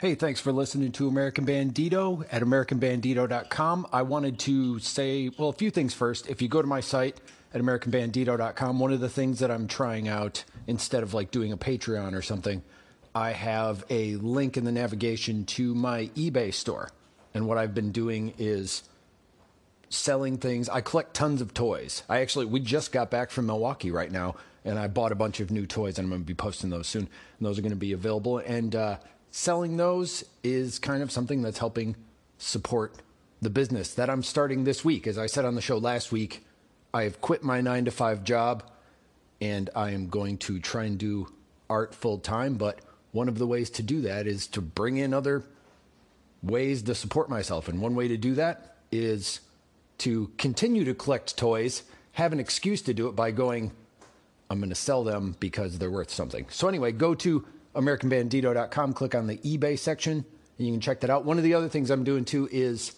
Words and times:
Hey, 0.00 0.14
thanks 0.14 0.40
for 0.40 0.50
listening 0.50 0.92
to 0.92 1.08
American 1.08 1.44
Bandito 1.44 2.24
at 2.32 2.40
AmericanBandito.com. 2.40 3.86
I 3.92 4.00
wanted 4.00 4.38
to 4.38 4.78
say, 4.78 5.28
well, 5.36 5.50
a 5.50 5.52
few 5.52 5.70
things 5.70 5.92
first. 5.92 6.26
If 6.26 6.40
you 6.40 6.48
go 6.48 6.62
to 6.62 6.66
my 6.66 6.80
site 6.80 7.20
at 7.52 7.60
AmericanBandito.com, 7.60 8.78
one 8.78 8.94
of 8.94 9.00
the 9.00 9.10
things 9.10 9.40
that 9.40 9.50
I'm 9.50 9.68
trying 9.68 10.08
out 10.08 10.44
instead 10.66 11.02
of 11.02 11.12
like 11.12 11.30
doing 11.30 11.52
a 11.52 11.58
Patreon 11.58 12.14
or 12.14 12.22
something, 12.22 12.62
I 13.14 13.32
have 13.32 13.84
a 13.90 14.16
link 14.16 14.56
in 14.56 14.64
the 14.64 14.72
navigation 14.72 15.44
to 15.44 15.74
my 15.74 16.06
eBay 16.16 16.54
store. 16.54 16.88
And 17.34 17.46
what 17.46 17.58
I've 17.58 17.74
been 17.74 17.92
doing 17.92 18.32
is 18.38 18.84
selling 19.90 20.38
things. 20.38 20.70
I 20.70 20.80
collect 20.80 21.12
tons 21.12 21.42
of 21.42 21.52
toys. 21.52 22.04
I 22.08 22.20
actually, 22.20 22.46
we 22.46 22.60
just 22.60 22.90
got 22.90 23.10
back 23.10 23.30
from 23.30 23.44
Milwaukee 23.44 23.90
right 23.90 24.10
now, 24.10 24.36
and 24.64 24.78
I 24.78 24.88
bought 24.88 25.12
a 25.12 25.16
bunch 25.16 25.40
of 25.40 25.50
new 25.50 25.66
toys, 25.66 25.98
and 25.98 26.06
I'm 26.06 26.10
going 26.10 26.22
to 26.22 26.26
be 26.26 26.32
posting 26.32 26.70
those 26.70 26.86
soon. 26.86 27.02
And 27.02 27.46
those 27.46 27.58
are 27.58 27.62
going 27.62 27.68
to 27.68 27.76
be 27.76 27.92
available. 27.92 28.38
And 28.38 28.74
uh, 28.74 28.96
selling 29.30 29.76
those 29.76 30.24
is 30.42 30.78
kind 30.78 31.02
of 31.02 31.10
something 31.10 31.42
that's 31.42 31.58
helping 31.58 31.96
support 32.38 32.94
the 33.42 33.50
business 33.50 33.94
that 33.94 34.10
I'm 34.10 34.22
starting 34.22 34.64
this 34.64 34.84
week. 34.84 35.06
As 35.06 35.18
I 35.18 35.26
said 35.26 35.44
on 35.44 35.54
the 35.54 35.60
show 35.60 35.78
last 35.78 36.12
week, 36.12 36.44
I've 36.92 37.20
quit 37.20 37.42
my 37.42 37.60
nine 37.60 37.84
to 37.84 37.90
five 37.90 38.24
job 38.24 38.64
and 39.40 39.70
I 39.74 39.90
am 39.90 40.08
going 40.08 40.38
to 40.38 40.58
try 40.58 40.84
and 40.84 40.98
do 40.98 41.32
art 41.68 41.94
full 41.94 42.18
time. 42.18 42.54
But 42.54 42.80
one 43.12 43.28
of 43.28 43.38
the 43.38 43.46
ways 43.46 43.70
to 43.70 43.82
do 43.82 44.02
that 44.02 44.26
is 44.26 44.46
to 44.48 44.60
bring 44.60 44.96
in 44.96 45.14
other 45.14 45.44
ways 46.42 46.82
to 46.82 46.94
support 46.94 47.28
myself. 47.30 47.68
And 47.68 47.80
one 47.80 47.94
way 47.94 48.08
to 48.08 48.16
do 48.16 48.34
that 48.34 48.76
is 48.92 49.40
to 49.98 50.30
continue 50.38 50.84
to 50.84 50.94
collect 50.94 51.36
toys, 51.36 51.82
have 52.12 52.32
an 52.32 52.40
excuse 52.40 52.82
to 52.82 52.94
do 52.94 53.08
it 53.08 53.16
by 53.16 53.30
going, 53.30 53.72
I'm 54.50 54.58
going 54.58 54.70
to 54.70 54.74
sell 54.74 55.04
them 55.04 55.36
because 55.38 55.78
they're 55.78 55.90
worth 55.90 56.10
something. 56.10 56.46
So, 56.50 56.66
anyway, 56.68 56.92
go 56.92 57.14
to 57.16 57.44
AmericanBandito.com, 57.74 58.92
click 58.94 59.14
on 59.14 59.26
the 59.26 59.38
eBay 59.38 59.78
section, 59.78 60.24
and 60.58 60.66
you 60.66 60.72
can 60.72 60.80
check 60.80 61.00
that 61.00 61.10
out. 61.10 61.24
One 61.24 61.38
of 61.38 61.44
the 61.44 61.54
other 61.54 61.68
things 61.68 61.90
I'm 61.90 62.04
doing 62.04 62.24
too 62.24 62.48
is 62.50 62.92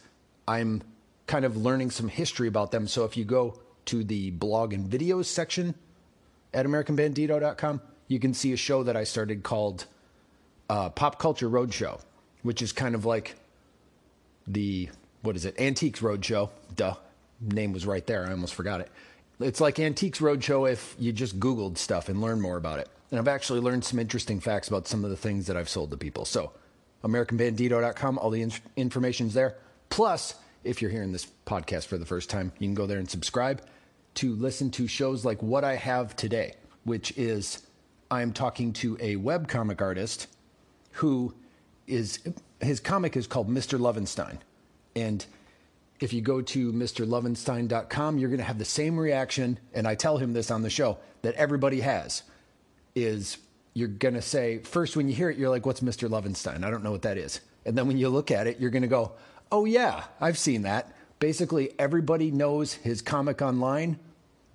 I'm 0.49 0.83
kind 1.27 1.45
of 1.45 1.57
learning 1.57 1.91
some 1.91 2.09
history 2.09 2.49
about 2.49 2.73
them. 2.73 2.87
So 2.87 3.05
if 3.05 3.17
you 3.17 3.25
go 3.25 3.59
to 3.87 4.05
the 4.05 4.31
blog 4.31 4.73
and 4.73 4.91
videos 4.91 5.27
section 5.27 5.75
at 6.55 6.67
AmericanBandito.com, 6.67 7.81
you 8.09 8.19
can 8.19 8.35
see 8.35 8.53
a 8.53 8.57
show 8.57 8.83
that 8.83 8.97
I 8.97 9.05
started 9.05 9.43
called 9.43 9.87
uh, 10.69 10.91
Pop 10.91 11.19
Culture 11.19 11.49
Roadshow, 11.49 12.01
which 12.43 12.63
is 12.63 12.73
kind 12.73 12.95
of 12.95 13.05
like 13.05 13.37
the, 14.47 14.89
what 15.23 15.37
is 15.37 15.45
it, 15.45 15.59
Antiques 15.59 16.01
Roadshow. 16.01 16.51
Duh, 16.75 16.95
name 17.41 17.73
was 17.73 17.87
right 17.87 18.07
there. 18.07 18.27
I 18.27 18.31
almost 18.31 18.55
forgot 18.55 18.81
it. 18.81 18.91
It's 19.41 19.61
like 19.61 19.79
Antiques 19.81 20.21
Roadshow 20.21 20.71
if 20.71 20.95
you 20.99 21.13
just 21.13 21.41
Googled 21.41 21.79
stuff 21.79 22.09
and 22.09 22.21
learned 22.21 22.43
more 22.43 22.57
about 22.57 22.79
it. 22.79 22.89
And 23.13 23.19
I've 23.21 23.29
actually 23.29 23.61
learned 23.61 23.85
some 23.85 23.99
interesting 23.99 24.41
facts 24.41 24.69
about 24.69 24.89
some 24.89 25.05
of 25.05 25.11
the 25.11 25.19
things 25.19 25.47
that 25.47 25.57
I've 25.57 25.69
sold 25.69 25.91
to 25.91 25.99
people. 25.99 26.25
So, 26.25 26.53
AmericanBandito.com, 27.05 28.19
all 28.19 28.31
the 28.31 28.41
in- 28.41 28.53
information's 28.75 29.35
there. 29.35 29.59
Plus, 29.91 30.35
if 30.65 30.81
you're 30.81 30.91
hearing 30.91 31.13
this 31.13 31.27
podcast 31.45 31.87
for 31.87 31.99
the 31.99 32.07
first 32.07 32.31
time, 32.31 32.53
you 32.59 32.67
can 32.67 32.75
go 32.75 32.87
there 32.87 32.99
and 32.99 33.11
subscribe 33.11 33.63
to 34.15 34.35
listen 34.35 34.71
to 34.71 34.87
shows 34.87 35.27
like 35.27 35.43
what 35.43 35.63
I 35.63 35.77
have 35.77 36.17
today, 36.17 36.55
which 36.85 37.13
is 37.19 37.67
I'm 38.11 38.33
talking 38.33 38.73
to 38.75 38.97
a 38.99 39.17
web 39.17 39.47
comic 39.47 39.83
artist 39.83 40.27
who 40.93 41.35
is 41.87 42.19
his 42.61 42.81
comic 42.81 43.15
is 43.15 43.27
called 43.27 43.51
Mr. 43.51 43.79
Lovenstein. 43.79 44.39
And 44.97 45.25
if 46.01 46.15
you 46.15 46.23
go 46.23 46.41
to 46.41 46.73
mrlovenstein.com, 46.73 48.19
you're 48.19 48.31
going 48.31 48.39
to 48.39 48.45
have 48.45 48.59
the 48.59 48.65
same 48.65 48.99
reaction. 48.99 49.59
And 49.75 49.87
I 49.87 49.97
tell 49.97 50.17
him 50.17 50.33
this 50.33 50.51
on 50.51 50.63
the 50.63 50.71
show 50.71 50.99
that 51.21 51.35
everybody 51.35 51.81
has 51.81 52.23
is 52.95 53.39
you're 53.75 53.89
going 53.89 54.15
to 54.15 54.23
say, 54.23 54.59
first, 54.59 54.97
when 54.97 55.09
you 55.09 55.15
hear 55.15 55.31
it, 55.31 55.39
you're 55.39 55.51
like, 55.51 55.65
what's 55.65 55.81
Mr. 55.81 56.09
Lovenstein? 56.09 56.65
I 56.65 56.71
don't 56.71 56.85
know 56.85 56.91
what 56.91 57.03
that 57.03 57.17
is. 57.17 57.41
And 57.65 57.77
then 57.77 57.87
when 57.87 57.97
you 57.97 58.09
look 58.09 58.31
at 58.31 58.47
it, 58.47 58.61
you're 58.61 58.71
going 58.71 58.83
to 58.83 58.89
go, 58.89 59.13
oh, 59.51 59.65
yeah, 59.65 60.05
I've 60.21 60.39
seen 60.39 60.63
that. 60.63 60.95
Basically, 61.19 61.73
everybody 61.79 62.31
knows 62.31 62.75
his 62.75 63.01
comic 63.01 63.41
online, 63.41 63.99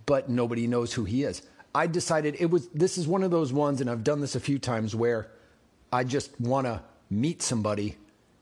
but 0.06 0.30
nobody 0.30 0.68
knows 0.68 0.94
who 0.94 1.06
he 1.06 1.24
is. 1.24 1.42
I 1.74 1.88
decided 1.88 2.36
it 2.40 2.50
was, 2.50 2.68
this 2.70 2.98
is 2.98 3.08
one 3.08 3.24
of 3.24 3.32
those 3.32 3.54
ones, 3.54 3.82
and 3.82 3.90
I've 3.90 4.04
done 4.04 4.20
this 4.20 4.36
a 4.36 4.40
few 4.40 4.60
times 4.60 4.96
where 4.96 5.30
I 5.92 6.04
just 6.04 6.40
want 6.40 6.66
to 6.66 6.82
meet 7.10 7.42
somebody 7.42 7.96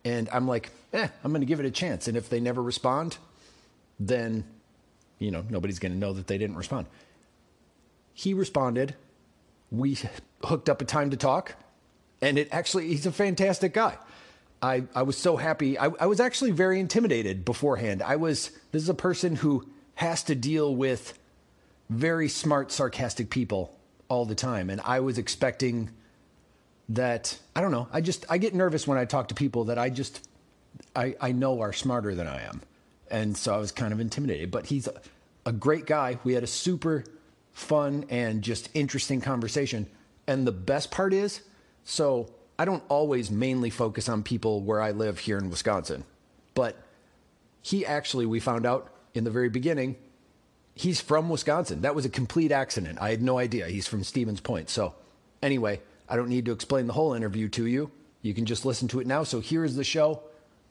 and 0.03 0.30
I'm 0.31 0.48
like, 0.48 0.69
eh, 0.94 1.08
I'm 1.24 1.31
going 1.31 1.42
to 1.42 1.48
give 1.48 1.59
it 1.59 1.66
a 1.66 1.72
chance. 1.72 2.08
And 2.08 2.16
if 2.16 2.30
they 2.30 2.40
never 2.40 2.62
respond, 2.62 3.18
then, 4.00 4.46
you 5.19 5.31
know, 5.31 5.44
nobody's 5.50 5.80
going 5.80 5.92
to 5.92 5.98
know 5.98 6.14
that 6.14 6.28
they 6.28 6.38
didn't 6.38 6.56
respond. 6.56 6.86
He 8.14 8.34
responded 8.34 8.96
we 9.78 9.97
hooked 10.44 10.69
up 10.69 10.81
a 10.81 10.86
time 10.86 11.12
to 11.12 11.18
talk, 11.18 11.56
and 12.22 12.38
it 12.38 12.50
actually, 12.52 12.88
he's 12.88 13.06
a 13.06 13.12
fantastic 13.12 13.74
guy. 13.74 13.97
I, 14.62 14.84
I 14.96 15.03
was 15.03 15.18
so 15.18 15.38
happy. 15.38 15.78
I, 15.78 15.88
I 16.00 16.06
was 16.06 16.19
actually 16.19 16.52
very 16.52 16.80
intimidated 16.80 17.46
beforehand. 17.46 18.02
I 18.02 18.16
was, 18.16 18.52
this 18.72 18.81
is 18.81 18.90
a 18.90 18.96
person 18.96 19.36
who 19.36 19.68
has 19.96 20.24
to 20.24 20.36
deal 20.36 20.75
with 20.75 21.19
very 21.90 22.28
smart, 22.28 22.72
sarcastic 22.72 23.30
people 23.30 23.78
all 24.08 24.25
the 24.25 24.36
time. 24.36 24.69
And 24.69 24.81
I 24.84 25.02
was 25.02 25.18
expecting 25.18 25.92
that, 26.90 27.38
I 27.56 27.62
don't 27.62 27.72
know, 27.72 27.88
I 27.92 28.02
just, 28.02 28.25
I 28.30 28.38
get 28.38 28.56
nervous 28.56 28.88
when 28.88 28.97
I 28.97 29.06
talk 29.06 29.28
to 29.28 29.36
people 29.36 29.66
that 29.66 29.78
I 29.78 29.90
just, 29.90 30.28
I, 30.96 31.16
I 31.22 31.31
know 31.31 31.62
are 31.62 31.74
smarter 31.74 32.16
than 32.16 32.28
I 32.28 32.44
am. 32.44 32.62
And 33.12 33.38
so 33.38 33.53
I 33.53 33.57
was 33.57 33.72
kind 33.72 33.94
of 33.94 34.00
intimidated. 34.00 34.52
But 34.52 34.68
he's 34.68 34.88
a, 34.88 35.00
a 35.46 35.52
great 35.52 35.86
guy. 35.86 36.18
We 36.24 36.34
had 36.34 36.44
a 36.44 36.47
super 36.47 37.03
fun 37.56 38.06
and 38.10 38.44
just 38.44 38.70
interesting 38.74 39.22
conversation. 39.22 39.88
And 40.28 40.46
the 40.46 40.52
best 40.52 40.92
part 40.92 41.14
is, 41.14 41.42
so 41.86 42.30
I 42.60 42.66
don't 42.66 42.84
always 42.90 43.32
mainly 43.32 43.70
focus 43.70 44.08
on 44.10 44.22
people 44.22 44.62
where 44.62 44.82
I 44.82 44.92
live 44.92 45.20
here 45.20 45.38
in 45.38 45.50
Wisconsin, 45.50 46.04
but 46.54 46.78
he 47.62 47.86
actually, 47.86 48.26
we 48.28 48.40
found 48.40 48.66
out 48.66 48.92
in 49.14 49.24
the 49.24 49.32
very 49.32 49.50
beginning, 49.50 49.96
he's 50.76 51.00
from 51.00 51.30
Wisconsin. 51.30 51.82
That 51.82 51.96
was 51.96 52.06
a 52.06 52.10
complete 52.10 52.52
accident. 52.52 53.00
I 53.02 53.10
had 53.10 53.22
no 53.22 53.40
idea. 53.40 53.68
He's 53.68 53.88
from 53.88 54.04
Stevens 54.04 54.42
Point. 54.42 54.70
So, 54.70 54.94
anyway, 55.42 55.80
I 56.10 56.18
don't 56.18 56.30
need 56.30 56.46
to 56.46 56.52
explain 56.52 56.88
the 56.88 56.94
whole 56.94 57.14
interview 57.14 57.48
to 57.50 57.66
you. 57.66 57.90
You 58.22 58.34
can 58.34 58.46
just 58.46 58.66
listen 58.66 58.88
to 58.90 59.00
it 59.00 59.08
now. 59.08 59.24
So, 59.24 59.40
here 59.40 59.64
is 59.64 59.76
the 59.76 59.84
show. 59.84 60.22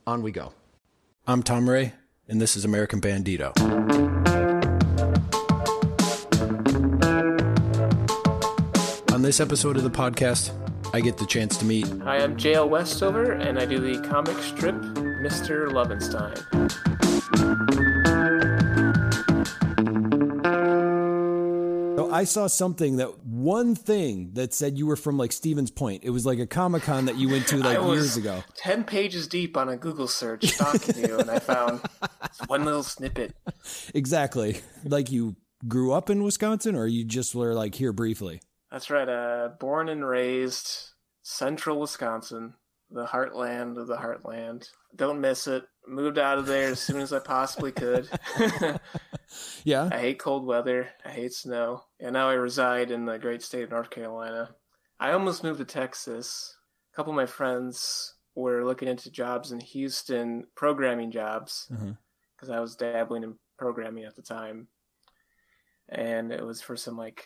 On 0.07 0.23
we 0.23 0.33
go. 0.33 0.53
I'm 1.27 1.43
Tom 1.43 1.69
Ray, 1.69 1.95
and 2.29 2.43
this 2.43 2.57
is 2.57 2.67
American 2.67 3.01
Bandito. 3.01 4.34
This 9.25 9.41
episode 9.41 9.79
of 9.79 9.83
the 9.83 9.91
podcast, 9.91 10.53
I 10.93 11.01
get 11.01 11.17
the 11.17 11.25
chance 11.25 11.57
to 11.57 11.65
meet. 11.65 11.89
Hi, 12.03 12.19
I'm 12.19 12.37
JL 12.37 12.69
Westover, 12.69 13.33
and 13.33 13.59
I 13.59 13.65
do 13.65 13.79
the 13.79 14.07
comic 14.07 14.37
strip 14.37 14.75
Mr. 14.75 15.71
Lovenstein. 15.71 16.37
So 21.97 22.13
I 22.13 22.25
saw 22.25 22.49
something 22.49 22.97
that 22.97 23.25
one 23.25 23.75
thing 23.75 24.33
that 24.35 24.53
said 24.53 24.77
you 24.77 24.87
were 24.87 24.97
from 24.97 25.17
like 25.17 25.33
Stevens 25.33 25.71
Point. 25.71 26.05
It 26.05 26.11
was 26.11 26.27
like 26.27 26.39
a 26.39 26.47
Comic 26.47 26.83
Con 26.83 27.07
that 27.07 27.17
you 27.17 27.31
went 27.31 27.47
to 27.47 27.57
like 27.57 27.79
years 27.95 28.19
ago. 28.19 28.45
Ten 28.57 28.85
pages 28.85 29.27
deep 29.27 29.57
on 29.57 29.71
a 29.71 29.77
Google 29.79 30.07
search 30.07 30.45
stalking 30.45 31.03
you, 31.03 31.19
and 31.19 31.31
I 31.31 31.39
found 31.39 31.81
one 32.47 32.67
little 32.67 32.83
snippet. 32.83 33.35
Exactly. 33.95 34.61
Like 34.85 35.11
you 35.11 35.37
grew 35.67 35.93
up 35.93 36.11
in 36.11 36.23
Wisconsin, 36.23 36.75
or 36.75 36.87
you 36.87 37.07
just 37.07 37.35
were 37.35 37.55
like 37.55 37.75
here 37.75 37.95
briefly. 37.95 38.43
That's 38.75 38.91
right. 38.91 39.09
Uh, 39.09 39.51
born 39.61 39.89
and 39.89 40.05
raised 40.05 40.95
central 41.23 41.79
Wisconsin, 41.79 42.55
the 42.91 43.07
heartland 43.07 43.79
of 43.79 43.87
the 43.87 43.95
heartland. 43.95 44.67
Don't 44.97 45.21
miss 45.21 45.47
it. 45.47 45.63
Moved 45.87 46.19
out 46.19 46.39
of 46.39 46.47
there 46.47 46.73
as 46.73 46.81
soon 46.81 47.01
as 47.01 47.13
I 47.13 47.21
possibly 47.21 47.71
could. 47.71 48.09
yeah. 49.65 49.89
I 49.93 49.99
hate 49.99 50.19
cold 50.19 50.45
weather. 50.45 50.89
I 51.05 51.11
hate 51.11 51.33
snow. 51.33 51.85
And 52.01 52.15
now 52.15 52.29
I 52.29 52.33
reside 52.33 52.91
in 52.91 53.05
the 53.05 53.17
great 53.17 53.43
state 53.43 53.63
of 53.63 53.71
North 53.71 53.91
Carolina. 53.91 54.57
I 54.99 55.13
almost 55.13 55.45
moved 55.45 55.61
to 55.61 55.65
Texas. 55.65 56.57
A 56.93 56.97
couple 56.97 57.13
of 57.13 57.17
my 57.17 57.27
friends 57.27 58.15
were 58.35 58.65
looking 58.65 58.89
into 58.89 59.09
jobs 59.09 59.53
in 59.53 59.61
Houston, 59.61 60.49
programming 60.57 61.13
jobs, 61.13 61.69
because 61.71 62.49
mm-hmm. 62.49 62.53
I 62.53 62.59
was 62.59 62.75
dabbling 62.75 63.23
in 63.23 63.37
programming 63.57 64.03
at 64.03 64.17
the 64.17 64.23
time. 64.23 64.67
And 65.89 66.33
it 66.33 66.45
was 66.45 66.61
for 66.61 66.77
some 66.77 66.97
like 66.97 67.25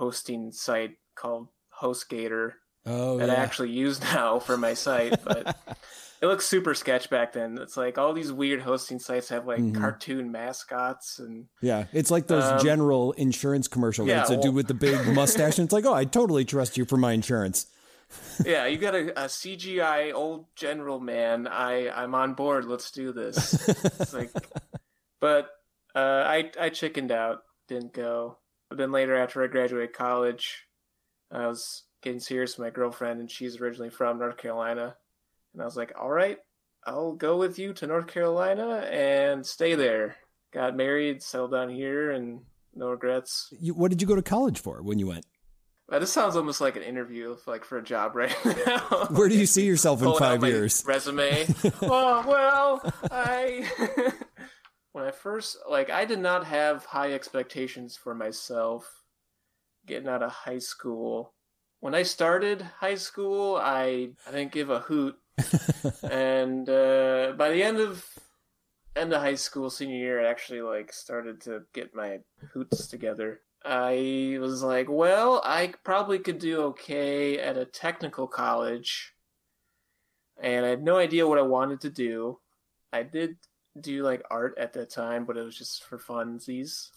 hosting 0.00 0.50
site 0.50 0.96
called 1.14 1.48
HostGator 1.82 2.52
oh, 2.86 3.18
that 3.18 3.28
yeah. 3.28 3.34
I 3.34 3.36
actually 3.36 3.70
use 3.70 4.00
now 4.14 4.38
for 4.38 4.56
my 4.56 4.72
site, 4.72 5.22
but 5.22 5.54
it 6.22 6.26
looks 6.26 6.46
super 6.46 6.72
sketch 6.72 7.10
back 7.10 7.34
then. 7.34 7.58
It's 7.60 7.76
like 7.76 7.98
all 7.98 8.14
these 8.14 8.32
weird 8.32 8.62
hosting 8.62 8.98
sites 8.98 9.28
have 9.28 9.46
like 9.46 9.60
mm-hmm. 9.60 9.78
cartoon 9.78 10.32
mascots 10.32 11.18
and 11.18 11.48
yeah, 11.60 11.84
it's 11.92 12.10
like 12.10 12.28
those 12.28 12.44
um, 12.44 12.60
general 12.60 13.12
insurance 13.12 13.68
commercials. 13.68 14.08
Yeah, 14.08 14.22
it's 14.22 14.30
a 14.30 14.34
well, 14.34 14.42
dude 14.42 14.54
with 14.54 14.68
the 14.68 14.74
big 14.74 15.06
mustache, 15.14 15.58
and 15.58 15.66
it's 15.66 15.72
like, 15.74 15.84
oh, 15.84 15.94
I 15.94 16.06
totally 16.06 16.46
trust 16.46 16.78
you 16.78 16.86
for 16.86 16.96
my 16.96 17.12
insurance. 17.12 17.66
yeah, 18.42 18.66
you 18.66 18.78
got 18.78 18.94
a, 18.94 19.10
a, 19.10 19.26
CGI 19.26 20.14
old 20.14 20.46
general 20.56 20.98
man. 20.98 21.46
I 21.46 21.90
I'm 21.90 22.14
on 22.14 22.32
board. 22.32 22.64
Let's 22.64 22.90
do 22.90 23.12
this. 23.12 23.68
it's 23.68 24.14
like, 24.14 24.32
but 25.20 25.50
uh, 25.94 26.24
I 26.26 26.50
I 26.58 26.70
chickened 26.70 27.12
out. 27.12 27.42
Didn't 27.68 27.92
go. 27.92 28.38
But 28.70 28.78
then 28.78 28.92
later, 28.92 29.16
after 29.16 29.42
I 29.42 29.48
graduated 29.48 29.92
college, 29.92 30.66
I 31.30 31.46
was 31.46 31.82
getting 32.02 32.20
serious 32.20 32.56
with 32.56 32.64
my 32.66 32.70
girlfriend, 32.70 33.20
and 33.20 33.30
she's 33.30 33.60
originally 33.60 33.90
from 33.90 34.18
North 34.18 34.38
Carolina. 34.38 34.96
And 35.52 35.60
I 35.60 35.64
was 35.64 35.76
like, 35.76 35.92
all 36.00 36.10
right, 36.10 36.38
I'll 36.86 37.12
go 37.12 37.36
with 37.36 37.58
you 37.58 37.72
to 37.74 37.86
North 37.86 38.06
Carolina 38.06 38.78
and 38.90 39.44
stay 39.44 39.74
there. 39.74 40.16
Got 40.52 40.76
married, 40.76 41.22
settled 41.22 41.50
down 41.50 41.68
here, 41.68 42.12
and 42.12 42.40
no 42.74 42.88
regrets. 42.90 43.52
You, 43.60 43.74
what 43.74 43.90
did 43.90 44.00
you 44.00 44.06
go 44.06 44.14
to 44.16 44.22
college 44.22 44.60
for 44.60 44.82
when 44.82 44.98
you 44.98 45.08
went? 45.08 45.26
Uh, 45.90 45.98
this 45.98 46.12
sounds 46.12 46.36
almost 46.36 46.60
like 46.60 46.76
an 46.76 46.82
interview, 46.82 47.36
like 47.46 47.64
for 47.64 47.76
a 47.78 47.82
job 47.82 48.14
right 48.14 48.34
now. 48.66 49.08
Where 49.10 49.28
do 49.28 49.36
you 49.36 49.46
see 49.46 49.66
yourself 49.66 50.00
in 50.00 50.06
Pulling 50.06 50.20
five 50.20 50.44
years? 50.44 50.84
Resume. 50.86 51.46
oh 51.82 52.24
well, 52.26 52.92
I 53.10 54.12
when 54.92 55.04
I 55.04 55.10
first 55.10 55.56
like 55.68 55.90
I 55.90 56.04
did 56.04 56.18
not 56.18 56.46
have 56.46 56.84
high 56.84 57.12
expectations 57.12 57.96
for 57.96 58.14
myself 58.14 59.04
getting 59.86 60.08
out 60.08 60.22
of 60.22 60.30
high 60.30 60.58
school. 60.58 61.34
When 61.80 61.94
I 61.94 62.02
started 62.02 62.62
high 62.62 62.96
school, 62.96 63.56
I 63.56 64.10
I 64.26 64.30
didn't 64.32 64.52
give 64.52 64.70
a 64.70 64.80
hoot, 64.80 65.16
and 66.02 66.68
uh, 66.68 67.32
by 67.36 67.50
the 67.50 67.62
end 67.62 67.78
of 67.78 68.04
end 68.96 69.12
of 69.12 69.22
high 69.22 69.36
school, 69.36 69.70
senior 69.70 69.96
year, 69.96 70.20
I 70.20 70.30
actually 70.30 70.62
like 70.62 70.92
started 70.92 71.40
to 71.42 71.62
get 71.72 71.94
my 71.94 72.18
hoots 72.52 72.86
together. 72.86 73.40
I 73.64 74.38
was 74.40 74.62
like, 74.62 74.88
well, 74.88 75.42
I 75.44 75.74
probably 75.84 76.18
could 76.18 76.38
do 76.38 76.62
okay 76.62 77.38
at 77.38 77.58
a 77.58 77.64
technical 77.64 78.26
college, 78.26 79.14
and 80.42 80.66
I 80.66 80.70
had 80.70 80.82
no 80.82 80.96
idea 80.96 81.26
what 81.26 81.38
I 81.38 81.42
wanted 81.42 81.80
to 81.82 81.90
do. 81.90 82.38
I 82.92 83.04
did 83.04 83.36
do 83.78 84.02
like 84.02 84.22
art 84.30 84.56
at 84.58 84.72
that 84.74 84.90
time, 84.90 85.24
but 85.24 85.36
it 85.36 85.44
was 85.44 85.56
just 85.56 85.84
for 85.84 85.98
funsies. 85.98 86.88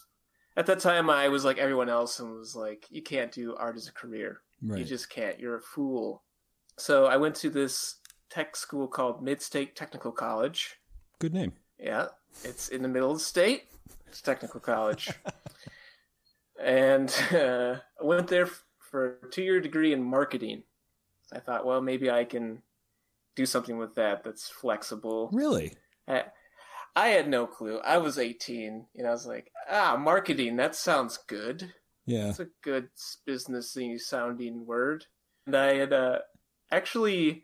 At 0.56 0.68
that 0.68 0.80
time, 0.80 1.10
I 1.10 1.30
was 1.30 1.44
like 1.44 1.58
everyone 1.58 1.90
else 1.90 2.20
and 2.20 2.32
was 2.32 2.56
like, 2.56 2.86
you 2.90 3.02
can't 3.02 3.32
do 3.32 3.56
art 3.56 3.76
as 3.76 3.88
a 3.88 3.92
career. 3.92 4.42
You 4.62 4.86
just 4.86 5.10
can't. 5.10 5.40
You're 5.40 5.58
a 5.58 5.62
fool. 5.62 6.24
So 6.78 7.06
I 7.06 7.18
went 7.18 7.36
to 7.38 7.50
this 7.50 7.96
tech 8.30 8.56
school 8.56 8.88
called 8.88 9.22
Mid 9.22 9.42
State 9.42 9.76
Technical 9.76 10.12
College. 10.12 10.76
Good 11.20 11.34
name. 11.34 11.54
Yeah, 11.78 12.08
it's 12.44 12.70
in 12.70 12.82
the 12.82 12.88
middle 12.88 13.12
of 13.12 13.18
the 13.18 13.24
state. 13.24 13.66
It's 14.08 14.22
technical 14.22 14.60
college. 14.60 15.10
and 16.64 17.14
uh, 17.32 17.76
I 18.00 18.06
went 18.06 18.28
there 18.28 18.48
for 18.80 19.18
a 19.24 19.30
two 19.30 19.44
year 19.44 19.60
degree 19.60 19.92
in 19.92 20.04
marketing. 20.04 20.64
I 21.32 21.40
thought, 21.40 21.66
well, 21.66 21.82
maybe 21.82 22.12
I 22.12 22.24
can 22.24 22.62
do 23.36 23.46
something 23.46 23.78
with 23.78 23.96
that 23.96 24.24
that's 24.24 24.50
flexible. 24.50 25.30
Really? 25.34 25.74
I, 26.08 26.26
I 26.96 27.08
had 27.10 27.28
no 27.28 27.48
clue. 27.48 27.80
I 27.84 27.98
was 27.98 28.20
18, 28.20 28.86
and 28.96 29.08
I 29.08 29.12
was 29.12 29.26
like, 29.26 29.52
ah, 29.70 29.98
marketing, 30.00 30.58
that 30.58 30.76
sounds 30.76 31.18
good. 31.28 31.74
Yeah. 32.06 32.30
It's 32.30 32.40
a 32.40 32.48
good 32.64 32.90
businessy 33.28 34.00
sounding 34.00 34.66
word. 34.66 35.06
And 35.48 35.56
I 35.56 35.76
had 35.76 35.92
uh, 35.94 36.20
actually 36.72 37.44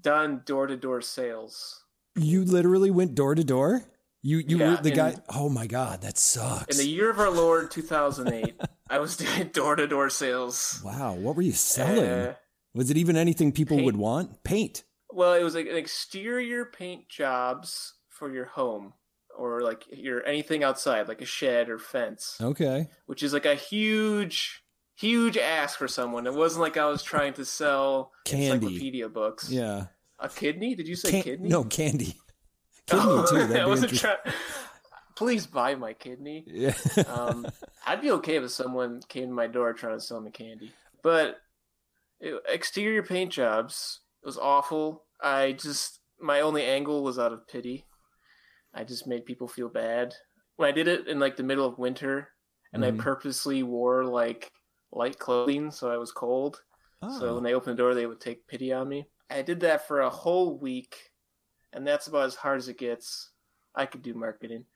done 0.00 0.42
door 0.46 0.66
to 0.66 0.76
door 0.76 1.00
sales. 1.00 1.84
You 2.16 2.44
literally 2.44 2.90
went 2.90 3.14
door 3.14 3.34
to 3.34 3.44
door. 3.44 3.82
You 4.22 4.38
you 4.38 4.58
Yeah, 4.58 4.70
were 4.70 4.76
the 4.82 4.90
in- 4.90 4.96
guy. 4.96 5.16
Oh 5.28 5.48
my 5.48 5.66
god, 5.66 6.02
that 6.02 6.16
sucks. 6.16 6.78
In 6.78 6.84
the 6.84 6.90
year 6.90 7.10
of 7.10 7.18
our 7.18 7.30
Lord 7.30 7.70
2008, 7.72 8.54
I 8.88 8.98
was 9.00 9.16
doing 9.16 9.48
door 9.48 9.74
to 9.76 9.86
door 9.88 10.08
sales. 10.10 10.80
wow, 10.84 11.14
what 11.14 11.34
were 11.36 11.42
you 11.42 11.52
selling? 11.52 12.04
Uh, 12.04 12.34
was 12.74 12.90
it 12.90 12.96
even 12.96 13.16
anything 13.16 13.50
people 13.52 13.76
paint. 13.78 13.84
would 13.86 13.96
want? 13.96 14.44
Paint. 14.44 14.84
well, 15.10 15.34
it 15.34 15.42
was 15.42 15.54
like 15.56 15.66
an 15.66 15.76
exterior 15.76 16.64
paint 16.64 17.08
jobs 17.08 17.94
for 18.22 18.32
your 18.32 18.44
home 18.44 18.92
or 19.36 19.62
like 19.62 19.84
your 19.90 20.24
anything 20.24 20.62
outside, 20.62 21.08
like 21.08 21.20
a 21.20 21.24
shed 21.26 21.68
or 21.68 21.76
fence, 21.80 22.38
Okay. 22.40 22.88
which 23.06 23.20
is 23.24 23.32
like 23.32 23.46
a 23.46 23.56
huge, 23.56 24.62
huge 24.94 25.36
ask 25.36 25.76
for 25.76 25.88
someone. 25.88 26.24
It 26.28 26.34
wasn't 26.34 26.60
like 26.62 26.76
I 26.76 26.84
was 26.86 27.02
trying 27.02 27.32
to 27.34 27.44
sell 27.44 28.12
Candy. 28.24 28.46
encyclopedia 28.66 29.08
books. 29.08 29.50
Yeah. 29.50 29.86
A 30.20 30.28
kidney? 30.28 30.76
Did 30.76 30.86
you 30.86 30.94
say 30.94 31.10
Can- 31.10 31.22
kidney? 31.22 31.48
No 31.48 31.64
candy. 31.64 32.14
Kidney 32.86 33.02
Oh, 33.04 33.26
too. 33.28 33.38
That'd 33.48 33.56
I 33.56 33.66
wasn't 33.66 33.92
trying. 33.98 34.18
Please 35.16 35.46
buy 35.48 35.74
my 35.74 35.94
kidney. 35.94 36.44
Yeah. 36.46 36.74
Um, 37.08 37.46
I'd 37.84 38.00
be 38.02 38.12
okay 38.12 38.36
if 38.36 38.48
someone 38.52 39.00
came 39.08 39.26
to 39.28 39.34
my 39.34 39.48
door 39.48 39.72
trying 39.72 39.98
to 39.98 40.00
sell 40.00 40.20
me 40.20 40.30
candy. 40.30 40.70
But 41.02 41.38
it, 42.20 42.40
exterior 42.48 43.02
paint 43.02 43.32
jobs 43.32 44.00
was 44.22 44.38
awful. 44.38 45.02
I 45.20 45.52
just 45.52 45.98
my 46.20 46.40
only 46.42 46.62
angle 46.62 47.02
was 47.02 47.18
out 47.18 47.32
of 47.32 47.48
pity. 47.48 47.84
I 48.74 48.84
just 48.84 49.06
made 49.06 49.26
people 49.26 49.48
feel 49.48 49.68
bad. 49.68 50.14
When 50.56 50.68
I 50.68 50.72
did 50.72 50.88
it 50.88 51.06
in 51.08 51.18
like 51.20 51.36
the 51.36 51.42
middle 51.42 51.66
of 51.66 51.78
winter, 51.78 52.28
and 52.72 52.82
Mhm. 52.82 53.00
I 53.00 53.02
purposely 53.02 53.62
wore 53.62 54.04
like 54.04 54.50
light 54.92 55.18
clothing 55.18 55.70
so 55.70 55.90
I 55.90 55.96
was 55.98 56.12
cold. 56.12 56.62
So 57.18 57.30
Oh. 57.30 57.34
when 57.34 57.42
they 57.44 57.54
opened 57.54 57.76
the 57.76 57.82
door, 57.82 57.94
they 57.94 58.06
would 58.06 58.20
take 58.20 58.46
pity 58.46 58.72
on 58.72 58.88
me. 58.88 59.06
I 59.28 59.42
did 59.42 59.60
that 59.60 59.86
for 59.88 60.00
a 60.00 60.10
whole 60.10 60.56
week, 60.58 61.12
and 61.72 61.86
that's 61.86 62.06
about 62.06 62.26
as 62.26 62.36
hard 62.36 62.58
as 62.58 62.68
it 62.68 62.78
gets. 62.78 63.30
I 63.74 63.86
could 63.86 64.02
do 64.02 64.14
marketing. 64.14 64.66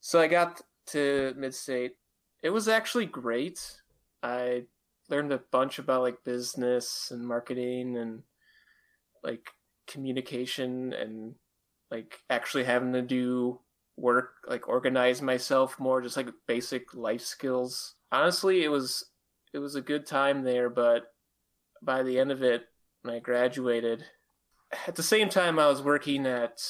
So 0.00 0.20
I 0.20 0.28
got 0.28 0.62
to 0.86 1.34
Mid 1.36 1.54
State. 1.54 1.96
It 2.42 2.50
was 2.50 2.68
actually 2.68 3.06
great. 3.06 3.82
I 4.22 4.66
learned 5.08 5.32
a 5.32 5.38
bunch 5.38 5.78
about 5.78 6.02
like 6.02 6.24
business 6.24 7.10
and 7.10 7.26
marketing 7.26 7.96
and 7.98 8.22
like 9.22 9.50
communication 9.86 10.92
and 10.92 11.34
like 11.92 12.18
actually 12.30 12.64
having 12.64 12.94
to 12.94 13.02
do 13.02 13.60
work, 13.98 14.30
like 14.48 14.66
organize 14.66 15.20
myself 15.20 15.78
more, 15.78 16.00
just 16.00 16.16
like 16.16 16.28
basic 16.48 16.94
life 16.94 17.20
skills. 17.20 17.94
Honestly, 18.10 18.64
it 18.64 18.68
was 18.68 19.04
it 19.52 19.58
was 19.58 19.74
a 19.74 19.82
good 19.82 20.06
time 20.06 20.42
there, 20.42 20.70
but 20.70 21.12
by 21.82 22.02
the 22.02 22.18
end 22.18 22.32
of 22.32 22.42
it, 22.42 22.64
when 23.02 23.14
I 23.14 23.18
graduated, 23.18 24.04
at 24.86 24.96
the 24.96 25.02
same 25.02 25.28
time 25.28 25.58
I 25.58 25.66
was 25.66 25.82
working 25.82 26.26
at 26.26 26.62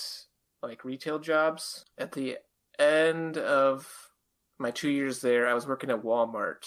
like 0.60 0.84
retail 0.84 1.20
jobs. 1.20 1.84
At 1.96 2.10
the 2.10 2.38
end 2.80 3.38
of 3.38 3.88
my 4.58 4.72
two 4.72 4.90
years 4.90 5.20
there, 5.20 5.46
I 5.46 5.54
was 5.54 5.69
working 5.69 5.90
at 5.90 6.02
Walmart. 6.02 6.64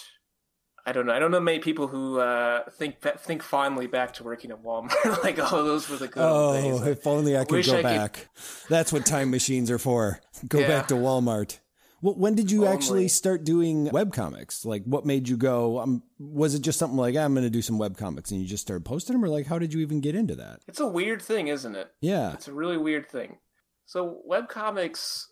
I 0.88 0.92
don't 0.92 1.04
know. 1.06 1.12
I 1.12 1.18
don't 1.18 1.32
know 1.32 1.40
many 1.40 1.58
people 1.58 1.88
who 1.88 2.20
uh, 2.20 2.62
think 2.70 3.00
think 3.00 3.42
fondly 3.42 3.88
back 3.88 4.12
to 4.14 4.24
working 4.24 4.52
at 4.52 4.62
Walmart. 4.62 5.22
like, 5.24 5.36
oh, 5.40 5.64
those 5.64 5.88
were 5.88 5.96
the 5.96 6.06
good 6.06 6.22
Oh, 6.24 6.52
days. 6.52 6.86
if 6.86 7.06
only 7.06 7.36
I 7.36 7.44
could 7.44 7.56
wish 7.56 7.66
go 7.66 7.72
I 7.72 7.76
could- 7.76 7.82
back. 7.82 8.28
That's 8.68 8.92
what 8.92 9.04
time 9.04 9.30
machines 9.30 9.70
are 9.70 9.78
for. 9.78 10.20
Go 10.46 10.60
Yeah. 10.60 10.68
back 10.68 10.86
to 10.88 10.94
Walmart. 10.94 11.58
Well, 12.02 12.14
when 12.14 12.34
did 12.34 12.50
you 12.52 12.66
actually 12.66 13.08
start 13.08 13.42
doing 13.42 13.86
web 13.86 14.12
comics? 14.12 14.64
Like, 14.66 14.84
what 14.84 15.06
made 15.06 15.28
you 15.28 15.36
go? 15.36 15.78
Um, 15.80 16.02
was 16.18 16.54
it 16.54 16.60
just 16.60 16.78
something 16.78 16.98
like 16.98 17.16
I'm 17.16 17.32
going 17.32 17.42
to 17.44 17.50
do 17.50 17.62
some 17.62 17.78
web 17.78 17.96
comics, 17.96 18.30
and 18.30 18.40
you 18.40 18.46
just 18.46 18.62
started 18.62 18.84
posting 18.84 19.14
them, 19.14 19.24
or 19.24 19.28
like 19.28 19.46
how 19.46 19.58
did 19.58 19.72
you 19.74 19.80
even 19.80 20.00
get 20.00 20.14
into 20.14 20.36
that? 20.36 20.60
It's 20.68 20.78
a 20.78 20.86
weird 20.86 21.20
thing, 21.22 21.48
isn't 21.48 21.74
it? 21.74 21.88
Yeah, 22.00 22.32
It's 22.34 22.48
a 22.48 22.52
really 22.52 22.76
weird 22.76 23.10
thing. 23.10 23.38
So 23.86 24.20
webcomics, 24.30 25.24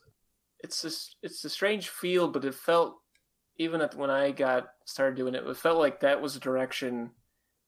it's 0.61 0.83
just 0.83 1.17
it's 1.23 1.45
a 1.45 1.51
strange 1.51 1.91
field, 1.91 2.33
but 2.33 2.45
it 2.45 2.55
felt 2.55 2.97
even 3.57 3.81
at, 3.81 3.95
when 3.95 4.11
I 4.11 4.31
got 4.31 4.69
started 4.85 5.17
doing 5.17 5.35
it, 5.35 5.47
it 5.47 5.57
felt 5.57 5.79
like 5.79 6.01
that 6.01 6.21
was 6.21 6.35
the 6.35 6.41
direction 6.41 7.11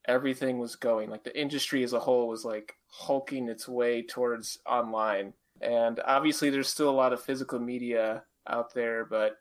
everything 0.06 0.58
was 0.58 0.76
going. 0.76 1.10
Like 1.10 1.24
the 1.24 1.38
industry 1.38 1.82
as 1.82 1.92
a 1.92 2.00
whole 2.00 2.28
was 2.28 2.44
like 2.44 2.74
hulking 2.88 3.48
its 3.48 3.68
way 3.68 4.02
towards 4.02 4.58
online, 4.66 5.32
and 5.60 6.00
obviously 6.04 6.50
there's 6.50 6.68
still 6.68 6.90
a 6.90 6.92
lot 6.92 7.12
of 7.12 7.22
physical 7.22 7.58
media 7.58 8.24
out 8.48 8.74
there, 8.74 9.04
but 9.04 9.36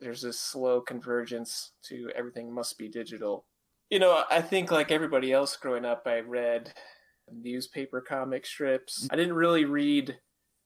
there's 0.00 0.22
this 0.22 0.40
slow 0.40 0.80
convergence 0.80 1.72
to 1.82 2.10
everything 2.16 2.52
must 2.52 2.78
be 2.78 2.88
digital. 2.88 3.44
You 3.90 3.98
know, 3.98 4.24
I 4.30 4.40
think 4.40 4.70
like 4.70 4.90
everybody 4.90 5.32
else 5.32 5.56
growing 5.56 5.84
up, 5.84 6.02
I 6.06 6.20
read 6.20 6.72
newspaper 7.32 8.00
comic 8.00 8.46
strips. 8.46 9.06
I 9.10 9.16
didn't 9.16 9.34
really 9.34 9.64
read 9.64 10.18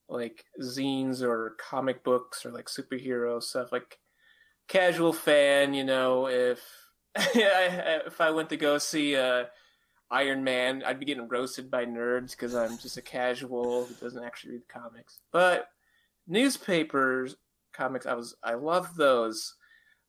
like 0.09 0.45
zines 0.63 1.23
or 1.23 1.57
comic 1.59 2.05
books 2.05 2.45
or 2.45 2.53
like 2.53 2.67
superhero 2.67 3.43
stuff. 3.43 3.73
Like 3.73 3.99
casual 4.69 5.13
fan, 5.13 5.75
you 5.75 5.85
know, 5.85 6.29
if 6.29 6.61
if 7.17 8.21
I 8.21 8.31
went 8.31 8.49
to 8.51 8.57
go 8.57 8.79
see 8.79 9.17
uh, 9.17 9.45
Iron 10.11 10.45
Man, 10.45 10.83
I'd 10.85 11.01
be 11.01 11.07
getting 11.07 11.29
roasted 11.29 11.71
by 11.71 11.85
nerds 11.85 12.33
because 12.33 12.55
I'm 12.55 12.79
just 12.79 12.97
a 12.97 13.03
casual 13.03 13.87
who 13.87 13.95
doesn't 13.95 14.25
actually 14.25 14.53
read 14.53 14.63
the 14.63 14.81
comics. 14.81 15.21
But 15.33 15.69
newspapers, 16.27 17.37
comics, 17.73 18.07
I 18.07 18.15
was 18.15 18.35
I 18.43 18.55
loved 18.55 18.97
those, 18.97 19.55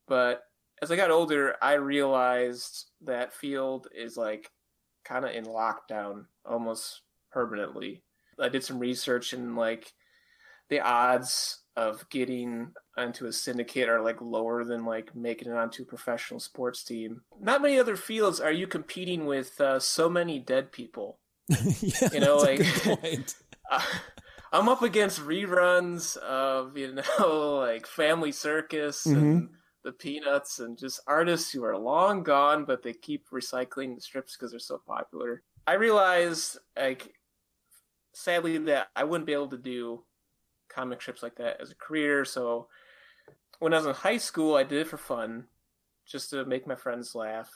but 0.06 0.42
as 0.82 0.90
I 0.90 0.96
got 0.96 1.10
older, 1.10 1.56
I 1.62 1.74
realized 1.74 2.90
that 3.02 3.32
field 3.32 3.88
is 3.94 4.16
like 4.16 4.50
kind 5.04 5.24
of 5.24 5.32
in 5.32 5.44
lockdown 5.44 6.26
almost 6.44 7.02
permanently. 7.30 8.02
I 8.38 8.48
did 8.48 8.64
some 8.64 8.78
research 8.78 9.32
and 9.32 9.56
like 9.56 9.92
the 10.68 10.80
odds 10.80 11.62
of 11.76 12.08
getting 12.08 12.72
onto 12.96 13.26
a 13.26 13.32
syndicate 13.32 13.88
are 13.88 14.02
like 14.02 14.20
lower 14.20 14.64
than 14.64 14.86
like 14.86 15.14
making 15.14 15.50
it 15.50 15.56
onto 15.56 15.82
a 15.82 15.86
professional 15.86 16.40
sports 16.40 16.82
team. 16.82 17.22
Not 17.40 17.62
many 17.62 17.78
other 17.78 17.96
fields 17.96 18.40
are 18.40 18.52
you 18.52 18.66
competing 18.66 19.26
with 19.26 19.60
uh, 19.60 19.78
so 19.78 20.08
many 20.08 20.38
dead 20.38 20.72
people. 20.72 21.18
yeah, 21.48 22.08
You 22.12 22.20
know, 22.20 22.36
like-. 22.36 22.66
Uh, 23.68 23.82
I'm 24.52 24.68
up 24.68 24.82
against 24.82 25.20
reruns 25.20 26.16
of 26.18 26.76
you 26.78 26.94
know 26.94 27.56
like 27.66 27.84
Family 27.84 28.30
Circus 28.30 29.04
and 29.04 29.48
the 29.82 29.90
Peanuts 29.92 30.60
and 30.60 30.78
just 30.78 31.00
artists 31.06 31.50
who 31.50 31.64
are 31.64 31.76
long 31.76 32.22
gone, 32.22 32.64
but 32.64 32.82
they 32.82 32.92
keep 32.92 33.28
recycling 33.30 33.96
the 33.96 34.00
strips 34.00 34.36
because 34.36 34.52
they're 34.52 34.60
so 34.60 34.80
popular. 34.86 35.42
I 35.66 35.74
realized 35.74 36.58
like 36.78 37.12
sadly 38.14 38.56
that 38.58 38.88
I 38.94 39.04
wouldn't 39.04 39.26
be 39.26 39.32
able 39.32 39.48
to 39.48 39.58
do 39.58 40.04
comic 40.76 41.00
strips 41.00 41.22
like 41.22 41.36
that 41.36 41.60
as 41.60 41.70
a 41.70 41.74
career. 41.74 42.24
So 42.24 42.68
when 43.58 43.72
I 43.72 43.78
was 43.78 43.86
in 43.86 43.94
high 43.94 44.18
school, 44.18 44.54
I 44.54 44.62
did 44.62 44.82
it 44.82 44.88
for 44.88 44.98
fun, 44.98 45.46
just 46.06 46.30
to 46.30 46.44
make 46.44 46.66
my 46.66 46.76
friends 46.76 47.14
laugh. 47.14 47.50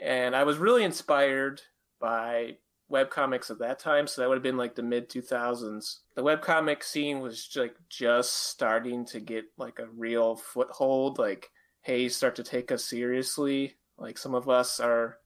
And 0.00 0.34
I 0.34 0.44
was 0.44 0.58
really 0.58 0.82
inspired 0.82 1.60
by 2.00 2.56
webcomics 2.90 3.50
at 3.50 3.58
that 3.58 3.78
time. 3.78 4.06
So 4.06 4.20
that 4.20 4.28
would 4.28 4.36
have 4.36 4.42
been 4.42 4.56
like 4.56 4.74
the 4.74 4.82
mid 4.82 5.08
2000s. 5.08 5.98
The 6.14 6.22
webcomic 6.22 6.82
scene 6.82 7.20
was 7.20 7.48
like 7.54 7.74
just 7.88 8.32
starting 8.48 9.04
to 9.06 9.20
get 9.20 9.44
like 9.58 9.78
a 9.78 9.88
real 9.94 10.36
foothold. 10.36 11.18
Like, 11.18 11.50
hey, 11.82 12.08
start 12.08 12.36
to 12.36 12.42
take 12.42 12.72
us 12.72 12.84
seriously. 12.84 13.74
Like 13.98 14.18
some 14.18 14.34
of 14.34 14.48
us 14.48 14.80
are 14.80 15.18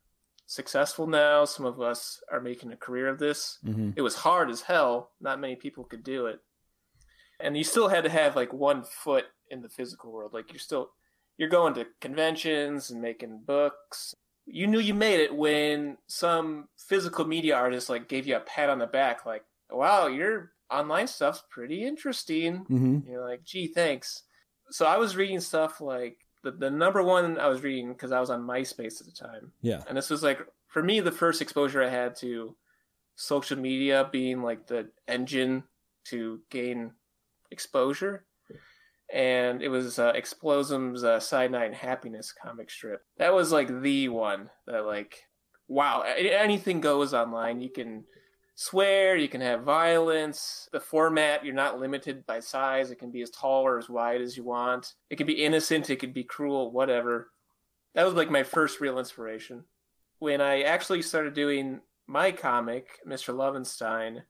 successful 0.46 1.06
now. 1.06 1.44
Some 1.44 1.66
of 1.66 1.80
us 1.80 2.22
are 2.30 2.40
making 2.40 2.72
a 2.72 2.76
career 2.76 3.08
of 3.08 3.18
this. 3.18 3.58
Mm-hmm. 3.64 3.90
It 3.96 4.02
was 4.02 4.16
hard 4.16 4.50
as 4.50 4.62
hell. 4.62 5.10
Not 5.20 5.40
many 5.40 5.56
people 5.56 5.84
could 5.84 6.02
do 6.02 6.26
it. 6.26 6.40
And 7.42 7.56
you 7.56 7.64
still 7.64 7.88
had 7.88 8.04
to 8.04 8.10
have 8.10 8.36
like 8.36 8.52
one 8.52 8.82
foot 8.82 9.26
in 9.50 9.62
the 9.62 9.68
physical 9.68 10.12
world. 10.12 10.32
Like 10.32 10.52
you're 10.52 10.58
still 10.58 10.90
you're 11.36 11.48
going 11.48 11.74
to 11.74 11.86
conventions 12.00 12.90
and 12.90 13.00
making 13.00 13.42
books. 13.46 14.14
You 14.46 14.66
knew 14.66 14.78
you 14.78 14.94
made 14.94 15.20
it 15.20 15.34
when 15.34 15.96
some 16.06 16.68
physical 16.76 17.24
media 17.24 17.56
artist 17.56 17.88
like 17.88 18.08
gave 18.08 18.26
you 18.26 18.36
a 18.36 18.40
pat 18.40 18.70
on 18.70 18.78
the 18.78 18.86
back 18.86 19.24
like, 19.24 19.44
"Wow, 19.70 20.06
your 20.06 20.52
online 20.70 21.06
stuff's 21.06 21.42
pretty 21.50 21.84
interesting." 21.84 22.64
Mm-hmm. 22.64 23.10
You're 23.10 23.26
like, 23.26 23.44
"Gee, 23.44 23.68
thanks." 23.68 24.24
So 24.70 24.86
I 24.86 24.98
was 24.98 25.16
reading 25.16 25.40
stuff 25.40 25.80
like 25.80 26.18
the, 26.42 26.52
the 26.52 26.70
number 26.70 27.02
one 27.02 27.38
I 27.38 27.48
was 27.48 27.62
reading 27.62 27.92
because 27.92 28.12
I 28.12 28.20
was 28.20 28.30
on 28.30 28.42
MySpace 28.46 29.00
at 29.00 29.06
the 29.06 29.12
time. 29.12 29.52
Yeah. 29.62 29.82
And 29.88 29.96
this 29.96 30.10
was 30.10 30.22
like 30.22 30.40
for 30.68 30.82
me 30.82 31.00
the 31.00 31.12
first 31.12 31.42
exposure 31.42 31.82
I 31.82 31.90
had 31.90 32.16
to 32.16 32.56
social 33.16 33.58
media 33.58 34.08
being 34.10 34.42
like 34.42 34.66
the 34.66 34.90
engine 35.06 35.64
to 36.04 36.40
gain 36.50 36.92
exposure. 37.50 38.24
And 39.12 39.60
it 39.60 39.68
was 39.68 39.98
uh, 39.98 40.12
Explosm's 40.12 41.02
uh, 41.02 41.18
Cyanide 41.18 41.74
Happiness 41.74 42.32
comic 42.32 42.70
strip. 42.70 43.02
That 43.18 43.34
was 43.34 43.50
like 43.50 43.82
the 43.82 44.08
one 44.08 44.50
that 44.66 44.86
like, 44.86 45.24
wow, 45.66 46.02
anything 46.02 46.80
goes 46.80 47.12
online. 47.12 47.60
You 47.60 47.70
can 47.70 48.04
swear, 48.54 49.16
you 49.16 49.28
can 49.28 49.40
have 49.40 49.62
violence. 49.62 50.68
The 50.72 50.78
format, 50.78 51.44
you're 51.44 51.54
not 51.54 51.80
limited 51.80 52.24
by 52.24 52.38
size. 52.38 52.90
It 52.90 53.00
can 53.00 53.10
be 53.10 53.22
as 53.22 53.30
tall 53.30 53.62
or 53.62 53.78
as 53.78 53.88
wide 53.88 54.20
as 54.20 54.36
you 54.36 54.44
want. 54.44 54.94
It 55.08 55.16
can 55.16 55.26
be 55.26 55.44
innocent, 55.44 55.90
it 55.90 55.96
could 55.96 56.14
be 56.14 56.24
cruel, 56.24 56.70
whatever. 56.70 57.30
That 57.94 58.04
was 58.04 58.14
like 58.14 58.30
my 58.30 58.44
first 58.44 58.80
real 58.80 58.98
inspiration. 58.98 59.64
When 60.20 60.40
I 60.40 60.62
actually 60.62 61.02
started 61.02 61.34
doing 61.34 61.80
my 62.06 62.30
comic, 62.30 63.00
Mr. 63.08 63.34
Lovenstein, 63.34 64.22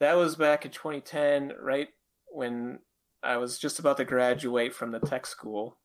that 0.00 0.14
was 0.14 0.36
back 0.36 0.66
in 0.66 0.72
2010, 0.72 1.52
right 1.60 1.88
when 2.32 2.80
I 3.22 3.36
was 3.36 3.58
just 3.58 3.78
about 3.78 3.96
to 3.98 4.04
graduate 4.04 4.74
from 4.74 4.90
the 4.90 5.00
tech 5.00 5.26
school. 5.26 5.78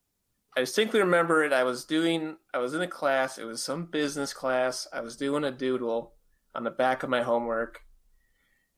I 0.55 0.61
distinctly 0.61 0.99
remember 0.99 1.43
it. 1.43 1.53
I 1.53 1.63
was 1.63 1.85
doing, 1.85 2.37
I 2.53 2.57
was 2.57 2.73
in 2.73 2.81
a 2.81 2.87
class, 2.87 3.37
it 3.37 3.45
was 3.45 3.61
some 3.61 3.85
business 3.85 4.33
class. 4.33 4.87
I 4.91 5.01
was 5.01 5.15
doing 5.15 5.43
a 5.43 5.51
doodle 5.51 6.13
on 6.55 6.63
the 6.63 6.71
back 6.71 7.03
of 7.03 7.09
my 7.09 7.21
homework. 7.21 7.81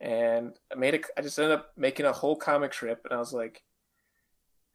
And 0.02 0.54
I 0.72 0.76
made 0.76 0.96
a, 0.96 1.00
I 1.18 1.22
just 1.22 1.40
ended 1.40 1.58
up 1.58 1.72
making 1.78 2.06
a 2.06 2.12
whole 2.12 2.36
comic 2.36 2.74
strip, 2.74 3.02
and 3.04 3.14
I 3.14 3.18
was 3.18 3.34
like, 3.34 3.64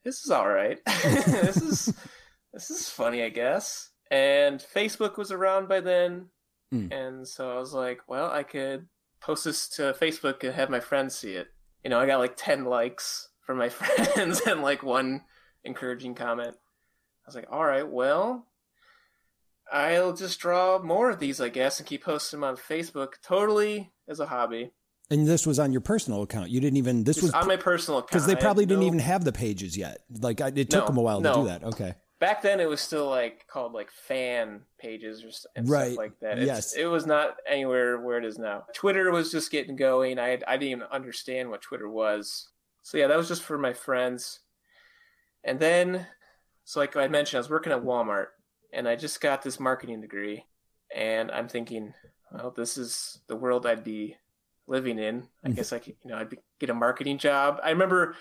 this 0.04 0.22
is 0.24 0.30
all 0.30 0.48
right. 0.48 0.78
this 1.02 1.56
is, 1.56 1.94
this 2.52 2.70
is 2.70 2.88
funny, 2.88 3.22
I 3.22 3.30
guess. 3.30 3.90
And 4.10 4.64
Facebook 4.74 5.16
was 5.16 5.30
around 5.30 5.68
by 5.68 5.80
then. 5.80 6.26
Mm. 6.72 6.92
And 6.92 7.28
so 7.28 7.50
I 7.50 7.58
was 7.58 7.72
like, 7.72 8.00
well, 8.06 8.30
I 8.30 8.42
could 8.42 8.86
post 9.20 9.44
this 9.44 9.68
to 9.70 9.94
Facebook 9.98 10.44
and 10.44 10.54
have 10.54 10.68
my 10.68 10.80
friends 10.80 11.16
see 11.16 11.32
it. 11.32 11.48
You 11.84 11.90
know, 11.90 12.00
I 12.00 12.06
got 12.06 12.18
like 12.18 12.34
10 12.36 12.64
likes 12.64 13.28
from 13.46 13.58
my 13.58 13.68
friends 13.70 14.40
and 14.46 14.62
like 14.62 14.82
one 14.82 15.22
encouraging 15.64 16.14
comment. 16.14 16.54
I 16.56 17.26
was 17.28 17.34
like, 17.34 17.46
all 17.50 17.64
right, 17.64 17.86
well, 17.88 18.46
I'll 19.72 20.12
just 20.14 20.38
draw 20.40 20.78
more 20.82 21.10
of 21.10 21.18
these, 21.18 21.40
I 21.40 21.48
guess, 21.48 21.78
and 21.78 21.86
keep 21.88 22.04
posting 22.04 22.40
them 22.40 22.48
on 22.48 22.56
Facebook 22.56 23.14
totally 23.22 23.92
as 24.08 24.20
a 24.20 24.26
hobby. 24.26 24.72
And 25.10 25.26
this 25.26 25.46
was 25.46 25.58
on 25.58 25.72
your 25.72 25.80
personal 25.82 26.22
account. 26.22 26.50
You 26.50 26.60
didn't 26.60 26.78
even. 26.78 27.04
This 27.04 27.16
Just 27.16 27.24
was 27.34 27.34
on 27.34 27.46
my 27.46 27.56
personal 27.56 27.98
account. 27.98 28.10
because 28.10 28.26
they 28.26 28.36
probably 28.36 28.64
didn't 28.66 28.80
no- 28.80 28.86
even 28.86 28.98
have 29.00 29.24
the 29.24 29.32
pages 29.32 29.76
yet. 29.76 29.98
Like 30.10 30.40
I, 30.40 30.48
it 30.48 30.70
took 30.70 30.84
No, 30.84 30.86
them 30.86 30.96
a 30.96 31.02
while 31.02 31.18
to 31.18 31.22
no. 31.22 31.34
do 31.42 31.48
that. 31.48 31.64
Okay. 31.64 31.94
Back 32.20 32.42
then 32.42 32.60
it 32.60 32.68
was 32.68 32.80
still 32.80 33.08
like 33.08 33.46
called 33.48 33.72
like 33.72 33.90
fan 33.90 34.62
pages 34.78 35.22
or 35.24 35.30
and 35.56 35.68
Right. 35.68 35.86
stuff 35.92 35.96
like 35.98 36.18
that. 36.20 36.38
It's, 36.38 36.46
Yes. 36.46 36.74
it 36.74 36.86
was 36.86 37.06
not 37.06 37.36
anywhere 37.46 38.00
where 38.00 38.18
it 38.18 38.24
is 38.24 38.38
now. 38.38 38.64
Twitter 38.74 39.10
was 39.10 39.30
just 39.30 39.50
getting 39.50 39.76
going. 39.76 40.18
I 40.18 40.38
I 40.46 40.56
didn't 40.56 40.62
even 40.70 40.82
understand 40.84 41.50
what 41.50 41.60
Twitter 41.62 41.88
was. 41.88 42.48
So 42.82 42.98
yeah, 42.98 43.08
that 43.08 43.16
was 43.16 43.28
just 43.28 43.42
for 43.42 43.58
my 43.58 43.72
friends. 43.72 44.40
And 45.42 45.58
then, 45.58 46.06
so 46.64 46.80
like 46.80 46.96
I 46.96 47.08
mentioned, 47.08 47.38
I 47.38 47.40
was 47.40 47.50
working 47.50 47.72
at 47.72 47.82
Walmart, 47.82 48.28
and 48.72 48.88
I 48.88 48.96
just 48.96 49.20
got 49.20 49.42
this 49.42 49.60
marketing 49.60 50.00
degree, 50.00 50.44
and 50.94 51.30
I'm 51.30 51.48
thinking, 51.48 51.92
well, 52.32 52.50
this 52.50 52.78
is 52.78 53.20
the 53.26 53.36
world 53.36 53.66
I'd 53.66 53.84
be 53.84 54.16
living 54.66 54.98
in. 54.98 55.28
I 55.44 55.48
Mhm. 55.48 55.56
guess 55.56 55.72
I 55.72 55.78
could, 55.80 55.96
you 56.02 56.10
know, 56.10 56.16
I'd 56.16 56.30
be, 56.30 56.38
get 56.58 56.70
a 56.70 56.74
marketing 56.74 57.18
job. 57.18 57.60
I 57.62 57.70
remember 57.70 58.16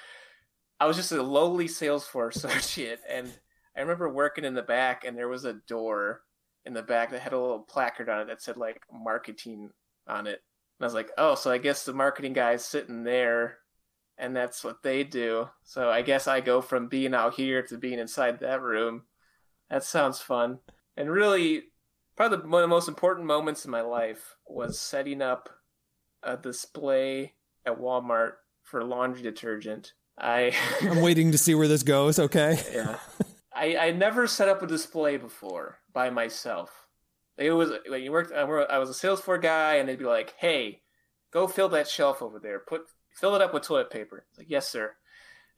I 0.80 0.86
was 0.86 0.98
just 0.98 1.12
a 1.14 1.24
lowly 1.24 1.68
sales 1.70 2.06
floor 2.06 2.28
associate, 2.36 3.00
and 3.08 3.32
I 3.76 3.82
remember 3.82 4.10
working 4.10 4.46
in 4.46 4.54
the 4.54 4.62
back, 4.62 5.04
and 5.06 5.18
there 5.18 5.30
was 5.30 5.46
a 5.46 5.60
door 5.68 6.22
in 6.66 6.74
the 6.74 6.84
back 6.84 7.12
that 7.12 7.22
had 7.22 7.34
a 7.34 7.40
little 7.40 7.60
placard 7.60 8.10
on 8.10 8.22
it 8.22 8.28
that 8.28 8.42
said 8.42 8.58
like 8.58 8.82
marketing 8.92 9.72
on 10.08 10.28
it. 10.28 10.42
And 10.80 10.82
I 10.82 10.86
was 10.86 10.94
like, 10.94 11.12
oh, 11.18 11.36
so 11.36 11.52
I 11.52 11.58
guess 11.58 11.86
the 11.86 11.94
marketing 11.94 12.34
guy's 12.34 12.64
sitting 12.64 13.04
there, 13.04 13.60
and 14.18 14.36
that's 14.36 14.64
what 14.64 14.84
they 14.84 15.04
do. 15.04 15.50
So 15.64 15.90
I 15.90 16.02
guess 16.02 16.28
I 16.28 16.42
go 16.42 16.62
from 16.62 16.88
being 16.88 17.14
out 17.14 17.36
here 17.36 17.62
to 17.64 17.78
being 17.78 18.00
inside 18.00 18.40
that 18.40 18.62
room. 18.62 19.04
That 19.70 19.84
sounds 19.84 20.20
fun. 20.20 20.60
And 20.96 21.10
really, 21.10 21.64
probably 22.16 22.38
one 22.50 22.64
of 22.64 22.70
the 22.70 22.76
most 22.76 22.88
important 22.88 23.28
moments 23.28 23.66
in 23.66 23.72
my 23.72 23.82
life 23.82 24.36
was 24.48 24.80
setting 24.80 25.22
up 25.22 25.50
a 26.22 26.38
display 26.38 27.34
at 27.66 27.80
Walmart 27.80 28.34
for 28.62 28.84
laundry 28.84 29.24
detergent. 29.24 29.94
I 30.18 30.56
I'm 30.82 31.02
waiting 31.02 31.32
to 31.32 31.38
see 31.38 31.56
where 31.56 31.68
this 31.68 31.84
goes. 31.84 32.20
Okay. 32.20 32.60
yeah. 32.74 32.98
I, 33.56 33.78
I 33.78 33.92
never 33.92 34.28
set 34.28 34.50
up 34.50 34.62
a 34.62 34.68
display 34.68 35.18
before 35.18 35.80
by 35.94 36.10
myself. 36.10 36.88
It 37.38 37.52
was 37.52 37.72
when 37.88 38.04
you 38.04 38.12
worked. 38.12 38.32
I 38.32 38.44
was 38.78 38.90
a 38.90 38.94
sales 38.94 39.22
floor 39.22 39.38
guy, 39.38 39.76
and 39.76 39.90
they'd 39.90 39.98
be 39.98 40.06
like, 40.06 40.36
"Hey, 40.38 40.82
go 41.32 41.48
fill 41.48 41.70
that 41.70 41.88
shelf 41.88 42.22
over 42.22 42.40
there. 42.40 42.60
Put 42.60 42.84
fill 43.16 43.36
it 43.36 43.42
up 43.42 43.54
with 43.54 43.64
toilet 43.64 43.90
paper." 43.90 44.26
It's 44.30 44.38
like, 44.38 44.50
"Yes, 44.50 44.68
sir." 44.68 44.96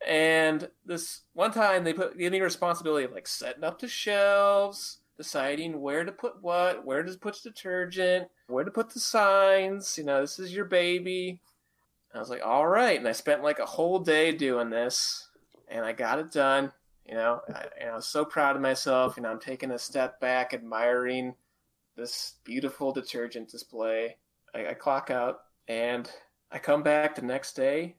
And 0.06 0.70
this 0.86 1.22
one 1.34 1.52
time, 1.52 1.84
they 1.84 1.94
put 1.94 2.18
gave 2.18 2.32
me 2.32 2.40
responsibility 2.42 3.06
of 3.06 3.12
like 3.12 3.28
setting 3.28 3.64
up 3.64 3.80
the 3.80 3.88
shelves, 3.88 5.00
deciding 5.18 5.82
where 5.82 6.06
to 6.06 6.12
put 6.12 6.42
what, 6.42 6.86
where 6.86 7.04
to 7.04 7.18
put 7.18 7.42
detergent, 7.44 8.30
where 8.48 8.64
to 8.64 8.72
put 8.72 8.94
the 8.94 9.00
signs. 9.00 9.98
You 9.98 10.06
know, 10.06 10.22
this 10.22 10.40
is 10.40 10.54
your 10.54 10.66
baby. 10.66 11.42
I 12.14 12.20
was 12.20 12.30
like, 12.30 12.46
"All 12.46 12.68
right," 12.68 12.98
and 12.98 13.08
I 13.08 13.12
spent 13.12 13.44
like 13.44 13.60
a 13.60 13.66
whole 13.66 14.00
day 14.00 14.32
doing 14.32 14.70
this, 14.70 15.28
and 15.68 15.84
I 15.86 15.92
got 15.92 16.20
it 16.20 16.32
done. 16.32 16.72
You 17.06 17.16
know, 17.16 17.42
I, 17.54 17.66
and 17.80 17.90
I 17.92 17.96
was 17.96 18.08
so 18.08 18.26
proud 18.26 18.56
of 18.56 18.62
myself. 18.62 19.16
You 19.16 19.24
know, 19.24 19.30
I'm 19.30 19.40
taking 19.40 19.72
a 19.72 19.80
step 19.80 20.20
back, 20.20 20.54
admiring 20.54 21.36
this 21.96 22.34
beautiful 22.44 22.92
detergent 22.92 23.50
display. 23.50 24.18
I, 24.54 24.68
I 24.68 24.74
clock 24.74 25.10
out, 25.12 25.42
and 25.68 26.10
I 26.52 26.60
come 26.60 26.84
back 26.84 27.16
the 27.16 27.22
next 27.22 27.54
day. 27.54 27.96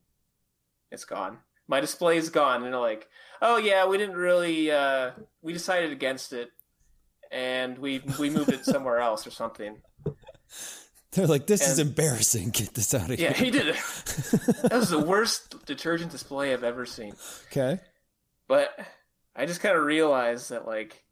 It's 0.90 1.04
gone. 1.04 1.38
My 1.68 1.80
display 1.80 2.16
is 2.16 2.30
gone, 2.30 2.64
and 2.64 2.72
they're 2.72 2.80
like, 2.80 3.08
"Oh 3.40 3.56
yeah, 3.58 3.86
we 3.86 3.98
didn't 3.98 4.16
really. 4.16 4.70
Uh, 4.70 5.12
we 5.42 5.52
decided 5.52 5.92
against 5.92 6.32
it, 6.32 6.50
and 7.30 7.78
we 7.78 8.02
we 8.18 8.30
moved 8.30 8.52
it 8.52 8.64
somewhere 8.64 8.98
else 8.98 9.26
or 9.26 9.30
something." 9.30 9.76
They're 11.12 11.26
like, 11.26 11.46
this 11.46 11.66
is 11.66 11.78
embarrassing. 11.78 12.50
Get 12.50 12.74
this 12.74 12.92
out 12.92 13.10
of 13.10 13.18
Yeah, 13.18 13.32
here. 13.32 13.36
Yeah, 13.38 13.44
he 13.44 13.50
did 13.50 13.68
it. 13.68 13.76
That 14.68 14.72
was 14.72 14.90
the 14.90 14.98
worst 14.98 15.64
detergent 15.64 16.10
display 16.10 16.52
I've 16.52 16.62
ever 16.62 16.84
seen. 16.84 17.14
Okay. 17.50 17.80
But 18.48 18.78
I 19.34 19.46
just 19.46 19.60
kind 19.60 19.76
of 19.76 19.84
realized 19.84 20.50
that 20.50 20.66
like 20.66 21.04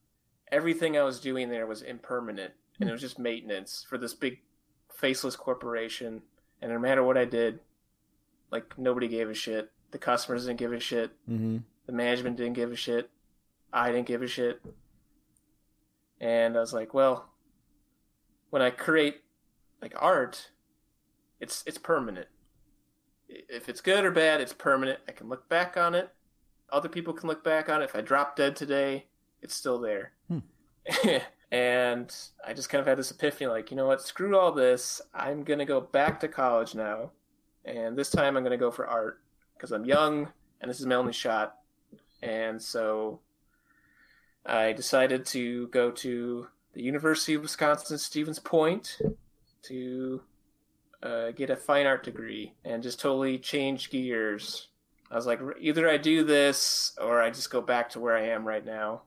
everything 0.50 0.96
I 0.96 1.02
was 1.02 1.20
doing 1.20 1.48
there 1.48 1.66
was 1.66 1.82
impermanent 1.82 2.52
and 2.80 2.88
it 2.88 2.92
was 2.92 3.00
just 3.00 3.18
maintenance 3.18 3.84
for 3.88 3.98
this 3.98 4.14
big 4.14 4.40
faceless 4.88 5.36
corporation. 5.36 6.22
And 6.62 6.72
no 6.72 6.78
matter 6.78 7.02
what 7.02 7.18
I 7.18 7.24
did, 7.24 7.60
like 8.50 8.78
nobody 8.78 9.08
gave 9.08 9.28
a 9.28 9.34
shit. 9.34 9.70
The 9.90 9.98
customers 9.98 10.46
didn't 10.46 10.58
give 10.58 10.72
a 10.72 10.80
shit. 10.80 11.12
Mm-hmm. 11.28 11.58
The 11.86 11.92
management 11.92 12.36
didn't 12.36 12.54
give 12.54 12.72
a 12.72 12.76
shit. 12.76 13.10
I 13.72 13.90
didn't 13.90 14.06
give 14.06 14.22
a 14.22 14.28
shit. 14.28 14.60
And 16.20 16.56
I 16.56 16.60
was 16.60 16.72
like, 16.72 16.94
well, 16.94 17.28
when 18.50 18.62
I 18.62 18.70
create 18.70 19.22
like 19.82 19.94
art, 19.98 20.50
it's 21.40 21.62
it's 21.66 21.78
permanent. 21.78 22.28
If 23.28 23.68
it's 23.68 23.80
good 23.80 24.04
or 24.04 24.10
bad, 24.10 24.40
it's 24.40 24.52
permanent. 24.52 25.00
I 25.08 25.12
can 25.12 25.28
look 25.28 25.48
back 25.48 25.76
on 25.76 25.94
it. 25.94 26.10
Other 26.72 26.88
people 26.88 27.12
can 27.12 27.28
look 27.28 27.44
back 27.44 27.68
on 27.68 27.82
it. 27.82 27.86
If 27.86 27.96
I 27.96 28.00
drop 28.00 28.36
dead 28.36 28.56
today, 28.56 29.06
it's 29.42 29.54
still 29.54 29.78
there. 29.78 30.12
Hmm. 30.28 30.38
And 31.54 32.12
I 32.44 32.52
just 32.52 32.68
kind 32.68 32.80
of 32.80 32.86
had 32.88 32.98
this 32.98 33.12
epiphany 33.12 33.46
like, 33.46 33.70
you 33.70 33.76
know 33.76 33.86
what, 33.86 34.02
screw 34.02 34.36
all 34.36 34.50
this. 34.50 35.00
I'm 35.14 35.44
going 35.44 35.60
to 35.60 35.64
go 35.64 35.80
back 35.80 36.18
to 36.18 36.28
college 36.28 36.74
now. 36.74 37.12
And 37.64 37.96
this 37.96 38.10
time 38.10 38.36
I'm 38.36 38.42
going 38.42 38.50
to 38.50 38.64
go 38.64 38.72
for 38.72 38.88
art 38.88 39.20
because 39.56 39.70
I'm 39.70 39.84
young 39.84 40.32
and 40.60 40.68
this 40.68 40.80
is 40.80 40.86
my 40.86 40.96
only 40.96 41.12
shot. 41.12 41.58
And 42.24 42.60
so 42.60 43.20
I 44.44 44.72
decided 44.72 45.26
to 45.26 45.68
go 45.68 45.92
to 45.92 46.48
the 46.72 46.82
University 46.82 47.34
of 47.34 47.42
Wisconsin 47.42 47.98
Stevens 47.98 48.40
Point 48.40 48.98
to 49.62 50.22
uh, 51.04 51.30
get 51.30 51.50
a 51.50 51.56
fine 51.56 51.86
art 51.86 52.02
degree 52.02 52.52
and 52.64 52.82
just 52.82 52.98
totally 52.98 53.38
change 53.38 53.90
gears. 53.90 54.70
I 55.14 55.16
was 55.16 55.26
like, 55.26 55.40
either 55.60 55.88
I 55.88 55.96
do 55.96 56.24
this 56.24 56.92
or 57.00 57.22
I 57.22 57.30
just 57.30 57.48
go 57.48 57.60
back 57.60 57.90
to 57.90 58.00
where 58.00 58.16
I 58.16 58.30
am 58.30 58.44
right 58.46 58.66
now. 58.66 59.02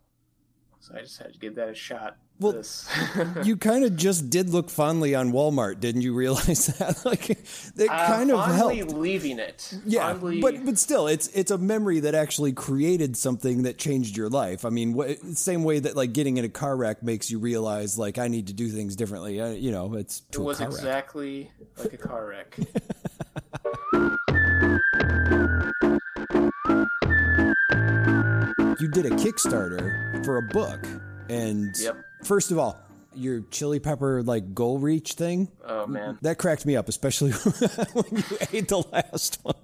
So 0.80 0.96
I 0.96 1.02
just 1.02 1.18
had 1.18 1.34
to 1.34 1.40
give 1.40 1.56
that 1.56 1.68
a 1.68 1.76
shot. 1.76 2.16
Well, 2.40 2.64
you 3.44 3.58
kind 3.58 3.84
of 3.84 3.98
just 3.98 4.30
did 4.30 4.52
look 4.52 4.70
fondly 4.70 5.16
on 5.16 5.34
Walmart, 5.34 5.82
didn't 5.82 6.04
you 6.04 6.14
realize 6.14 6.68
that? 6.78 7.04
like 7.04 7.32
it 7.32 7.90
uh, 7.90 8.08
kind 8.08 8.32
of 8.32 8.46
helped. 8.56 8.94
leaving 8.94 9.38
it. 9.40 9.74
Yeah, 9.86 10.14
fondly... 10.14 10.40
but 10.40 10.64
but 10.64 10.78
still, 10.78 11.08
it's 11.08 11.28
it's 11.30 11.52
a 11.52 11.58
memory 11.58 12.00
that 12.02 12.16
actually 12.16 12.54
created 12.54 13.18
something 13.18 13.64
that 13.64 13.78
changed 13.78 14.16
your 14.16 14.30
life. 14.30 14.64
I 14.64 14.70
mean, 14.70 14.98
wh- 14.98 15.36
same 15.36 15.66
way 15.66 15.80
that 15.80 15.98
like 15.98 16.14
getting 16.14 16.38
in 16.38 16.46
a 16.46 16.50
car 16.50 16.78
wreck 16.78 17.04
makes 17.04 17.30
you 17.30 17.40
realize 17.40 17.98
like 17.98 18.18
I 18.18 18.30
need 18.30 18.48
to 18.48 18.54
do 18.54 18.70
things 18.70 18.96
differently. 18.96 19.42
Uh, 19.42 19.50
you 19.50 19.72
know, 19.72 19.96
it's 19.96 20.22
it 20.32 20.38
was 20.38 20.62
exactly 20.62 21.52
like 21.78 21.94
a 21.94 21.98
car 21.98 22.28
wreck. 22.28 22.58
you 28.80 28.88
did 28.88 29.06
a 29.06 29.10
Kickstarter 29.12 30.24
for 30.26 30.38
a 30.38 30.42
book, 30.42 30.86
and 31.30 31.76
yep. 31.80 31.98
first 32.24 32.52
of 32.52 32.60
all, 32.60 32.80
your 33.14 33.42
chili 33.52 33.80
pepper 33.80 34.22
like 34.24 34.54
goal 34.54 34.80
reach 34.80 35.14
thing. 35.14 35.50
Oh 35.66 35.88
man, 35.88 36.18
that 36.22 36.38
cracked 36.38 36.66
me 36.66 36.76
up, 36.76 36.88
especially 36.88 37.32
when 37.32 38.06
you 38.12 38.24
ate 38.54 38.68
the 38.68 38.84
last 38.92 39.40
one. 39.44 39.56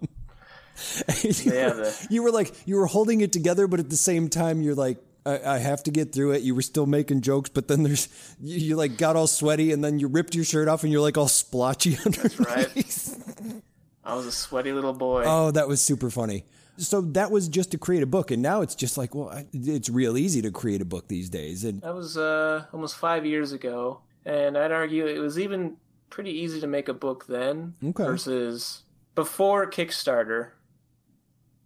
you, 1.21 1.31
yeah, 1.53 1.69
the... 1.69 2.07
you 2.09 2.23
were 2.23 2.31
like 2.31 2.53
you 2.65 2.75
were 2.75 2.87
holding 2.87 3.21
it 3.21 3.31
together, 3.31 3.67
but 3.67 3.79
at 3.79 3.89
the 3.89 3.97
same 3.97 4.29
time, 4.29 4.61
you're 4.61 4.75
like, 4.75 4.97
I, 5.25 5.39
I, 5.43 5.57
have 5.59 5.83
to 5.83 5.91
get 5.91 6.11
through 6.11 6.31
it. 6.31 6.41
You 6.41 6.55
were 6.55 6.61
still 6.61 6.85
making 6.85 7.21
jokes, 7.21 7.49
but 7.49 7.67
then 7.67 7.83
there's 7.83 8.09
you, 8.41 8.57
you, 8.57 8.75
like 8.75 8.97
got 8.97 9.15
all 9.15 9.27
sweaty, 9.27 9.71
and 9.71 9.83
then 9.83 9.99
you 9.99 10.07
ripped 10.07 10.35
your 10.35 10.45
shirt 10.45 10.67
off, 10.67 10.83
and 10.83 10.91
you're 10.91 11.01
like 11.01 11.17
all 11.17 11.27
splotchy 11.27 11.97
underneath. 12.05 12.37
That's 12.37 12.39
right. 12.39 13.61
I 14.05 14.15
was 14.15 14.25
a 14.25 14.31
sweaty 14.31 14.73
little 14.73 14.93
boy. 14.93 15.23
Oh, 15.25 15.51
that 15.51 15.67
was 15.67 15.81
super 15.81 16.09
funny. 16.09 16.45
So 16.77 17.01
that 17.01 17.29
was 17.29 17.47
just 17.47 17.71
to 17.71 17.77
create 17.77 18.01
a 18.01 18.07
book, 18.07 18.31
and 18.31 18.41
now 18.41 18.61
it's 18.61 18.73
just 18.73 18.97
like, 18.97 19.13
well, 19.13 19.45
it's 19.53 19.89
real 19.89 20.17
easy 20.17 20.41
to 20.41 20.51
create 20.51 20.81
a 20.81 20.85
book 20.85 21.07
these 21.07 21.29
days. 21.29 21.63
And 21.63 21.81
that 21.81 21.93
was 21.93 22.17
uh, 22.17 22.65
almost 22.73 22.95
five 22.95 23.25
years 23.25 23.51
ago, 23.51 24.01
and 24.25 24.57
I'd 24.57 24.71
argue 24.71 25.05
it 25.05 25.19
was 25.19 25.37
even 25.37 25.77
pretty 26.09 26.31
easy 26.31 26.59
to 26.61 26.67
make 26.67 26.87
a 26.87 26.93
book 26.93 27.25
then 27.27 27.75
okay. 27.83 28.03
versus 28.03 28.83
before 29.15 29.69
Kickstarter 29.69 30.51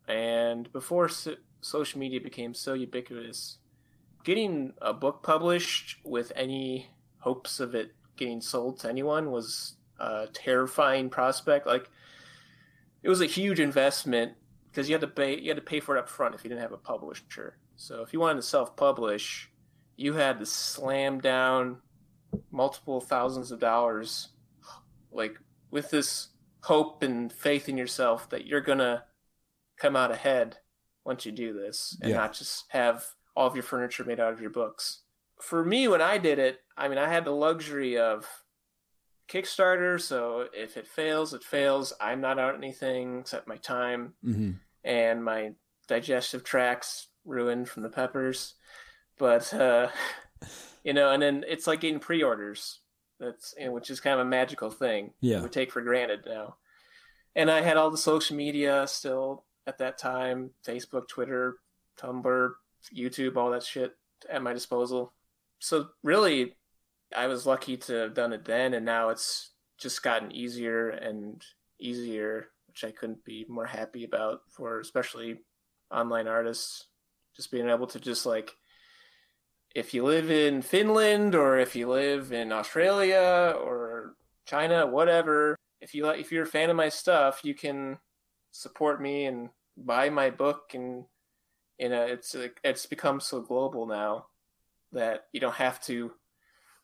and 0.08 0.72
before 0.72 1.10
so- 1.10 1.36
social 1.62 2.00
media 2.00 2.22
became 2.22 2.54
so 2.54 2.74
ubiquitous. 2.74 3.58
Getting 4.24 4.74
a 4.82 4.94
book 4.94 5.24
published 5.24 5.98
with 6.04 6.32
any 6.36 6.90
hopes 7.20 7.60
of 7.60 7.76
it 7.76 7.94
getting 8.16 8.42
sold 8.42 8.80
to 8.80 8.90
anyone 8.90 9.32
was 9.32 9.76
a 10.00 10.28
terrifying 10.34 11.10
prospect. 11.10 11.66
Like 11.68 11.90
it 13.04 13.10
was 13.10 13.22
a 13.22 13.26
huge 13.26 13.60
investment 13.60 14.34
because 14.77 14.88
you 14.88 14.93
had 14.93 15.01
to 15.01 15.07
pay 15.07 15.39
you 15.39 15.48
had 15.50 15.57
to 15.57 15.63
pay 15.63 15.79
for 15.79 15.98
it 15.98 16.00
up 16.00 16.07
front 16.07 16.36
if 16.36 16.43
you 16.43 16.50
didn't 16.50 16.62
have 16.62 16.72
a 16.72 16.77
publisher. 16.77 17.57
So 17.77 18.03
if 18.03 18.13
you 18.13 18.19
wanted 18.19 18.36
to 18.36 18.41
self-publish, 18.43 19.50
you 19.96 20.13
had 20.13 20.38
to 20.38 20.46
slam 20.46 21.19
down 21.19 21.77
multiple 22.51 23.01
thousands 23.01 23.51
of 23.51 23.60
dollars, 23.60 24.29
like 25.12 25.36
with 25.72 25.89
this 25.89 26.28
hope 26.62 27.02
and 27.02 27.34
faith 27.34 27.67
in 27.67 27.75
yourself 27.75 28.30
that 28.30 28.45
you're 28.45 28.62
gonna 28.62 29.06
come 29.80 29.95
out 29.95 30.12
ahead 30.12 30.58
once 31.04 31.25
you 31.25 31.32
do 31.32 31.54
this, 31.54 31.97
and 32.04 32.12
yeah. 32.12 32.17
not 32.17 32.34
just 32.34 32.65
have 32.69 33.04
all 33.36 33.47
of 33.47 33.56
your 33.56 33.63
furniture 33.63 34.04
made 34.04 34.19
out 34.19 34.34
of 34.34 34.41
your 34.41 34.52
books. 34.52 35.02
For 35.41 35.65
me, 35.65 35.88
when 35.88 36.04
I 36.04 36.19
did 36.19 36.38
it, 36.38 36.60
I 36.78 36.88
mean, 36.88 36.99
I 36.99 37.10
had 37.10 37.25
the 37.25 37.32
luxury 37.32 37.97
of 37.97 38.28
Kickstarter, 39.28 39.99
so 39.99 40.49
if 40.54 40.78
it 40.78 40.88
fails, 40.88 41.34
it 41.34 41.43
fails. 41.43 41.93
I'm 41.99 42.21
not 42.21 42.38
out 42.38 42.56
anything 42.56 43.21
except 43.21 43.47
my 43.47 43.58
time. 43.58 44.13
Mm-hmm 44.23 44.52
and 44.84 45.24
my 45.24 45.52
digestive 45.88 46.44
tracts 46.44 47.08
ruined 47.26 47.70
from 47.70 47.84
the 47.84 47.90
peppers. 47.90 48.56
But 49.18 49.54
uh, 49.54 49.90
you 50.84 50.94
know, 50.94 51.12
and 51.12 51.22
then 51.22 51.44
it's 51.48 51.68
like 51.68 51.82
getting 51.82 52.00
pre-orders. 52.00 52.80
That's 53.20 53.54
you 53.58 53.66
know, 53.66 53.72
which 53.72 53.90
is 53.90 54.00
kind 54.00 54.20
of 54.20 54.26
a 54.26 54.30
magical 54.30 54.70
thing. 54.70 55.12
Yeah, 55.22 55.42
we 55.42 55.50
take 55.50 55.72
for 55.72 55.82
granted 55.82 56.22
now. 56.26 56.58
And 57.36 57.52
I 57.52 57.62
had 57.62 57.78
all 57.78 57.92
the 57.92 57.98
social 57.98 58.36
media 58.36 58.86
still 58.88 59.46
at 59.66 59.80
that 59.80 59.98
time: 59.98 60.52
Facebook, 60.66 61.08
Twitter, 61.08 61.58
Tumblr, 62.00 62.52
YouTube, 62.96 63.38
all 63.38 63.52
that 63.52 63.63
shit 63.63 63.96
at 64.30 64.44
my 64.44 64.54
disposal. 64.54 65.13
So 65.60 65.90
really, 66.04 66.56
I 67.16 67.28
was 67.28 67.46
lucky 67.46 67.78
to 67.78 67.94
have 67.94 68.13
done 68.13 68.34
it 68.34 68.46
then, 68.46 68.74
and 68.74 68.86
now 68.86 69.10
it's 69.10 69.52
just 69.80 70.04
gotten 70.04 70.32
easier 70.32 70.90
and 70.90 71.44
easier 71.80 72.50
which 72.78 72.90
I 72.90 72.96
couldn't 72.96 73.24
be 73.26 73.46
more 73.50 73.66
happy 73.66 74.04
about 74.04 74.42
for 74.52 74.80
especially 74.80 75.40
online 75.92 76.28
artists. 76.28 76.88
Just 77.36 77.52
being 77.52 77.70
able 77.70 77.88
to 77.88 78.00
just 78.00 78.26
like, 78.26 78.56
if 79.76 79.94
you 79.94 80.04
live 80.04 80.30
in 80.30 80.62
Finland 80.62 81.34
or 81.36 81.58
if 81.58 81.76
you 81.76 81.90
live 81.90 82.32
in 82.32 82.52
Australia 82.52 83.56
or 83.60 84.16
China, 84.46 84.86
whatever, 84.86 85.56
if 85.82 85.94
you 85.94 86.06
like, 86.06 86.20
if 86.20 86.32
you're 86.32 86.44
a 86.44 86.48
fan 86.48 86.70
of 86.70 86.76
my 86.76 86.90
stuff, 86.90 87.42
you 87.44 87.56
can 87.56 87.98
support 88.52 89.02
me 89.02 89.26
and 89.26 89.50
buy 89.76 90.10
my 90.10 90.30
book 90.30 90.72
and 90.74 91.06
you 91.78 91.86
uh, 91.86 91.90
know 91.90 92.02
it's 92.04 92.34
like 92.34 92.60
it's 92.63 92.88
become 92.88 93.20
so 93.20 93.40
global 93.40 93.86
now 93.86 94.26
that 94.92 95.26
you 95.32 95.40
don't 95.40 95.54
have 95.54 95.80
to 95.82 96.12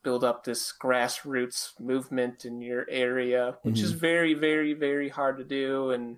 build 0.04 0.24
up 0.24 0.44
this 0.44 0.74
grassroots 0.82 1.80
movement 1.80 2.46
in 2.46 2.62
your 2.62 2.86
area, 2.90 3.58
which 3.64 3.76
mm-hmm. 3.76 3.86
is 3.86 3.92
very, 3.92 4.34
very, 4.34 4.74
very 4.74 5.10
hard 5.10 5.38
to 5.38 5.44
do. 5.44 5.92
And 5.92 6.18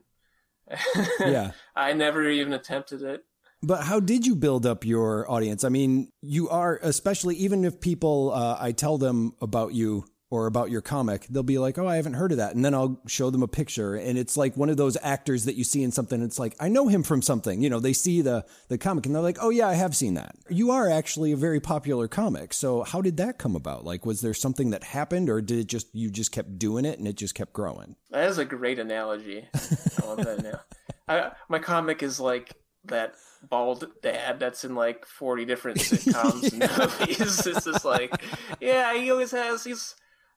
yeah, 1.19 1.51
I 1.75 1.93
never 1.93 2.27
even 2.27 2.53
attempted 2.53 3.01
it. 3.01 3.23
But 3.61 3.83
how 3.83 3.99
did 3.99 4.25
you 4.27 4.35
build 4.35 4.65
up 4.65 4.85
your 4.85 5.29
audience? 5.31 5.63
I 5.63 5.69
mean, 5.69 6.11
you 6.21 6.49
are, 6.49 6.79
especially 6.83 7.35
even 7.37 7.63
if 7.65 7.79
people, 7.79 8.31
uh, 8.31 8.57
I 8.59 8.73
tell 8.73 8.97
them 8.97 9.33
about 9.41 9.73
you 9.73 10.05
or 10.35 10.47
about 10.47 10.69
your 10.69 10.81
comic, 10.81 11.25
they'll 11.27 11.43
be 11.43 11.57
like, 11.57 11.77
"Oh, 11.77 11.87
I 11.87 11.95
haven't 11.95 12.15
heard 12.15 12.31
of 12.31 12.37
that," 12.39 12.55
and 12.55 12.63
then 12.63 12.73
I'll 12.73 12.99
show 13.07 13.29
them 13.29 13.41
a 13.41 13.47
picture, 13.47 13.95
and 13.95 14.17
it's 14.17 14.35
like 14.35 14.57
one 14.57 14.69
of 14.69 14.75
those 14.75 14.97
actors 15.01 15.45
that 15.45 15.55
you 15.55 15.63
see 15.63 15.81
in 15.81 15.91
something. 15.91 16.21
It's 16.21 16.37
like 16.37 16.55
I 16.59 16.67
know 16.67 16.87
him 16.87 17.03
from 17.03 17.21
something. 17.21 17.61
You 17.61 17.69
know, 17.69 17.79
they 17.79 17.93
see 17.93 18.21
the 18.21 18.45
the 18.67 18.77
comic 18.77 19.05
and 19.05 19.15
they're 19.15 19.21
like, 19.21 19.37
"Oh 19.41 19.49
yeah, 19.49 19.69
I 19.69 19.75
have 19.75 19.95
seen 19.95 20.15
that." 20.15 20.35
You 20.49 20.71
are 20.71 20.89
actually 20.89 21.31
a 21.31 21.37
very 21.37 21.61
popular 21.61 22.07
comic. 22.07 22.53
So 22.53 22.83
how 22.83 23.01
did 23.01 23.17
that 23.17 23.37
come 23.37 23.55
about? 23.55 23.85
Like, 23.85 24.05
was 24.05 24.21
there 24.21 24.33
something 24.33 24.71
that 24.71 24.83
happened, 24.83 25.29
or 25.29 25.41
did 25.41 25.59
it 25.59 25.67
just 25.67 25.87
you 25.93 26.09
just 26.11 26.31
kept 26.31 26.59
doing 26.59 26.83
it 26.83 26.99
and 26.99 27.07
it 27.07 27.15
just 27.15 27.35
kept 27.35 27.53
growing? 27.53 27.95
That 28.11 28.29
is 28.29 28.37
a 28.37 28.45
great 28.45 28.79
analogy. 28.79 29.47
I 29.53 30.05
love 30.05 30.25
that 30.25 30.43
now. 30.43 30.61
I, 31.07 31.31
my 31.47 31.59
comic 31.59 32.03
is 32.03 32.19
like 32.19 32.55
that 32.85 33.15
bald 33.49 33.85
dad 34.01 34.39
that's 34.39 34.65
in 34.65 34.75
like 34.75 35.05
40 35.05 35.45
different 35.45 35.79
sitcoms 35.79 36.43
yeah. 36.59 36.67
and 36.69 36.99
movies. 36.99 37.45
It's 37.45 37.65
just 37.65 37.85
like, 37.85 38.21
yeah, 38.59 38.95
he 38.97 39.11
always 39.11 39.31
has, 39.31 39.63
he's, 39.63 39.95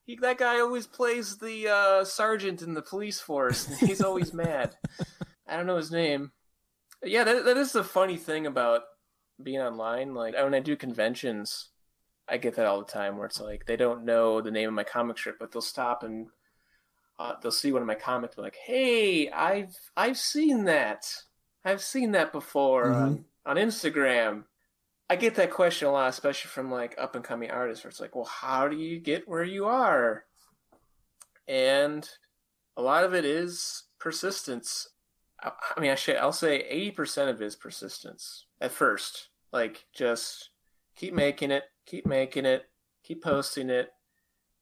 he, 0.08 0.16
that 0.22 0.38
guy 0.38 0.58
always 0.58 0.86
plays 0.86 1.36
the 1.36 1.68
uh, 1.68 2.02
sergeant 2.02 2.62
in 2.62 2.72
the 2.72 2.80
police 2.80 3.20
force. 3.20 3.68
And 3.68 3.76
he's 3.76 4.00
always 4.00 4.32
mad. 4.32 4.74
I 5.46 5.56
don't 5.56 5.66
know 5.66 5.76
his 5.76 5.92
name. 5.92 6.32
Yeah, 7.04 7.24
that, 7.24 7.44
that 7.44 7.58
is 7.58 7.72
the 7.72 7.84
funny 7.84 8.16
thing 8.16 8.46
about 8.46 8.84
being 9.40 9.60
online. 9.60 10.14
Like 10.14 10.34
when 10.34 10.54
I 10.54 10.60
do 10.60 10.76
conventions, 10.76 11.68
I 12.26 12.38
get 12.38 12.56
that 12.56 12.64
all 12.64 12.78
the 12.78 12.90
time 12.90 13.18
where 13.18 13.26
it's 13.26 13.38
like 13.38 13.66
they 13.66 13.76
don't 13.76 14.06
know 14.06 14.40
the 14.40 14.50
name 14.50 14.68
of 14.68 14.74
my 14.74 14.82
comic 14.82 15.18
strip, 15.18 15.38
but 15.38 15.52
they'll 15.52 15.60
stop 15.60 16.02
and 16.02 16.28
uh, 17.18 17.34
they'll 17.42 17.52
see 17.52 17.72
one 17.72 17.82
of 17.82 17.88
my 17.88 17.94
comics, 17.94 18.36
be 18.36 18.42
like, 18.42 18.56
"Hey, 18.56 19.28
I've 19.28 19.76
I've 19.96 20.18
seen 20.18 20.64
that. 20.64 21.04
I've 21.64 21.82
seen 21.82 22.12
that 22.12 22.32
before 22.32 22.86
mm-hmm. 22.86 23.02
on, 23.02 23.24
on 23.44 23.56
Instagram." 23.56 24.44
I 25.10 25.16
get 25.16 25.36
that 25.36 25.50
question 25.50 25.88
a 25.88 25.92
lot, 25.92 26.10
especially 26.10 26.50
from 26.50 26.70
like 26.70 26.94
up 26.98 27.14
and 27.14 27.24
coming 27.24 27.50
artists, 27.50 27.82
where 27.82 27.88
it's 27.88 28.00
like, 28.00 28.14
well, 28.14 28.26
how 28.26 28.68
do 28.68 28.76
you 28.76 28.98
get 28.98 29.28
where 29.28 29.44
you 29.44 29.64
are? 29.64 30.24
And 31.46 32.08
a 32.76 32.82
lot 32.82 33.04
of 33.04 33.14
it 33.14 33.24
is 33.24 33.84
persistence. 33.98 34.88
I 35.42 35.80
mean, 35.80 35.90
I 35.90 35.94
should, 35.94 36.16
I'll 36.16 36.32
say 36.32 36.92
80% 36.94 37.30
of 37.30 37.40
it 37.40 37.46
is 37.46 37.56
persistence 37.56 38.46
at 38.60 38.72
first. 38.72 39.28
Like, 39.50 39.86
just 39.94 40.50
keep 40.94 41.14
making 41.14 41.52
it, 41.52 41.64
keep 41.86 42.04
making 42.04 42.44
it, 42.44 42.68
keep 43.02 43.22
posting 43.22 43.70
it. 43.70 43.90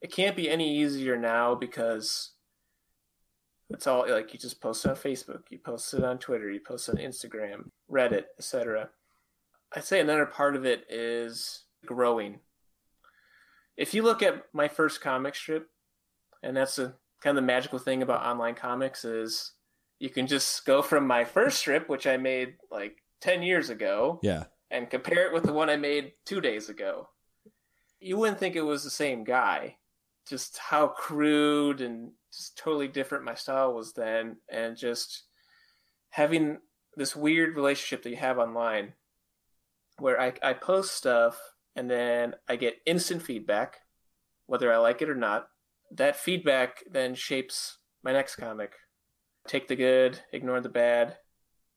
It 0.01 0.13
can't 0.13 0.37
be 0.37 0.49
any 0.49 0.77
easier 0.79 1.17
now 1.17 1.57
because 1.57 2.33
it's 3.71 3.89
all 3.89 4.09
like 4.09 4.33
you 4.33 4.39
just 4.39 4.61
post 4.61 4.85
it 4.85 4.91
on 4.91 4.97
Facebook, 4.97 5.41
you 5.51 5.59
post 5.59 5.93
it 5.95 6.05
on 6.05 6.19
Twitter, 6.19 6.51
you 6.51 6.61
post 6.61 6.89
it 6.89 7.01
on 7.01 7.05
Instagram, 7.05 7.71
Reddit, 7.91 8.25
etc 8.39 8.91
I'd 9.75 9.85
say 9.85 10.01
another 10.01 10.27
part 10.27 10.57
of 10.57 10.65
it 10.65 10.85
is 10.89 11.65
growing. 11.85 12.41
if 13.77 13.93
you 13.93 14.03
look 14.03 14.23
at 14.23 14.45
my 14.55 14.69
first 14.69 15.01
comic 15.01 15.35
strip, 15.35 15.69
and 16.43 16.57
that's 16.57 16.79
a 16.79 16.95
kind 17.21 17.37
of 17.37 17.43
the 17.43 17.47
magical 17.47 17.79
thing 17.79 18.03
about 18.03 18.25
online 18.25 18.55
comics 18.55 19.05
is 19.05 19.53
you 19.99 20.09
can 20.11 20.27
just 20.27 20.65
go 20.65 20.81
from 20.83 21.07
my 21.07 21.25
first 21.25 21.59
strip, 21.59 21.89
which 21.89 22.07
I 22.07 22.17
made 22.17 22.55
like 22.71 23.03
10 23.21 23.43
years 23.43 23.69
ago, 23.71 24.19
Yeah. 24.23 24.45
and 24.71 24.89
compare 24.91 25.27
it 25.27 25.33
with 25.33 25.43
the 25.45 25.53
one 25.53 25.69
I 25.71 25.77
made 25.77 26.13
two 26.25 26.41
days 26.41 26.69
ago. 26.69 27.09
You 28.01 28.17
wouldn't 28.17 28.39
think 28.39 28.57
it 28.57 28.63
was 28.63 28.83
the 28.85 28.91
same 28.91 29.25
guy. 29.25 29.77
Just 30.29 30.59
how 30.59 30.89
crude 30.89 31.81
and 31.81 32.13
just 32.33 32.57
totally 32.59 32.89
different 32.89 33.25
my 33.25 33.35
style 33.35 33.75
was 33.75 33.93
then, 33.95 34.37
and 34.49 34.77
just 34.77 35.25
having 36.11 36.59
this 36.97 37.15
weird 37.17 37.57
relationship 37.57 38.03
that 38.03 38.11
you 38.11 38.17
have 38.17 38.39
online 38.39 38.95
where 39.99 40.21
I, 40.21 40.33
I 40.43 40.53
post 40.53 40.95
stuff 40.95 41.39
and 41.75 41.91
then 41.91 42.35
I 42.49 42.57
get 42.57 42.81
instant 42.87 43.23
feedback, 43.23 43.79
whether 44.47 44.73
I 44.73 44.79
like 44.79 45.03
it 45.03 45.11
or 45.11 45.15
not. 45.15 45.49
That 45.93 46.17
feedback 46.17 46.83
then 46.91 47.15
shapes 47.15 47.79
my 48.03 48.13
next 48.13 48.37
comic. 48.37 48.73
Take 49.47 49.69
the 49.69 49.77
good, 49.77 50.21
ignore 50.33 50.61
the 50.61 50.69
bad, 50.69 51.17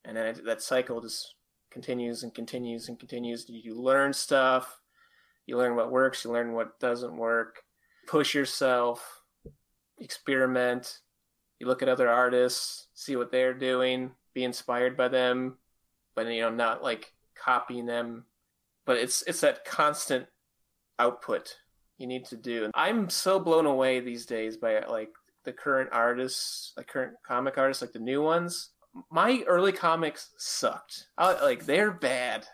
and 0.03 0.17
then 0.17 0.35
that 0.45 0.61
cycle 0.61 1.01
just 1.01 1.35
continues 1.69 2.23
and 2.23 2.33
continues 2.33 2.89
and 2.89 2.97
continues. 2.97 3.45
You 3.47 3.79
learn 3.79 4.13
stuff, 4.13 4.79
you 5.45 5.57
learn 5.57 5.75
what 5.75 5.91
works, 5.91 6.23
you 6.23 6.31
learn 6.31 6.53
what 6.53 6.79
doesn't 6.79 7.15
work, 7.15 7.63
push 8.07 8.33
yourself, 8.33 9.21
experiment. 9.99 10.99
You 11.59 11.67
look 11.67 11.81
at 11.81 11.89
other 11.89 12.09
artists, 12.09 12.87
see 12.93 13.15
what 13.15 13.31
they're 13.31 13.53
doing, 13.53 14.11
be 14.33 14.43
inspired 14.43 14.95
by 14.95 15.09
them, 15.09 15.57
but 16.15 16.25
you 16.27 16.41
know, 16.41 16.49
not 16.49 16.81
like 16.81 17.13
copying 17.43 17.85
them. 17.85 18.25
But 18.85 18.97
it's 18.97 19.21
it's 19.23 19.41
that 19.41 19.65
constant 19.65 20.27
output 20.97 21.55
you 21.97 22.07
need 22.07 22.25
to 22.25 22.37
do. 22.37 22.63
And 22.63 22.73
I'm 22.75 23.09
so 23.09 23.39
blown 23.39 23.65
away 23.65 23.99
these 23.99 24.25
days 24.25 24.57
by 24.57 24.79
like 24.85 25.09
the 25.43 25.53
current 25.53 25.89
artists, 25.91 26.73
like 26.77 26.87
current 26.87 27.13
comic 27.27 27.57
artists, 27.57 27.81
like 27.81 27.91
the 27.91 27.99
new 27.99 28.21
ones. 28.21 28.71
My 29.11 29.43
early 29.47 29.71
comics 29.71 30.29
sucked. 30.37 31.07
I, 31.17 31.43
like 31.43 31.65
they're 31.65 31.91
bad. 31.91 32.45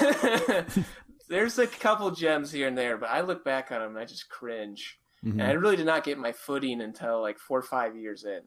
There's 1.28 1.58
a 1.58 1.66
couple 1.66 2.10
gems 2.10 2.50
here 2.50 2.66
and 2.66 2.76
there, 2.76 2.96
but 2.96 3.10
I 3.10 3.20
look 3.20 3.44
back 3.44 3.70
on 3.70 3.80
them 3.80 3.90
and 3.90 3.98
I 3.98 4.04
just 4.06 4.28
cringe. 4.28 4.98
Mhm. 5.24 5.32
And 5.32 5.42
I 5.42 5.52
really 5.52 5.76
did 5.76 5.86
not 5.86 6.04
get 6.04 6.18
my 6.18 6.32
footing 6.32 6.80
until 6.80 7.20
like 7.20 7.38
four 7.38 7.58
or 7.58 7.62
five 7.62 7.96
years 7.96 8.24
in, 8.24 8.40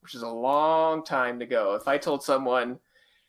which 0.00 0.14
is 0.14 0.22
a 0.22 0.28
long 0.28 1.04
time 1.04 1.38
to 1.38 1.46
go. 1.46 1.74
If 1.74 1.86
I 1.86 1.98
told 1.98 2.22
someone, 2.22 2.78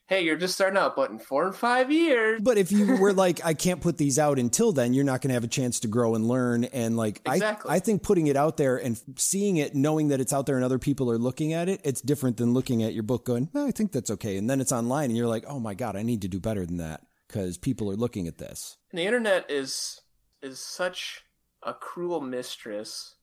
hey, 0.07 0.23
you're 0.23 0.37
just 0.37 0.53
starting 0.53 0.77
out, 0.77 0.95
but 0.95 1.09
in 1.09 1.17
four 1.17 1.45
and 1.45 1.55
five 1.55 1.91
years, 1.91 2.39
But 2.41 2.57
if 2.57 2.71
you 2.71 2.95
were 2.99 3.13
like, 3.13 3.43
I 3.43 3.53
can't 3.53 3.81
put 3.81 3.97
these 3.97 4.19
out 4.19 4.37
until 4.37 4.71
then, 4.71 4.93
you're 4.93 5.03
not 5.03 5.21
going 5.21 5.29
to 5.29 5.33
have 5.33 5.43
a 5.43 5.47
chance 5.47 5.79
to 5.81 5.87
grow 5.87 6.15
and 6.15 6.27
learn. 6.27 6.65
And 6.65 6.95
like, 6.95 7.21
Exactly. 7.25 7.71
I, 7.71 7.75
I 7.75 7.79
think 7.79 8.03
putting 8.03 8.27
it 8.27 8.35
out 8.35 8.57
there 8.57 8.77
and 8.77 9.01
seeing 9.17 9.57
it, 9.57 9.73
knowing 9.73 10.09
that 10.09 10.21
it's 10.21 10.33
out 10.33 10.45
there 10.45 10.55
and 10.55 10.63
other 10.65 10.79
people 10.79 11.09
are 11.09 11.17
looking 11.17 11.53
at 11.53 11.69
it, 11.69 11.81
it's 11.83 12.01
different 12.01 12.37
than 12.37 12.53
looking 12.53 12.83
at 12.83 12.93
your 12.93 13.03
book 13.03 13.25
going, 13.25 13.49
"Eh, 13.55 13.65
I 13.65 13.71
think 13.71 13.91
that's 13.91 14.11
okay. 14.11 14.37
And 14.37 14.49
then 14.49 14.61
it's 14.61 14.71
online 14.71 15.05
and 15.09 15.17
you're 15.17 15.27
like, 15.27 15.45
oh 15.47 15.59
my 15.59 15.73
God, 15.73 15.95
I 15.95 16.03
need 16.03 16.21
to 16.21 16.27
do 16.27 16.39
better 16.39 16.65
than 16.65 16.77
that 16.77 17.01
because 17.27 17.57
people 17.57 17.89
are 17.91 17.95
looking 17.95 18.27
at 18.27 18.37
this. 18.37 18.77
And 18.91 18.99
the 18.99 19.05
internet 19.05 19.49
is 19.49 20.01
is 20.41 20.59
such 20.59 21.23
a 21.63 21.73
cruel 21.73 22.21
mistress. 22.21 23.15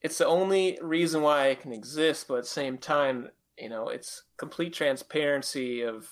It's 0.00 0.18
the 0.18 0.26
only 0.26 0.78
reason 0.80 1.22
why 1.22 1.48
it 1.48 1.60
can 1.60 1.72
exist, 1.72 2.26
but 2.26 2.36
at 2.36 2.44
the 2.44 2.48
same 2.48 2.78
time, 2.78 3.28
you 3.58 3.68
know, 3.68 3.88
it's 3.88 4.22
complete 4.38 4.72
transparency 4.72 5.82
of 5.82 6.08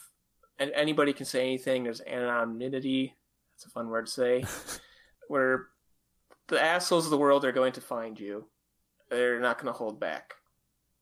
and 0.60 0.70
anybody 0.74 1.12
can 1.12 1.26
say 1.26 1.40
anything. 1.40 1.84
There's 1.84 2.02
anonymity. 2.02 3.16
That's 3.54 3.66
a 3.66 3.70
fun 3.70 3.88
word 3.88 4.06
to 4.06 4.12
say. 4.12 4.44
where 5.28 5.68
the 6.48 6.62
assholes 6.62 7.06
of 7.06 7.10
the 7.10 7.18
world 7.18 7.44
are 7.44 7.52
going 7.52 7.72
to 7.72 7.80
find 7.80 8.18
you. 8.20 8.44
They're 9.08 9.40
not 9.40 9.56
going 9.58 9.72
to 9.72 9.76
hold 9.78 9.98
back. 9.98 10.34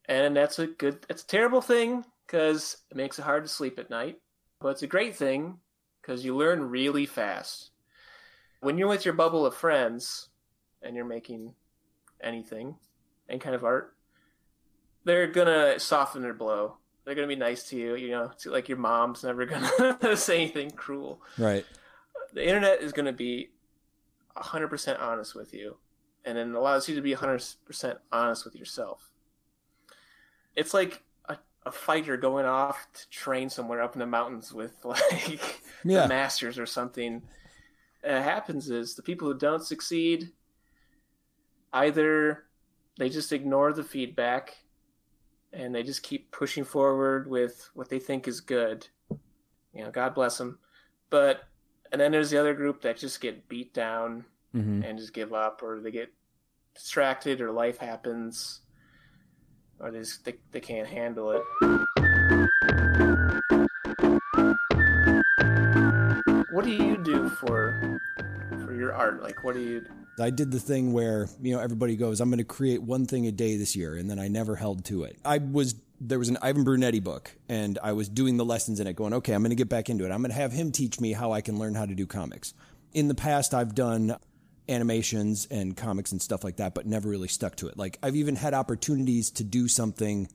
And 0.09 0.37
that's 0.37 0.59
a 0.59 0.67
good 0.67 1.05
That's 1.09 1.23
a 1.23 1.27
terrible 1.27 1.61
thing 1.61 2.05
cuz 2.29 2.79
it 2.91 2.97
makes 2.97 3.19
it 3.19 3.23
hard 3.23 3.45
to 3.45 3.49
sleep 3.49 3.79
at 3.79 3.91
night, 3.91 4.21
but 4.61 4.69
it's 4.69 4.83
a 4.83 4.87
great 4.87 5.17
thing 5.17 5.61
because 6.01 6.25
you 6.25 6.35
learn 6.35 6.71
really 6.71 7.05
fast. 7.05 7.71
When 8.61 8.79
you're 8.79 8.89
with 8.89 9.05
your 9.05 9.15
bubble 9.15 9.45
of 9.45 9.55
friends 9.55 10.31
and 10.83 10.97
you're 10.97 11.05
making 11.05 11.55
anything, 12.23 12.77
any 13.29 13.39
kind 13.39 13.55
of 13.55 13.65
art, 13.65 13.97
they're 15.05 15.27
gonna 15.27 15.79
soften 15.79 16.23
their 16.23 16.35
blow. 16.35 16.79
They're 17.09 17.15
gonna 17.15 17.27
be 17.27 17.37
nice 17.37 17.63
to 17.71 17.77
you. 17.77 17.95
You 17.97 18.11
know, 18.11 18.31
like 18.45 18.69
your 18.69 18.77
mom's 18.77 19.25
never 19.25 19.47
gonna 20.03 20.15
say 20.15 20.43
anything 20.43 20.71
cruel. 20.73 21.23
Right. 21.39 21.65
The 22.35 22.47
internet 22.47 22.83
is 22.83 22.93
gonna 22.93 23.15
be 23.15 23.49
100% 24.37 25.01
honest 25.01 25.35
with 25.35 25.55
you, 25.55 25.79
and 26.27 26.37
then 26.37 26.55
allows 26.55 26.87
you 26.87 26.95
to 26.97 27.01
be 27.01 27.15
100% 27.15 27.97
honest 28.13 28.45
with 28.45 28.55
yourself. 28.55 29.11
It's 30.55 30.75
like 30.75 31.03
a, 31.31 31.39
a 31.65 31.73
fighter 31.73 32.19
going 32.19 32.45
off 32.45 32.87
to 32.93 33.09
train 33.09 33.49
somewhere 33.49 33.81
up 33.81 33.95
in 33.95 34.01
the 34.01 34.07
mountains 34.07 34.53
with 34.53 34.75
like 34.85 35.63
Yeah. 35.85 36.03
the 36.03 36.09
masters 36.09 36.59
or 36.59 36.67
something. 36.67 37.23
What 38.03 38.23
happens 38.23 38.69
is 38.69 38.95
the 38.97 39.03
people 39.03 39.29
who 39.33 39.39
don't 39.39 39.65
succeed 39.65 40.33
either 41.73 42.45
they 42.99 43.09
just 43.09 43.33
ignore 43.33 43.73
the 43.73 43.85
feedback 43.85 44.57
and 45.53 45.75
they 45.75 45.83
just 45.83 46.03
keep 46.03 46.31
pushing 46.31 46.65
forward 46.65 47.29
with 47.29 47.71
what 47.75 47.89
they 47.89 47.99
think 47.99 48.29
is 48.29 48.41
good. 48.41 48.87
You 49.75 49.85
know, 49.85 49.91
God 49.91 50.15
bless 50.15 50.39
them. 50.39 50.59
But 51.11 51.43
and 51.93 52.01
then 52.01 52.13
there's 52.13 52.31
the 52.31 52.39
other 52.39 52.55
group 52.55 52.83
that 52.83 52.99
just 52.99 53.21
get 53.21 53.49
beat 53.49 53.73
down 53.75 54.25
hmm 54.53 54.83
and 54.83 54.99
just 54.99 55.13
give 55.13 55.33
up 55.33 55.63
or 55.63 55.81
they 55.81 55.91
get 55.91 56.13
distracted 56.75 57.41
or 57.41 57.51
life 57.51 57.79
happens 57.79 58.61
or 59.81 59.91
they 59.91 59.99
just 59.99 60.25
they, 60.25 60.35
they 60.53 60.61
can't 60.61 60.89
handle 60.89 61.33
it 61.33 61.43
what 66.51 66.65
do 66.65 66.71
you 66.71 66.97
do 66.97 67.29
for 67.29 68.01
for 68.65 68.75
your 68.75 68.95
art 68.95 69.23
like 69.23 69.43
what 69.45 69.55
do 69.55 69.61
you 69.61 69.85
I 70.21 70.31
did 70.31 70.51
the 70.51 70.61
thing 70.61 70.93
where, 70.93 71.29
you 71.41 71.55
know, 71.55 71.61
everybody 71.61 71.97
goes, 71.97 72.21
I'm 72.21 72.31
going 72.31 72.39
to 72.39 72.45
create 72.45 72.83
one 72.83 73.07
thing 73.07 73.27
a 73.27 73.33
day 73.33 73.57
this 73.57 73.77
year. 73.77 73.97
And 73.97 74.11
then 74.11 74.19
I 74.19 74.29
never 74.29 74.57
held 74.57 74.85
to 74.87 75.05
it. 75.05 75.19
I 75.25 75.39
was, 75.39 75.75
there 76.01 76.19
was 76.19 76.29
an 76.29 76.39
Ivan 76.43 76.65
Brunetti 76.65 77.01
book 77.01 77.35
and 77.49 77.79
I 77.83 77.93
was 77.93 78.09
doing 78.09 78.37
the 78.37 78.45
lessons 78.45 78.81
in 78.81 78.87
it 78.87 78.97
going, 78.97 79.15
okay, 79.15 79.33
I'm 79.33 79.43
going 79.43 79.51
to 79.51 79.57
get 79.57 79.69
back 79.69 79.89
into 79.89 80.05
it. 80.05 80.11
I'm 80.11 80.21
going 80.21 80.31
to 80.31 80.37
have 80.37 80.53
him 80.53 80.73
teach 80.73 81.01
me 81.01 81.13
how 81.13 81.33
I 81.33 81.41
can 81.41 81.59
learn 81.59 81.75
how 81.75 81.87
to 81.87 81.95
do 81.95 82.07
comics. 82.07 82.55
In 82.93 83.09
the 83.09 83.15
past, 83.15 83.55
I've 83.55 83.75
done 83.75 84.17
animations 84.69 85.47
and 85.51 85.77
comics 85.77 86.13
and 86.13 86.21
stuff 86.21 86.45
like 86.45 86.57
that, 86.57 86.75
but 86.75 86.87
never 86.87 87.09
really 87.09 87.29
stuck 87.29 87.57
to 87.57 87.69
it. 87.69 87.79
Like 87.79 87.99
I've 88.03 88.17
even 88.17 88.37
had 88.37 88.55
opportunities 88.55 89.31
to 89.33 89.45
do 89.45 89.69
something 89.69 90.29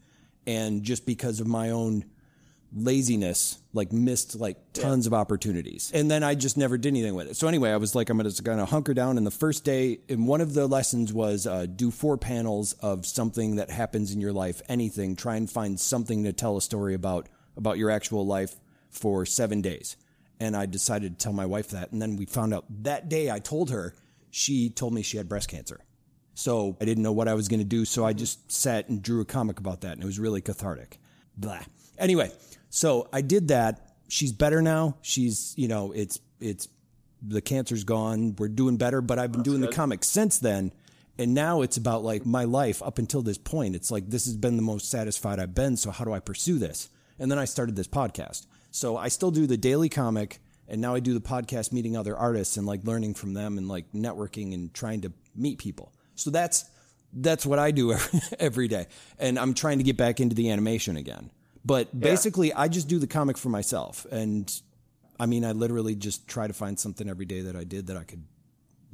and 0.45 0.83
just 0.83 1.05
because 1.05 1.39
of 1.39 1.47
my 1.47 1.69
own 1.69 2.05
laziness, 2.75 3.59
like 3.73 3.91
missed 3.91 4.35
like 4.39 4.57
tons 4.73 5.05
of 5.07 5.13
opportunities. 5.13 5.91
And 5.93 6.09
then 6.09 6.23
I 6.23 6.35
just 6.35 6.57
never 6.57 6.77
did 6.77 6.89
anything 6.89 7.15
with 7.15 7.27
it. 7.29 7.35
So 7.35 7.47
anyway, 7.47 7.71
I 7.71 7.77
was 7.77 7.95
like, 7.95 8.09
I'm 8.09 8.19
kind 8.19 8.59
of 8.59 8.69
hunker 8.69 8.93
down. 8.93 9.17
And 9.17 9.25
the 9.25 9.31
first 9.31 9.63
day, 9.63 9.99
and 10.09 10.27
one 10.27 10.41
of 10.41 10.53
the 10.53 10.67
lessons 10.67 11.13
was 11.13 11.45
uh, 11.45 11.67
do 11.67 11.91
four 11.91 12.17
panels 12.17 12.73
of 12.73 13.05
something 13.05 13.57
that 13.57 13.69
happens 13.69 14.13
in 14.13 14.21
your 14.21 14.33
life, 14.33 14.61
anything. 14.67 15.15
Try 15.15 15.35
and 15.35 15.49
find 15.49 15.79
something 15.79 16.23
to 16.23 16.33
tell 16.33 16.57
a 16.57 16.61
story 16.61 16.93
about 16.93 17.29
about 17.55 17.77
your 17.77 17.91
actual 17.91 18.25
life 18.25 18.55
for 18.89 19.25
seven 19.25 19.61
days. 19.61 19.95
And 20.39 20.57
I 20.57 20.65
decided 20.65 21.17
to 21.17 21.23
tell 21.23 21.33
my 21.33 21.45
wife 21.45 21.69
that. 21.69 21.91
And 21.91 22.01
then 22.01 22.15
we 22.15 22.25
found 22.25 22.53
out 22.53 22.65
that 22.83 23.09
day 23.09 23.29
I 23.29 23.39
told 23.39 23.69
her, 23.69 23.93
she 24.31 24.69
told 24.69 24.93
me 24.93 25.03
she 25.03 25.17
had 25.17 25.29
breast 25.29 25.49
cancer. 25.49 25.79
So 26.33 26.75
I 26.81 26.85
didn't 26.85 27.03
know 27.03 27.11
what 27.11 27.27
I 27.27 27.35
was 27.35 27.47
to 27.47 27.63
do. 27.63 27.85
So 27.85 28.03
I 28.03 28.13
just 28.13 28.51
sat 28.51 28.89
and 28.89 29.01
drew 29.03 29.21
a 29.21 29.25
comic 29.25 29.59
about 29.59 29.81
that. 29.81 29.93
And 29.93 30.01
it 30.01 30.05
was 30.05 30.19
really 30.19 30.41
cathartic. 30.41 30.99
Blah. 31.37 31.59
Anyway, 31.99 32.31
so 32.73 33.07
I 33.13 33.21
did 33.21 33.49
that. 33.49 33.93
She's 34.09 34.31
better 34.31 34.59
now. 34.59 34.97
She's, 35.03 35.53
you 35.55 35.67
know, 35.67 35.91
it's, 35.91 36.19
it's, 36.39 36.67
the 37.21 37.39
cancer's 37.39 37.83
gone. 37.83 38.35
We're 38.35 38.47
doing 38.47 38.77
better, 38.77 38.99
but 38.99 39.19
I've 39.19 39.31
been 39.31 39.43
doing 39.43 39.61
the 39.61 39.67
comics 39.67 40.07
since 40.07 40.39
then. 40.39 40.73
And 41.19 41.35
now 41.35 41.61
it's 41.61 41.77
about 41.77 42.03
like 42.03 42.25
my 42.25 42.45
life 42.45 42.81
up 42.81 42.97
until 42.97 43.21
this 43.21 43.37
point. 43.37 43.75
It's 43.75 43.91
like 43.91 44.09
this 44.09 44.25
has 44.25 44.35
been 44.35 44.55
the 44.55 44.63
most 44.63 44.89
satisfied 44.89 45.39
I've 45.39 45.53
been. 45.53 45.77
So 45.77 45.91
how 45.91 46.03
do 46.03 46.13
I 46.13 46.19
pursue 46.19 46.57
this? 46.57 46.89
And 47.19 47.29
then 47.29 47.37
I 47.37 47.45
started 47.45 47.75
this 47.75 47.87
podcast. 47.87 48.47
So 48.71 48.97
I 48.97 49.09
still 49.09 49.29
do 49.29 49.45
the 49.45 49.55
daily 49.55 49.87
comic 49.87 50.39
and 50.67 50.81
now 50.81 50.95
I 50.95 50.99
do 50.99 51.13
the 51.13 51.21
podcast 51.21 51.73
meeting 51.73 51.95
other 51.95 52.17
artists 52.17 52.57
and 52.57 52.65
like 52.65 52.83
learning 52.85 53.13
from 53.13 53.35
them 53.35 53.59
and 53.59 53.67
like 53.67 53.91
networking 53.93 54.51
and 54.55 54.73
trying 54.73 55.01
to 55.01 55.13
meet 55.35 55.59
people. 55.59 55.93
So 56.15 56.31
that's 56.31 56.65
that's 57.13 57.45
what 57.45 57.59
I 57.59 57.69
do 57.69 57.93
every, 57.93 58.21
every 58.39 58.67
day. 58.67 58.87
And 59.19 59.37
I'm 59.37 59.53
trying 59.53 59.77
to 59.77 59.83
get 59.83 59.95
back 59.95 60.19
into 60.19 60.35
the 60.35 60.49
animation 60.49 60.97
again. 60.97 61.29
But 61.65 61.97
basically 61.97 62.53
I 62.53 62.67
just 62.67 62.87
do 62.87 62.99
the 62.99 63.07
comic 63.07 63.37
for 63.37 63.49
myself 63.49 64.05
and 64.11 64.51
I 65.19 65.25
mean 65.25 65.45
I 65.45 65.53
literally 65.53 65.95
just 65.95 66.27
try 66.27 66.47
to 66.47 66.53
find 66.53 66.79
something 66.79 67.09
every 67.09 67.25
day 67.25 67.41
that 67.41 67.55
I 67.55 67.63
did 67.63 67.87
that 67.87 67.97
I 67.97 68.03
could 68.03 68.23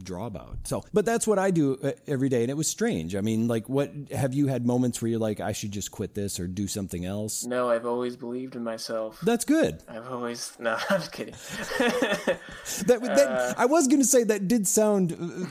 draw 0.03 0.25
about. 0.25 0.57
So, 0.63 0.83
but 0.93 1.05
that's 1.05 1.27
what 1.27 1.39
I 1.39 1.51
do 1.51 1.77
uh, 1.83 1.91
every 2.07 2.29
day, 2.29 2.41
and 2.41 2.49
it 2.49 2.55
was 2.55 2.67
strange. 2.67 3.15
I 3.15 3.21
mean, 3.21 3.47
like, 3.47 3.69
what 3.69 3.91
have 4.11 4.33
you 4.33 4.47
had 4.47 4.65
moments 4.65 5.01
where 5.01 5.09
you're 5.09 5.19
like, 5.19 5.39
I 5.39 5.51
should 5.51 5.71
just 5.71 5.91
quit 5.91 6.15
this 6.15 6.39
or 6.39 6.47
do 6.47 6.67
something 6.67 7.05
else? 7.05 7.45
No, 7.45 7.69
I've 7.69 7.85
always 7.85 8.15
believed 8.15 8.55
in 8.55 8.63
myself. 8.63 9.19
That's 9.21 9.45
good. 9.45 9.83
I've 9.87 10.11
always 10.11 10.53
no, 10.59 10.77
I'm 10.89 10.99
just 10.99 11.11
kidding. 11.11 11.33
that, 11.79 12.99
that 13.01 13.27
uh, 13.27 13.53
I 13.57 13.65
was 13.65 13.87
going 13.87 14.01
to 14.01 14.07
say 14.07 14.23
that 14.23 14.47
did 14.47 14.67
sound 14.67 15.11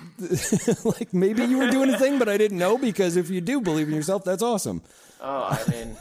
like 0.84 1.12
maybe 1.12 1.44
you 1.44 1.58
were 1.58 1.70
doing 1.70 1.90
a 1.90 1.98
thing, 1.98 2.18
but 2.18 2.28
I 2.28 2.36
didn't 2.36 2.58
know 2.58 2.78
because 2.78 3.16
if 3.16 3.30
you 3.30 3.40
do 3.40 3.60
believe 3.60 3.88
in 3.88 3.94
yourself, 3.94 4.24
that's 4.24 4.42
awesome. 4.42 4.82
Oh, 5.20 5.44
I 5.50 5.70
mean, 5.70 5.96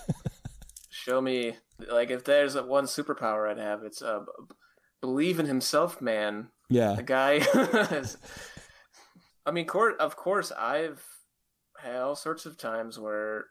show 1.07 1.21
me 1.21 1.55
like 1.91 2.09
if 2.09 2.23
there's 2.23 2.55
one 2.55 2.85
superpower 2.85 3.49
I'd 3.49 3.57
have, 3.57 3.83
it's 3.83 4.01
uh, 4.01 4.25
believe 5.01 5.39
in 5.39 5.45
himself, 5.45 6.01
man. 6.01 6.49
Yeah, 6.69 6.93
the 6.93 7.03
guy. 7.03 7.41
I 9.45 9.51
mean, 9.51 9.67
of 9.99 10.15
course, 10.17 10.51
I've 10.51 11.01
had 11.79 11.95
all 11.97 12.15
sorts 12.15 12.45
of 12.45 12.57
times 12.57 12.99
where 12.99 13.45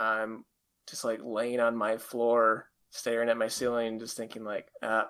I'm 0.00 0.44
just 0.88 1.04
like 1.04 1.20
laying 1.22 1.60
on 1.60 1.76
my 1.76 1.98
floor, 1.98 2.70
staring 2.90 3.28
at 3.28 3.36
my 3.36 3.48
ceiling, 3.48 3.98
just 3.98 4.16
thinking 4.16 4.44
like, 4.44 4.68
ah, 4.82 5.08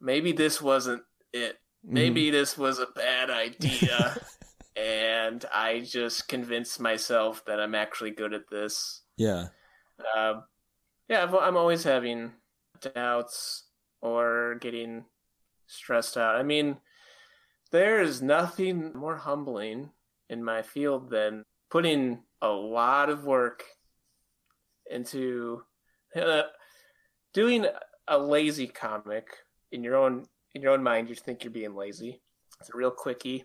maybe 0.00 0.32
this 0.32 0.60
wasn't 0.60 1.02
it. 1.32 1.58
Mm-hmm. 1.84 1.94
Maybe 1.94 2.28
mm. 2.28 2.32
this 2.32 2.58
was 2.58 2.80
a 2.80 2.86
bad 2.86 3.30
idea. 3.30 4.16
and 4.76 5.44
I 5.52 5.80
just 5.80 6.26
convinced 6.26 6.80
myself 6.80 7.44
that 7.46 7.60
I'm 7.60 7.76
actually 7.76 8.10
good 8.10 8.34
at 8.34 8.50
this. 8.50 9.02
Yeah. 9.16 9.48
Uh, 10.16 10.40
yeah, 11.12 11.30
I'm 11.30 11.58
always 11.58 11.84
having 11.84 12.32
doubts 12.94 13.64
or 14.00 14.56
getting 14.62 15.04
stressed 15.66 16.16
out. 16.16 16.36
I 16.36 16.42
mean, 16.42 16.78
there 17.70 18.00
is 18.00 18.22
nothing 18.22 18.94
more 18.94 19.16
humbling 19.16 19.90
in 20.30 20.42
my 20.42 20.62
field 20.62 21.10
than 21.10 21.44
putting 21.70 22.20
a 22.40 22.48
lot 22.48 23.10
of 23.10 23.24
work 23.24 23.62
into 24.90 25.62
uh, 26.16 26.44
doing 27.34 27.66
a 28.08 28.18
lazy 28.18 28.66
comic 28.66 29.26
in 29.70 29.84
your 29.84 29.96
own 29.96 30.24
in 30.54 30.62
your 30.62 30.72
own 30.72 30.82
mind. 30.82 31.10
You 31.10 31.14
think 31.14 31.44
you're 31.44 31.50
being 31.50 31.76
lazy. 31.76 32.22
It's 32.58 32.70
a 32.70 32.76
real 32.76 32.90
quickie. 32.90 33.44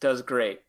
Does 0.00 0.22
great. 0.22 0.60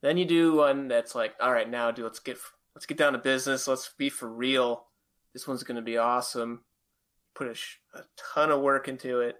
Then 0.00 0.16
you 0.16 0.24
do 0.24 0.54
one 0.54 0.88
that's 0.88 1.14
like, 1.14 1.34
all 1.42 1.52
right, 1.52 1.68
now 1.68 1.90
do 1.90 2.04
let's 2.04 2.20
get 2.20 2.38
let's 2.74 2.86
get 2.86 2.96
down 2.96 3.12
to 3.12 3.18
business. 3.18 3.68
Let's 3.68 3.90
be 3.98 4.08
for 4.08 4.30
real 4.30 4.86
this 5.34 5.46
one's 5.46 5.64
going 5.64 5.76
to 5.76 5.82
be 5.82 5.98
awesome. 5.98 6.64
put 7.34 7.48
a, 7.48 7.54
sh- 7.54 7.80
a 7.94 8.00
ton 8.34 8.50
of 8.50 8.60
work 8.60 8.88
into 8.88 9.20
it. 9.20 9.36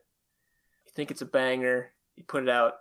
You 0.85 0.93
think 0.95 1.11
it's 1.11 1.23
a 1.23 1.27
banger. 1.27 1.93
You 2.17 2.25
put 2.25 2.43
it 2.43 2.49
out, 2.49 2.75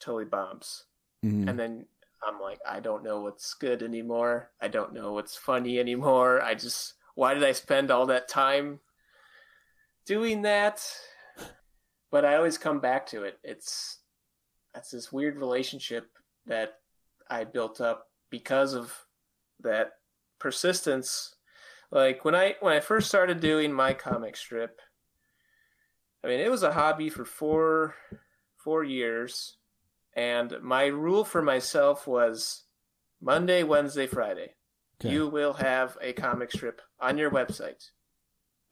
totally 0.00 0.24
bombs. 0.24 0.84
Mm-hmm. 1.24 1.48
And 1.48 1.58
then 1.58 1.86
I'm 2.26 2.40
like, 2.40 2.58
I 2.66 2.80
don't 2.80 3.04
know 3.04 3.20
what's 3.20 3.54
good 3.54 3.82
anymore. 3.82 4.50
I 4.60 4.68
don't 4.68 4.94
know 4.94 5.12
what's 5.12 5.36
funny 5.36 5.78
anymore. 5.78 6.42
I 6.42 6.54
just, 6.54 6.94
why 7.14 7.34
did 7.34 7.44
I 7.44 7.52
spend 7.52 7.90
all 7.90 8.06
that 8.06 8.28
time 8.28 8.80
doing 10.06 10.42
that? 10.42 10.84
But 12.10 12.24
I 12.24 12.36
always 12.36 12.58
come 12.58 12.80
back 12.80 13.06
to 13.08 13.24
it. 13.24 13.38
It's, 13.42 13.98
that's 14.72 14.90
this 14.90 15.12
weird 15.12 15.36
relationship 15.36 16.08
that 16.46 16.74
I 17.28 17.44
built 17.44 17.80
up 17.80 18.06
because 18.30 18.74
of 18.74 18.92
that 19.60 19.92
persistence 20.38 21.34
like 21.90 22.24
when 22.24 22.34
I 22.34 22.56
when 22.60 22.74
I 22.74 22.80
first 22.80 23.08
started 23.08 23.40
doing 23.40 23.72
my 23.72 23.94
comic 23.94 24.36
strip, 24.36 24.80
I 26.24 26.28
mean 26.28 26.40
it 26.40 26.50
was 26.50 26.62
a 26.62 26.72
hobby 26.72 27.08
for 27.08 27.24
four 27.24 27.94
four 28.56 28.84
years, 28.84 29.56
and 30.14 30.54
my 30.62 30.86
rule 30.86 31.24
for 31.24 31.42
myself 31.42 32.06
was 32.06 32.64
Monday, 33.20 33.62
Wednesday, 33.62 34.06
Friday. 34.06 34.54
Okay. 35.00 35.12
You 35.12 35.28
will 35.28 35.54
have 35.54 35.96
a 36.00 36.12
comic 36.12 36.50
strip 36.50 36.80
on 37.00 37.18
your 37.18 37.30
website, 37.30 37.90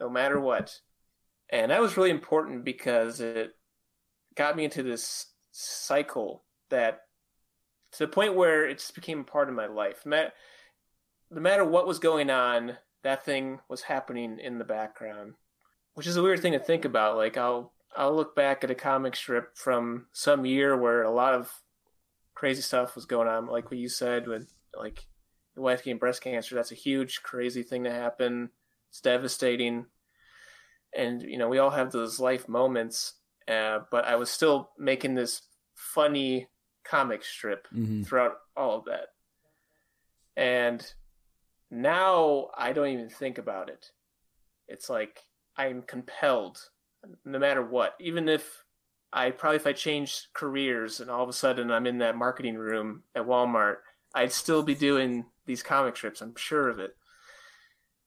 no 0.00 0.09
matter 0.09 0.40
what. 0.40 0.81
And 1.50 1.70
that 1.70 1.83
was 1.83 1.96
really 1.96 2.11
important 2.11 2.64
because 2.64 3.20
it 3.20 3.53
got 4.35 4.57
me 4.57 4.64
into 4.64 4.83
this 4.83 5.27
cycle 5.53 6.44
that 6.70 7.03
to 7.92 7.98
the 8.00 8.09
point 8.09 8.35
where 8.35 8.66
it 8.66 8.79
just 8.79 8.94
became 8.94 9.20
a 9.20 9.24
part 9.24 9.48
of 9.48 9.55
my 9.55 9.66
life. 9.66 10.05
No 10.07 10.31
matter 11.31 11.64
what 11.64 11.87
was 11.87 11.98
going 11.98 12.31
on, 12.31 12.77
that 13.04 13.24
thing 13.24 13.60
was 13.68 13.82
happening 13.82 14.38
in 14.42 14.58
the 14.58 14.64
background, 14.64 15.34
which 15.92 16.06
is 16.06 16.16
a 16.16 16.22
weird 16.22 16.40
thing 16.40 16.52
to 16.52 16.58
think 16.58 16.84
about. 16.84 17.16
Like 17.16 17.36
I'll 17.36 17.72
I'll 17.96 18.16
look 18.16 18.34
back 18.34 18.64
at 18.64 18.70
a 18.70 18.74
comic 18.74 19.14
strip 19.14 19.56
from 19.56 20.06
some 20.12 20.44
year 20.44 20.76
where 20.76 21.02
a 21.02 21.14
lot 21.14 21.34
of 21.34 21.52
crazy 22.34 22.62
stuff 22.62 22.96
was 22.96 23.04
going 23.04 23.28
on, 23.28 23.46
like 23.46 23.70
what 23.70 23.78
you 23.78 23.88
said 23.88 24.26
with 24.26 24.52
like 24.76 25.06
your 25.54 25.64
wife 25.64 25.84
getting 25.84 25.98
breast 25.98 26.22
cancer. 26.22 26.54
That's 26.54 26.72
a 26.72 26.76
huge, 26.76 27.22
crazy 27.22 27.62
thing 27.62 27.84
to 27.84 27.92
happen. 27.92 28.50
It's 28.88 29.00
devastating, 29.00 29.86
and 30.96 31.22
you 31.22 31.38
know 31.38 31.48
we 31.48 31.58
all 31.58 31.70
have 31.70 31.92
those 31.92 32.18
life 32.18 32.48
moments. 32.48 33.14
Uh, 33.46 33.80
but 33.90 34.06
I 34.06 34.16
was 34.16 34.30
still 34.30 34.70
making 34.78 35.14
this 35.14 35.42
funny 35.74 36.48
comic 36.84 37.22
strip 37.22 37.68
mm-hmm. 37.74 38.02
throughout 38.02 38.36
all 38.56 38.78
of 38.78 38.86
that, 38.86 39.08
and 40.36 40.94
now 41.74 42.48
I 42.56 42.72
don't 42.72 42.88
even 42.88 43.08
think 43.08 43.38
about 43.38 43.68
it. 43.68 43.90
It's 44.68 44.88
like 44.88 45.20
I'm 45.56 45.82
compelled, 45.82 46.58
no 47.24 47.38
matter 47.38 47.62
what. 47.62 47.94
Even 48.00 48.28
if 48.28 48.64
I 49.12 49.30
probably 49.30 49.56
if 49.56 49.66
I 49.66 49.72
change 49.72 50.28
careers 50.34 51.00
and 51.00 51.10
all 51.10 51.22
of 51.22 51.28
a 51.28 51.32
sudden 51.32 51.70
I'm 51.70 51.87
in 51.87 51.98
that 51.98 52.16
marketing 52.16 52.56
room 52.56 53.02
at 53.14 53.26
Walmart, 53.26 53.76
I'd 54.14 54.32
still 54.32 54.62
be 54.62 54.74
doing 54.74 55.26
these 55.46 55.62
comic 55.62 55.96
strips. 55.96 56.20
I'm 56.20 56.37
sure 56.37 56.68
of 56.68 56.78
it. 56.78 56.96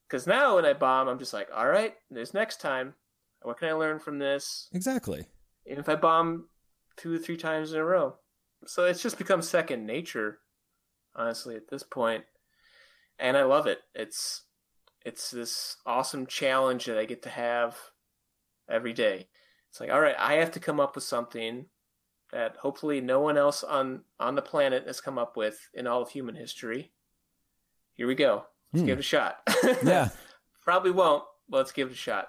Because 0.07 0.25
now 0.25 0.55
when 0.55 0.65
I 0.65 0.73
bomb, 0.73 1.09
I'm 1.09 1.19
just 1.19 1.33
like, 1.33 1.49
all 1.53 1.67
right, 1.67 1.93
this 2.09 2.33
next 2.33 2.61
time, 2.61 2.93
what 3.41 3.59
can 3.59 3.67
I 3.67 3.73
learn 3.73 3.99
from 3.99 4.19
this? 4.19 4.69
Exactly. 4.73 5.27
Even 5.65 5.79
if 5.79 5.89
I 5.89 5.95
bomb 5.95 6.47
two 6.95 7.13
or 7.13 7.17
three 7.17 7.35
times 7.35 7.73
in 7.73 7.79
a 7.79 7.83
row. 7.83 8.15
So 8.65 8.85
it's 8.85 9.03
just 9.03 9.17
become 9.17 9.41
second 9.41 9.85
nature, 9.85 10.39
honestly, 11.13 11.55
at 11.57 11.69
this 11.69 11.83
point 11.83 12.23
and 13.19 13.37
I 13.37 13.43
love 13.43 13.67
it. 13.67 13.79
It's 13.93 14.43
it's 15.05 15.31
this 15.31 15.77
awesome 15.85 16.25
challenge 16.25 16.85
that 16.85 16.97
I 16.97 17.05
get 17.05 17.23
to 17.23 17.29
have 17.29 17.77
every 18.69 18.93
day. 18.93 19.27
It's 19.69 19.79
like, 19.79 19.91
all 19.91 20.01
right, 20.01 20.15
I 20.17 20.35
have 20.35 20.51
to 20.51 20.59
come 20.59 20.79
up 20.79 20.95
with 20.95 21.03
something 21.03 21.65
that 22.31 22.57
hopefully 22.57 22.99
no 22.99 23.19
one 23.21 23.37
else 23.37 23.63
on 23.63 24.01
on 24.19 24.35
the 24.35 24.41
planet 24.41 24.85
has 24.87 25.01
come 25.01 25.17
up 25.17 25.37
with 25.37 25.69
in 25.73 25.87
all 25.87 26.01
of 26.01 26.09
human 26.09 26.35
history. 26.35 26.91
Here 27.93 28.07
we 28.07 28.15
go. 28.15 28.45
Let's 28.73 28.81
hmm. 28.81 28.87
give 28.87 28.97
it 28.97 29.01
a 29.01 29.03
shot. 29.03 29.37
yeah. 29.83 30.09
Probably 30.61 30.91
won't, 30.91 31.23
but 31.49 31.57
let's 31.57 31.71
give 31.71 31.87
it 31.87 31.93
a 31.93 31.97
shot. 31.97 32.27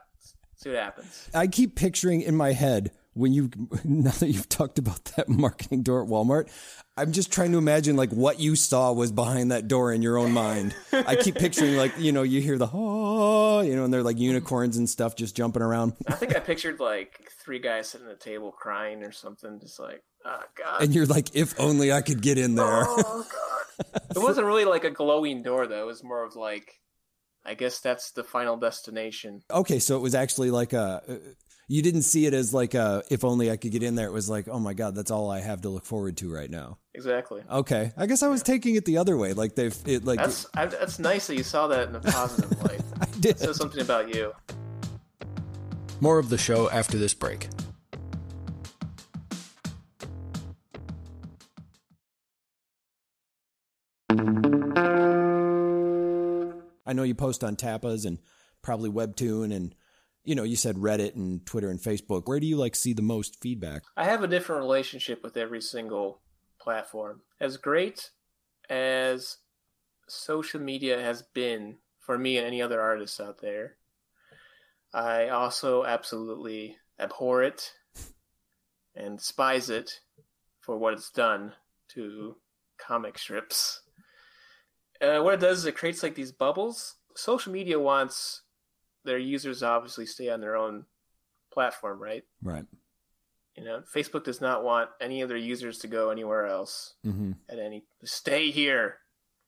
See 0.57 0.70
what 0.70 0.79
happens. 0.79 1.29
I 1.35 1.46
keep 1.46 1.77
picturing 1.77 2.22
in 2.22 2.35
my 2.35 2.53
head 2.53 2.92
when 3.18 3.33
you 3.33 3.50
now 3.85 4.12
that 4.12 4.28
you've 4.28 4.48
talked 4.48 4.78
about 4.78 5.04
that 5.16 5.28
marketing 5.28 5.83
door 5.83 6.02
at 6.02 6.09
Walmart, 6.09 6.48
I'm 6.96 7.12
just 7.12 7.33
trying 7.33 7.52
to 7.52 7.59
imagine 7.59 7.96
like 7.96 8.11
what 8.11 8.40
you 8.40 8.57
saw 8.57 8.92
was 8.92 9.12
behind 9.12 9.50
that 9.50 9.68
door 9.68 9.92
in 9.92 10.02
your 10.02 10.16
own 10.16 10.33
mind. 10.33 10.74
I 10.92 11.16
keep 11.16 11.35
picturing 11.35 11.76
like 11.76 11.92
you 11.98 12.12
know 12.12 12.22
you 12.22 12.40
hear 12.40 12.57
the 12.57 12.68
oh 12.72 13.61
you 13.61 13.76
know 13.76 13.85
and 13.85 13.92
they're 13.92 14.02
like 14.02 14.18
unicorns 14.18 14.76
and 14.76 14.88
stuff 14.88 15.16
just 15.16 15.37
jumping 15.37 15.62
around. 15.62 15.94
I 16.07 16.14
think 16.14 16.37
I 16.37 16.40
pictured 16.40 16.81
like 16.81 17.28
three 17.44 17.59
guys 17.59 17.90
sitting 17.90 18.07
at 18.07 18.12
a 18.12 18.16
table 18.16 18.52
crying 18.52 19.02
or 19.02 19.12
something, 19.12 19.59
just 19.61 19.81
like 19.81 20.02
oh 20.24 20.42
god. 20.57 20.83
And 20.83 20.94
you're 20.94 21.07
like, 21.07 21.35
if 21.35 21.59
only 21.61 21.92
I 21.92 22.02
could 22.02 22.22
get 22.22 22.38
in 22.38 22.54
there. 22.54 22.66
Oh 22.66 23.26
god. 23.31 24.02
it 24.16 24.18
wasn't 24.18 24.46
really 24.46 24.64
like 24.64 24.85
a 24.85 24.90
glowing 24.90 25.42
door 25.42 25.66
though. 25.66 25.83
It 25.83 25.87
was 25.87 26.04
more 26.04 26.24
of 26.24 26.37
like 26.37 26.72
I 27.44 27.54
guess 27.54 27.81
that's 27.81 28.11
the 28.11 28.24
final 28.24 28.57
destination. 28.57 29.42
Okay, 29.50 29.78
so 29.78 29.96
it 29.96 30.00
was 30.00 30.14
actually 30.14 30.50
like 30.50 30.72
a 30.72 31.02
you 31.70 31.83
didn't 31.83 32.02
see 32.02 32.24
it 32.24 32.33
as 32.33 32.54
like 32.54 32.72
a 32.72 33.02
if 33.11 33.24
only 33.24 33.50
I 33.50 33.59
could 33.59 33.70
get 33.70 33.83
in 33.83 33.94
there. 33.94 34.07
It 34.07 34.12
was 34.12 34.28
like, 34.31 34.48
oh 34.48 34.59
my 34.59 34.72
god, 34.72 34.94
that's 34.94 35.11
all 35.11 35.31
I 35.31 35.40
have 35.40 35.61
to 35.62 35.68
look 35.68 35.85
forward 35.85 36.16
to 36.16 36.33
right 36.33 36.50
now. 36.50 36.78
Exactly. 36.94 37.42
Okay, 37.48 37.92
I 37.96 38.07
guess 38.07 38.22
I 38.22 38.28
was 38.28 38.40
yeah. 38.40 38.54
taking 38.54 38.74
it 38.74 38.87
the 38.87 38.96
other 38.96 39.16
way. 39.18 39.35
Like 39.35 39.54
they've 39.54 39.76
it 39.87 40.04
like 40.04 40.18
that's 40.18 40.46
I, 40.54 40.66
that's 40.66 40.98
nice 40.98 41.26
that 41.26 41.37
you 41.37 41.42
saw 41.42 41.68
that 41.68 41.90
in 41.90 41.94
a 41.94 42.00
positive 42.00 42.62
light. 42.64 42.81
I 43.00 43.07
did. 43.20 43.37
It 43.37 43.40
says 43.40 43.57
something 43.57 43.83
about 43.83 44.14
you. 44.14 44.33
More 46.00 46.18
of 46.18 46.31
the 46.31 46.38
show 46.38 46.70
after 46.70 46.96
this 46.96 47.12
break. 47.12 47.48
I 56.87 56.94
know 56.94 57.02
you 57.02 57.14
post 57.14 57.44
on 57.44 57.57
Tapas 57.57 58.07
and 58.07 58.18
probably 58.62 58.88
Webtoon 58.88 59.54
and 59.54 59.74
you 60.29 60.35
know, 60.35 60.43
you 60.43 60.57
said 60.57 60.77
Reddit 60.77 61.17
and 61.17 61.45
Twitter 61.47 61.71
and 61.71 61.81
Facebook. 61.81 62.25
Where 62.27 62.38
do 62.38 62.47
you 62.47 62.59
like 62.59 62.77
see 62.77 62.93
the 62.93 63.01
most 63.01 63.41
feedback? 63.41 63.85
I 63.97 64.05
have 64.05 64.23
a 64.23 64.29
different 64.29 64.61
relationship 64.61 65.23
with 65.23 65.38
every 65.38 65.62
single 65.62 66.21
platform. 66.61 67.23
As 67.41 67.57
great 67.57 68.11
as 68.69 69.38
social 70.07 70.61
media 70.61 71.01
has 71.01 71.23
been 71.23 71.79
for 71.99 72.19
me 72.19 72.37
and 72.37 72.47
any 72.47 72.61
other 72.61 72.79
artists 72.79 73.21
out 73.21 73.41
there, 73.41 73.77
I 74.93 75.29
also 75.29 75.87
absolutely 75.87 76.77
abhor 77.01 77.43
it 77.43 77.73
and 78.95 79.17
despise 79.17 79.71
it 79.71 80.01
for 80.61 80.77
what 80.77 80.93
it's 80.93 81.11
done 81.11 81.55
to 81.95 82.37
comic 82.77 83.17
strips. 83.17 83.81
Uh, 85.01 85.21
what 85.21 85.35
it 85.35 85.41
does 85.41 85.61
is 85.61 85.64
it 85.64 85.77
creates 85.77 86.03
like 86.03 86.17
these 86.17 86.33
bubbles. 86.33 86.97
Social 87.17 87.51
media 87.51 87.81
wants 87.81 88.43
their 89.09 89.18
users 89.18 89.62
obviously 89.62 90.07
stay 90.07 90.29
on 90.29 90.40
their 90.40 90.55
own 90.57 90.85
platform, 91.53 92.01
right? 92.01 92.23
Right. 92.42 92.66
You 93.57 93.64
know, 93.64 93.83
Facebook 93.92 94.23
does 94.25 94.40
not 94.40 94.62
want 94.62 94.90
any 95.01 95.23
of 95.23 95.29
their 95.29 95.37
users 95.38 95.79
to 95.79 95.88
go 95.88 96.11
anywhere 96.11 96.47
else 96.47 96.94
Mm-hmm. 97.05 97.33
at 97.49 97.59
any. 97.59 97.85
Stay 98.05 98.51
here. 98.51 98.99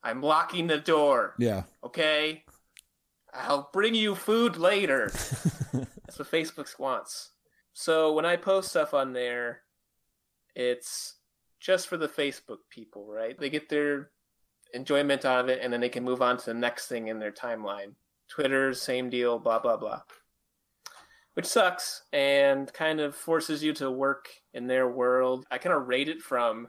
I'm 0.02 0.22
locking 0.22 0.66
the 0.66 0.78
door. 0.78 1.34
Yeah. 1.38 1.64
Okay. 1.84 2.42
I'll 3.32 3.68
bring 3.72 3.94
you 3.94 4.14
food 4.16 4.56
later. 4.56 5.10
That's 5.72 6.18
what 6.18 6.30
Facebook 6.30 6.76
wants. 6.80 7.30
So 7.74 8.12
when 8.14 8.24
I 8.26 8.36
post 8.36 8.70
stuff 8.70 8.94
on 8.94 9.12
there, 9.12 9.60
it's 10.56 11.14
just 11.60 11.86
for 11.86 11.96
the 11.96 12.08
Facebook 12.08 12.58
people, 12.70 13.06
right? 13.12 13.38
They 13.38 13.50
get 13.50 13.68
their 13.68 14.10
enjoyment 14.74 15.24
out 15.24 15.40
of 15.40 15.48
it 15.48 15.60
and 15.62 15.72
then 15.72 15.80
they 15.80 15.88
can 15.88 16.02
move 16.02 16.22
on 16.22 16.38
to 16.38 16.46
the 16.46 16.54
next 16.54 16.86
thing 16.88 17.08
in 17.08 17.18
their 17.20 17.30
timeline. 17.32 17.92
Twitter, 18.30 18.72
same 18.72 19.10
deal, 19.10 19.38
blah, 19.38 19.58
blah, 19.58 19.76
blah. 19.76 20.00
Which 21.34 21.46
sucks 21.46 22.02
and 22.12 22.72
kind 22.72 23.00
of 23.00 23.14
forces 23.14 23.62
you 23.62 23.72
to 23.74 23.90
work 23.90 24.28
in 24.54 24.66
their 24.66 24.88
world. 24.88 25.46
I 25.50 25.58
kind 25.58 25.74
of 25.74 25.88
rate 25.88 26.08
it 26.08 26.20
from 26.20 26.68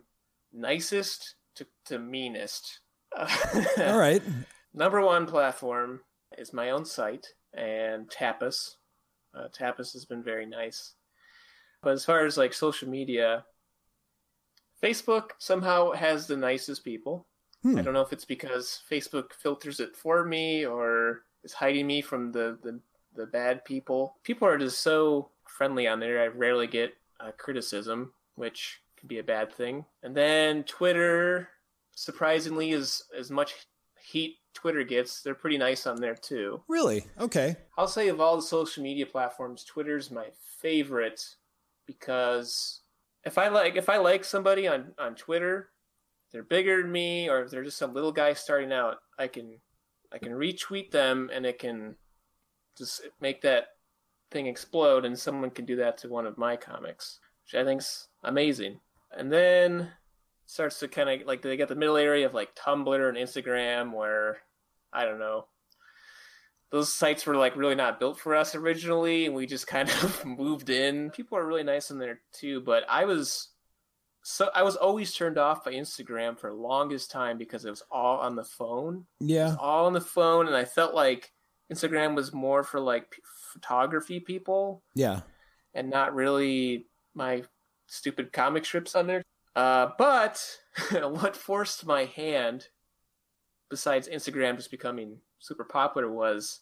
nicest 0.52 1.36
to, 1.56 1.66
to 1.86 2.00
meanest. 2.00 2.80
All 3.18 3.98
right. 3.98 4.22
Number 4.74 5.02
one 5.02 5.26
platform 5.26 6.02
is 6.38 6.54
my 6.54 6.72
own 6.72 6.86
site 6.86 7.28
and 7.54 8.10
Tapas. 8.10 8.76
Uh, 9.36 9.48
Tapas 9.48 9.94
has 9.94 10.06
been 10.06 10.24
very 10.24 10.46
nice. 10.46 10.96
But 11.82 11.94
as 11.94 12.06
far 12.06 12.26
as 12.26 12.38
like 12.38 12.54
social 12.54 12.90
media, 12.90 13.46
Facebook 14.82 15.32
somehow 15.40 15.92
has 15.92 16.28
the 16.28 16.38
nicest 16.38 16.84
people. 16.84 17.28
Hmm. 17.64 17.78
I 17.78 17.82
don't 17.82 17.94
know 17.94 18.02
if 18.02 18.14
it's 18.14 18.26
because 18.26 18.82
Facebook 18.90 19.34
filters 19.34 19.80
it 19.80 19.96
for 19.96 20.26
me 20.26 20.66
or 20.66 21.24
is 21.44 21.54
hiding 21.54 21.88
me 21.88 22.02
from 22.02 22.32
the, 22.32 22.58
the, 22.62 22.80
the 23.16 23.26
bad 23.26 23.66
people. 23.66 24.16
People 24.24 24.48
are 24.48 24.58
just 24.58 24.80
so 24.80 25.30
friendly 25.48 25.88
on 25.88 26.00
there. 26.00 26.22
I 26.22 26.28
rarely 26.28 26.68
get 26.68 26.94
uh, 27.20 27.32
criticism, 27.38 28.14
which 28.36 28.82
can 28.98 29.08
be 29.08 29.20
a 29.20 29.24
bad 29.24 29.54
thing. 29.54 29.86
And 30.04 30.16
then 30.16 30.64
Twitter, 30.64 31.50
surprisingly, 31.96 32.72
is 32.72 33.04
as 33.18 33.32
much 33.32 33.68
heat 34.02 34.38
Twitter 34.54 34.84
gets. 34.84 35.22
They're 35.22 35.36
pretty 35.36 35.58
nice 35.58 35.88
on 35.88 36.00
there 36.00 36.16
too. 36.16 36.62
Really? 36.68 37.06
Okay. 37.20 37.56
I'll 37.78 37.88
say 37.88 38.08
of 38.10 38.20
all 38.20 38.36
the 38.36 38.42
social 38.42 38.84
media 38.84 39.06
platforms, 39.06 39.64
Twitter's 39.64 40.12
my 40.12 40.28
favorite 40.60 41.36
because 41.86 42.82
if 43.24 43.38
I 43.38 43.50
like 43.50 43.76
if 43.76 43.90
I 43.90 43.98
like 43.98 44.24
somebody 44.24 44.68
on 44.68 44.94
on 44.98 45.16
Twitter, 45.16 45.70
they're 46.32 46.44
bigger 46.44 46.82
than 46.82 46.92
me, 46.92 47.30
or 47.30 47.42
if 47.42 47.52
they're 47.52 47.64
just 47.64 47.78
some 47.78 47.94
little 47.94 48.12
guy 48.12 48.34
starting 48.34 48.72
out, 48.72 48.98
I 49.18 49.28
can 49.28 49.60
I 50.14 50.18
can 50.18 50.32
retweet 50.32 50.92
them 50.92 51.30
and 51.34 51.46
it 51.46 51.60
can 51.60 51.96
just 52.78 53.02
make 53.20 53.42
that 53.42 53.68
thing 54.30 54.48
explode, 54.48 55.06
and 55.06 55.18
someone 55.18 55.50
can 55.50 55.66
do 55.66 55.76
that 55.78 55.98
to 56.00 56.08
one 56.08 56.26
of 56.26 56.38
my 56.38 56.56
comics, 56.56 57.20
which 57.44 57.60
I 57.60 57.66
think's 57.66 58.08
amazing. 58.24 58.80
And 59.12 59.32
then 59.32 59.90
starts 60.46 60.80
to 60.80 60.88
kind 60.88 61.10
of 61.10 61.28
like 61.28 61.42
they 61.42 61.58
get 61.58 61.68
the 61.68 61.76
middle 61.76 61.98
area 61.98 62.26
of 62.26 62.34
like 62.34 62.56
Tumblr 62.56 63.10
and 63.10 63.18
Instagram, 63.18 63.94
where 63.94 64.40
I 64.94 65.06
don't 65.06 65.20
know 65.20 65.46
those 66.72 66.92
sites 66.92 67.26
were 67.26 67.36
like 67.36 67.56
really 67.56 67.76
not 67.76 68.00
built 68.00 68.20
for 68.20 68.36
us 68.36 68.56
originally 68.56 69.26
and 69.26 69.36
we 69.36 69.46
just 69.46 69.68
kind 69.68 69.90
of 69.90 70.26
moved 70.38 70.70
in 70.70 71.12
people 71.12 71.38
are 71.38 71.46
really 71.46 71.64
nice 71.64 71.92
in 71.92 72.00
there 72.00 72.22
too 72.34 72.62
but 72.62 72.84
i 72.90 73.06
was 73.06 73.50
so 74.24 74.50
i 74.54 74.62
was 74.62 74.76
always 74.76 75.14
turned 75.14 75.38
off 75.38 75.64
by 75.66 75.72
instagram 75.74 76.38
for 76.38 76.50
the 76.50 76.56
longest 76.56 77.10
time 77.12 77.38
because 77.38 77.66
it 77.66 77.70
was 77.70 77.84
all 77.92 78.18
on 78.20 78.36
the 78.36 78.44
phone 78.44 79.06
Yeah. 79.20 79.56
all 79.60 79.86
on 79.88 79.94
the 79.94 80.02
phone 80.02 80.48
and 80.48 80.56
i 80.56 80.64
felt 80.66 80.94
like 80.94 81.32
instagram 81.74 82.16
was 82.16 82.32
more 82.34 82.64
for 82.64 82.80
like 82.80 83.10
p- 83.12 83.22
photography 83.54 84.20
people 84.20 84.84
Yeah. 84.96 85.22
and 85.74 85.90
not 85.90 86.14
really 86.14 86.86
my 87.16 87.44
stupid 87.88 88.32
comic 88.32 88.64
strips 88.64 88.96
on 88.96 89.06
there. 89.08 89.22
Uh, 89.54 89.90
but 89.98 90.42
what 91.02 91.36
forced 91.36 91.86
my 91.86 92.06
hand, 92.06 92.68
besides 93.70 94.08
Instagram 94.08 94.56
just 94.56 94.72
becoming 94.72 95.18
super 95.40 95.66
popular, 95.66 96.10
was 96.10 96.62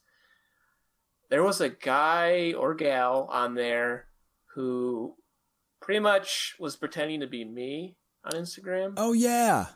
there 1.29 1.43
was 1.43 1.61
a 1.61 1.69
guy 1.69 2.53
or 2.57 2.73
gal 2.73 3.27
on 3.31 3.53
there 3.53 4.07
who 4.55 5.15
pretty 5.81 5.99
much 5.99 6.55
was 6.59 6.75
pretending 6.75 7.21
to 7.21 7.27
be 7.27 7.45
me 7.45 7.95
on 8.23 8.33
Instagram. 8.33 8.93
Oh 8.97 9.13
yeah. 9.13 9.67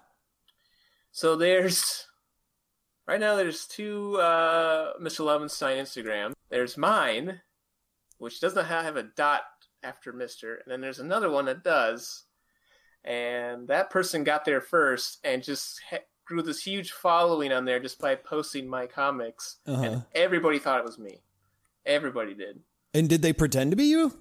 So 1.11 1.35
there's 1.35 2.07
right 3.07 3.19
now 3.19 3.35
there's 3.35 3.67
two 3.67 4.17
uh, 4.17 4.93
Mr. 5.01 5.21
Lovenstein 5.25 5.77
Instagram. 5.77 6.33
There's 6.49 6.77
mine, 6.77 7.41
which 8.17 8.39
doesn't 8.39 8.65
have 8.65 8.95
a 8.95 9.03
dot 9.03 9.43
after 9.83 10.13
Mr. 10.13 10.55
And 10.63 10.71
then 10.71 10.81
there's 10.81 10.99
another 10.99 11.29
one 11.29 11.45
that 11.45 11.63
does. 11.63 12.23
And 13.03 13.67
that 13.67 13.89
person 13.89 14.23
got 14.23 14.45
there 14.45 14.61
first 14.61 15.19
and 15.23 15.43
just 15.43 15.81
ha- 15.89 15.97
grew 16.25 16.41
this 16.41 16.63
huge 16.63 16.91
following 16.91 17.51
on 17.51 17.65
there 17.65 17.79
just 17.79 17.99
by 17.99 18.15
posting 18.15 18.67
my 18.67 18.87
comics. 18.87 19.57
Uh-huh. 19.67 19.83
And 19.83 20.03
everybody 20.15 20.57
thought 20.59 20.79
it 20.79 20.85
was 20.85 20.97
me. 20.97 21.21
Everybody 21.85 22.33
did. 22.33 22.61
And 22.93 23.09
did 23.09 23.21
they 23.21 23.33
pretend 23.33 23.71
to 23.71 23.77
be 23.77 23.85
you? 23.85 24.13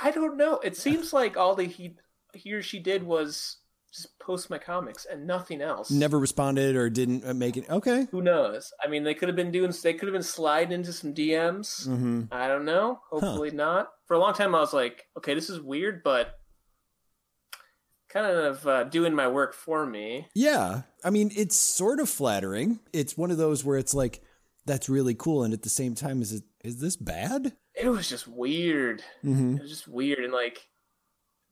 I 0.00 0.10
don't 0.10 0.36
know. 0.36 0.58
It 0.58 0.76
seems 0.76 1.12
like 1.12 1.36
all 1.36 1.54
that 1.56 1.64
he 1.64 1.96
he 2.34 2.52
or 2.52 2.62
she 2.62 2.78
did 2.78 3.02
was 3.02 3.58
just 3.92 4.18
post 4.18 4.50
my 4.50 4.58
comics 4.58 5.06
and 5.10 5.26
nothing 5.26 5.62
else. 5.62 5.90
Never 5.90 6.18
responded 6.18 6.76
or 6.76 6.90
didn't 6.90 7.24
uh, 7.24 7.32
make 7.34 7.56
it. 7.56 7.68
Okay. 7.70 8.06
Who 8.10 8.20
knows? 8.20 8.72
I 8.82 8.88
mean, 8.88 9.04
they 9.04 9.14
could 9.14 9.28
have 9.28 9.36
been 9.36 9.50
doing. 9.50 9.72
They 9.82 9.94
could 9.94 10.08
have 10.08 10.14
been 10.14 10.22
sliding 10.22 10.72
into 10.72 10.92
some 10.92 11.14
DMs. 11.14 11.86
Mm-hmm. 11.86 12.24
I 12.30 12.48
don't 12.48 12.64
know. 12.64 13.00
Hopefully 13.10 13.50
not. 13.50 13.88
For 14.06 14.14
a 14.14 14.18
long 14.18 14.34
time, 14.34 14.54
I 14.54 14.60
was 14.60 14.74
like, 14.74 15.06
okay, 15.16 15.34
this 15.34 15.50
is 15.50 15.60
weird, 15.60 16.02
but 16.02 16.38
kind 18.08 18.26
of 18.26 18.66
uh, 18.66 18.84
doing 18.84 19.14
my 19.14 19.28
work 19.28 19.54
for 19.54 19.84
me. 19.84 20.28
Yeah. 20.34 20.82
I 21.04 21.10
mean, 21.10 21.30
it's 21.36 21.56
sort 21.56 22.00
of 22.00 22.08
flattering. 22.08 22.80
It's 22.92 23.16
one 23.16 23.30
of 23.30 23.36
those 23.36 23.64
where 23.64 23.78
it's 23.78 23.94
like, 23.94 24.22
that's 24.64 24.88
really 24.88 25.14
cool. 25.14 25.44
And 25.44 25.52
at 25.52 25.62
the 25.62 25.68
same 25.68 25.94
time, 25.94 26.22
is 26.22 26.32
it, 26.32 26.44
is 26.64 26.80
this 26.80 26.96
bad? 26.96 27.52
It 27.76 27.88
was 27.88 28.08
just 28.08 28.26
weird. 28.26 29.02
Mm-hmm. 29.22 29.56
It 29.56 29.62
was 29.62 29.70
just 29.70 29.88
weird, 29.88 30.20
and 30.24 30.32
like 30.32 30.68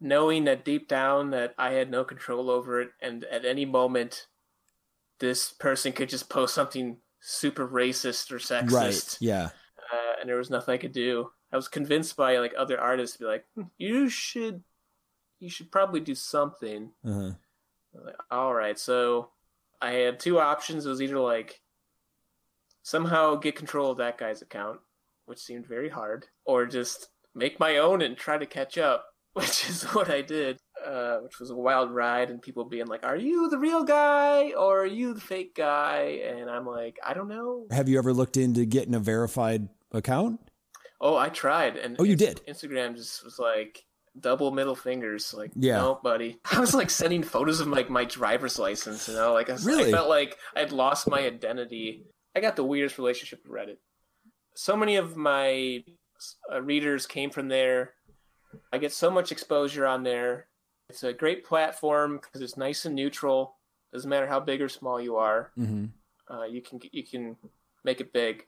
knowing 0.00 0.44
that 0.44 0.64
deep 0.64 0.88
down 0.88 1.30
that 1.30 1.54
I 1.58 1.72
had 1.72 1.90
no 1.90 2.04
control 2.04 2.50
over 2.50 2.80
it, 2.80 2.90
and 3.00 3.24
at 3.24 3.44
any 3.44 3.64
moment, 3.64 4.26
this 5.20 5.52
person 5.52 5.92
could 5.92 6.08
just 6.08 6.28
post 6.28 6.54
something 6.54 6.98
super 7.20 7.66
racist 7.66 8.30
or 8.32 8.38
sexist. 8.38 8.72
Right. 8.72 9.18
Yeah. 9.20 9.50
uh, 9.92 10.12
and 10.20 10.28
there 10.28 10.36
was 10.36 10.50
nothing 10.50 10.74
I 10.74 10.78
could 10.78 10.92
do. 10.92 11.30
I 11.52 11.56
was 11.56 11.68
convinced 11.68 12.16
by 12.16 12.38
like 12.38 12.52
other 12.58 12.80
artists 12.80 13.16
to 13.16 13.22
be 13.22 13.28
like, 13.28 13.44
"Hmm, 13.54 13.62
you 13.78 14.08
should, 14.08 14.62
you 15.38 15.48
should 15.48 15.70
probably 15.70 16.00
do 16.00 16.14
something. 16.14 16.90
Uh-huh. 17.04 17.32
Like, 17.94 18.16
all 18.30 18.52
right, 18.52 18.78
so 18.78 19.28
I 19.80 19.92
had 19.92 20.18
two 20.18 20.40
options. 20.40 20.84
It 20.84 20.88
was 20.88 21.00
either 21.00 21.18
like 21.20 21.60
somehow 22.82 23.36
get 23.36 23.54
control 23.56 23.90
of 23.92 23.98
that 23.98 24.18
guy's 24.18 24.42
account, 24.42 24.80
which 25.26 25.38
seemed 25.38 25.66
very 25.66 25.88
hard, 25.88 26.26
or 26.44 26.66
just 26.66 27.08
make 27.34 27.58
my 27.60 27.76
own 27.78 28.02
and 28.02 28.16
try 28.16 28.38
to 28.38 28.46
catch 28.46 28.78
up, 28.78 29.04
which 29.34 29.68
is 29.68 29.82
what 29.94 30.10
I 30.10 30.20
did. 30.22 30.58
Uh, 30.84 31.18
which 31.20 31.40
was 31.40 31.48
a 31.50 31.54
wild 31.56 31.90
ride, 31.90 32.28
and 32.30 32.42
people 32.42 32.64
being 32.64 32.86
like, 32.86 33.04
"Are 33.06 33.16
you 33.16 33.48
the 33.48 33.58
real 33.58 33.84
guy 33.84 34.52
or 34.52 34.82
are 34.82 34.86
you 34.86 35.14
the 35.14 35.20
fake 35.20 35.54
guy?" 35.54 36.20
And 36.26 36.50
I'm 36.50 36.66
like, 36.66 36.98
"I 37.04 37.14
don't 37.14 37.28
know." 37.28 37.66
Have 37.70 37.88
you 37.88 37.96
ever 37.98 38.12
looked 38.12 38.36
into 38.36 38.66
getting 38.66 38.94
a 38.94 38.98
verified 39.00 39.68
account? 39.92 40.40
Oh, 41.00 41.16
I 41.16 41.28
tried, 41.30 41.76
and 41.76 41.96
Oh, 41.98 42.04
you 42.04 42.16
did? 42.16 42.42
Instagram 42.46 42.96
just 42.96 43.24
was 43.24 43.38
like 43.38 43.82
double 44.20 44.50
middle 44.50 44.74
fingers, 44.76 45.32
like 45.34 45.50
Yeah. 45.56 45.76
no, 45.78 46.00
buddy. 46.02 46.38
I 46.52 46.60
was 46.60 46.74
like 46.74 46.90
sending 46.90 47.22
photos 47.22 47.60
of 47.60 47.66
like 47.68 47.88
my 47.90 48.04
driver's 48.04 48.58
license, 48.58 49.08
you 49.08 49.14
know, 49.14 49.32
like 49.32 49.48
I, 49.48 49.54
was- 49.54 49.66
I 49.66 49.70
Really? 49.70 49.90
felt 49.90 50.08
like 50.08 50.36
I'd 50.54 50.70
lost 50.72 51.08
my 51.08 51.20
identity. 51.20 52.04
I 52.36 52.40
got 52.40 52.56
the 52.56 52.64
weirdest 52.64 52.98
relationship 52.98 53.40
with 53.44 53.52
Reddit. 53.52 53.78
So 54.54 54.76
many 54.76 54.96
of 54.96 55.16
my 55.16 55.84
uh, 56.52 56.62
readers 56.62 57.06
came 57.06 57.30
from 57.30 57.48
there. 57.48 57.94
I 58.72 58.78
get 58.78 58.92
so 58.92 59.10
much 59.10 59.32
exposure 59.32 59.86
on 59.86 60.02
there. 60.04 60.46
It's 60.88 61.02
a 61.02 61.12
great 61.12 61.44
platform 61.44 62.18
because 62.22 62.40
it's 62.40 62.56
nice 62.56 62.84
and 62.84 62.94
neutral. 62.94 63.56
Doesn't 63.92 64.08
matter 64.08 64.26
how 64.26 64.40
big 64.40 64.60
or 64.60 64.68
small 64.68 65.00
you 65.00 65.16
are 65.16 65.50
Mm-hmm. 65.58 65.86
uh, 66.34 66.44
you 66.44 66.60
can 66.62 66.80
you 66.92 67.02
can 67.04 67.36
make 67.84 68.00
it 68.00 68.12
big. 68.12 68.46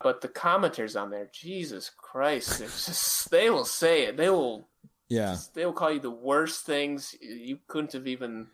But 0.00 0.20
the 0.20 0.28
commenters 0.28 1.00
on 1.00 1.10
there, 1.10 1.28
Jesus 1.32 1.90
Christ, 1.96 2.58
just, 2.60 3.30
they 3.30 3.50
will 3.50 3.64
say 3.64 4.04
it. 4.04 4.16
They 4.16 4.30
will 4.30 4.68
Yeah. 5.08 5.36
they 5.54 5.64
will 5.66 5.72
call 5.72 5.92
you 5.92 6.00
the 6.00 6.10
worst 6.10 6.64
things 6.64 7.14
you 7.20 7.58
couldn't 7.66 7.92
have 7.92 8.06
even 8.06 8.48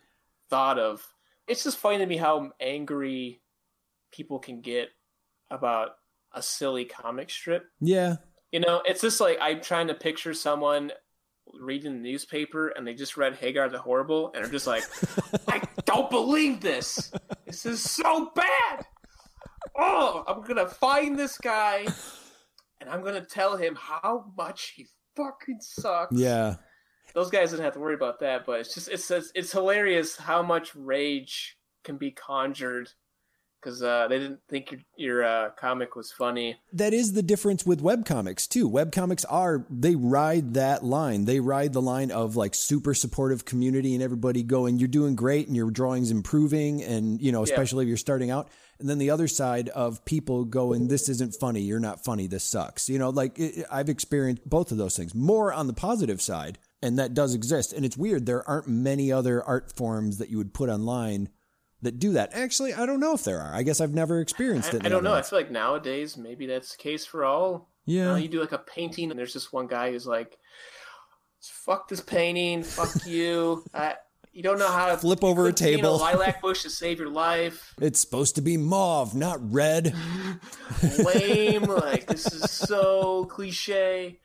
thought 0.49 0.77
of. 0.79 1.05
It's 1.47 1.63
just 1.63 1.77
funny 1.77 1.97
to 1.99 2.05
me 2.05 2.17
how 2.17 2.51
angry 2.59 3.41
people 4.11 4.39
can 4.39 4.61
get 4.61 4.89
about 5.49 5.95
a 6.33 6.41
silly 6.41 6.85
comic 6.85 7.29
strip. 7.29 7.65
Yeah. 7.79 8.17
You 8.51 8.59
know, 8.59 8.81
it's 8.85 9.01
just 9.01 9.19
like 9.19 9.37
I'm 9.41 9.61
trying 9.61 9.87
to 9.87 9.93
picture 9.93 10.33
someone 10.33 10.91
reading 11.59 11.93
the 11.93 12.11
newspaper 12.11 12.69
and 12.69 12.85
they 12.85 12.93
just 12.93 13.17
read 13.17 13.35
Hagar 13.35 13.69
the 13.69 13.79
Horrible 13.79 14.31
and 14.33 14.45
are 14.45 14.49
just 14.49 14.67
like, 14.67 14.83
I 15.47 15.61
don't 15.85 16.09
believe 16.09 16.61
this. 16.61 17.11
This 17.45 17.65
is 17.65 17.83
so 17.83 18.31
bad. 18.35 18.85
Oh, 19.77 20.23
I'm 20.27 20.41
gonna 20.41 20.67
find 20.67 21.17
this 21.17 21.37
guy 21.37 21.87
and 22.81 22.89
I'm 22.89 23.03
gonna 23.03 23.25
tell 23.25 23.55
him 23.57 23.75
how 23.75 24.31
much 24.37 24.73
he 24.75 24.87
fucking 25.15 25.59
sucks. 25.61 26.15
Yeah. 26.15 26.55
Those 27.13 27.29
guys 27.29 27.51
didn't 27.51 27.65
have 27.65 27.73
to 27.73 27.79
worry 27.79 27.95
about 27.95 28.19
that, 28.19 28.45
but 28.45 28.59
it's 28.59 28.73
just 28.73 28.87
it's 28.89 29.09
it's, 29.09 29.31
it's 29.35 29.51
hilarious 29.51 30.15
how 30.17 30.41
much 30.41 30.75
rage 30.75 31.57
can 31.83 31.97
be 31.97 32.11
conjured 32.11 32.89
because 33.61 33.83
uh, 33.83 34.07
they 34.07 34.19
didn't 34.19 34.39
think 34.47 34.71
your, 34.71 34.81
your 34.95 35.23
uh, 35.23 35.49
comic 35.51 35.95
was 35.95 36.11
funny. 36.11 36.57
That 36.73 36.93
is 36.93 37.13
the 37.13 37.23
difference 37.23 37.65
with 37.65 37.81
webcomics 37.81 38.47
too. 38.47 38.69
Webcomics 38.69 39.25
are 39.29 39.65
they 39.69 39.95
ride 39.95 40.53
that 40.53 40.83
line. 40.83 41.25
They 41.25 41.39
ride 41.39 41.73
the 41.73 41.81
line 41.81 42.11
of 42.11 42.35
like 42.35 42.55
super 42.55 42.93
supportive 42.93 43.45
community 43.45 43.93
and 43.93 44.03
everybody 44.03 44.43
going, 44.43 44.79
"You're 44.79 44.87
doing 44.87 45.15
great," 45.15 45.47
and 45.47 45.55
your 45.55 45.71
drawing's 45.71 46.11
improving, 46.11 46.83
and 46.83 47.21
you 47.21 47.31
know, 47.31 47.43
especially 47.43 47.83
yeah. 47.83 47.87
if 47.87 47.87
you're 47.89 47.97
starting 47.97 48.31
out. 48.31 48.49
And 48.79 48.89
then 48.89 48.97
the 48.97 49.09
other 49.09 49.27
side 49.27 49.67
of 49.69 50.05
people 50.05 50.45
going, 50.45 50.87
"This 50.87 51.09
isn't 51.09 51.35
funny. 51.35 51.61
You're 51.61 51.79
not 51.79 52.03
funny. 52.03 52.27
This 52.27 52.43
sucks." 52.43 52.89
You 52.89 52.99
know, 52.99 53.09
like 53.09 53.37
it, 53.37 53.65
I've 53.71 53.89
experienced 53.89 54.47
both 54.49 54.71
of 54.71 54.77
those 54.77 54.95
things. 54.95 55.13
More 55.13 55.51
on 55.51 55.67
the 55.67 55.73
positive 55.73 56.21
side, 56.21 56.57
and 56.81 56.97
that 56.97 57.13
does 57.13 57.35
exist. 57.35 57.73
And 57.73 57.85
it's 57.85 57.97
weird. 57.97 58.25
There 58.25 58.47
aren't 58.47 58.67
many 58.67 59.11
other 59.11 59.43
art 59.43 59.71
forms 59.71 60.17
that 60.17 60.29
you 60.29 60.37
would 60.37 60.53
put 60.53 60.69
online 60.69 61.29
that 61.81 61.99
do 61.99 62.13
that. 62.13 62.31
Actually, 62.33 62.73
I 62.73 62.85
don't 62.85 62.99
know 62.99 63.13
if 63.13 63.23
there 63.23 63.39
are. 63.39 63.53
I 63.53 63.63
guess 63.63 63.79
I've 63.79 63.93
never 63.93 64.19
experienced 64.19 64.73
it. 64.73 64.83
I, 64.83 64.87
I 64.87 64.89
don't 64.89 65.03
know. 65.03 65.13
I 65.13 65.21
feel 65.21 65.39
like 65.39 65.51
nowadays 65.51 66.17
maybe 66.17 66.45
that's 66.45 66.75
the 66.75 66.81
case 66.81 67.05
for 67.05 67.23
all. 67.23 67.69
Yeah. 67.85 68.01
You, 68.01 68.05
know, 68.05 68.15
you 68.15 68.27
do 68.27 68.39
like 68.41 68.51
a 68.51 68.59
painting, 68.59 69.09
and 69.09 69.19
there's 69.19 69.33
just 69.33 69.53
one 69.53 69.67
guy 69.67 69.91
who's 69.91 70.05
like, 70.05 70.37
"Fuck 71.41 71.87
this 71.87 72.01
painting. 72.01 72.63
Fuck 72.63 72.89
you. 73.05 73.63
I, 73.73 73.95
you 74.31 74.43
don't 74.43 74.59
know 74.59 74.69
how 74.69 74.87
to 74.87 74.97
flip 74.97 75.23
over 75.23 75.47
a 75.47 75.53
table. 75.53 75.95
A 75.95 75.97
lilac 75.97 76.41
bush 76.41 76.63
to 76.63 76.69
save 76.69 76.99
your 76.99 77.09
life. 77.09 77.73
It's 77.81 77.99
supposed 77.99 78.35
to 78.35 78.41
be 78.41 78.57
mauve, 78.57 79.15
not 79.15 79.39
red. 79.51 79.95
Lame. 80.99 81.63
like 81.63 82.05
this 82.05 82.31
is 82.31 82.51
so 82.51 83.25
cliche. 83.25 84.19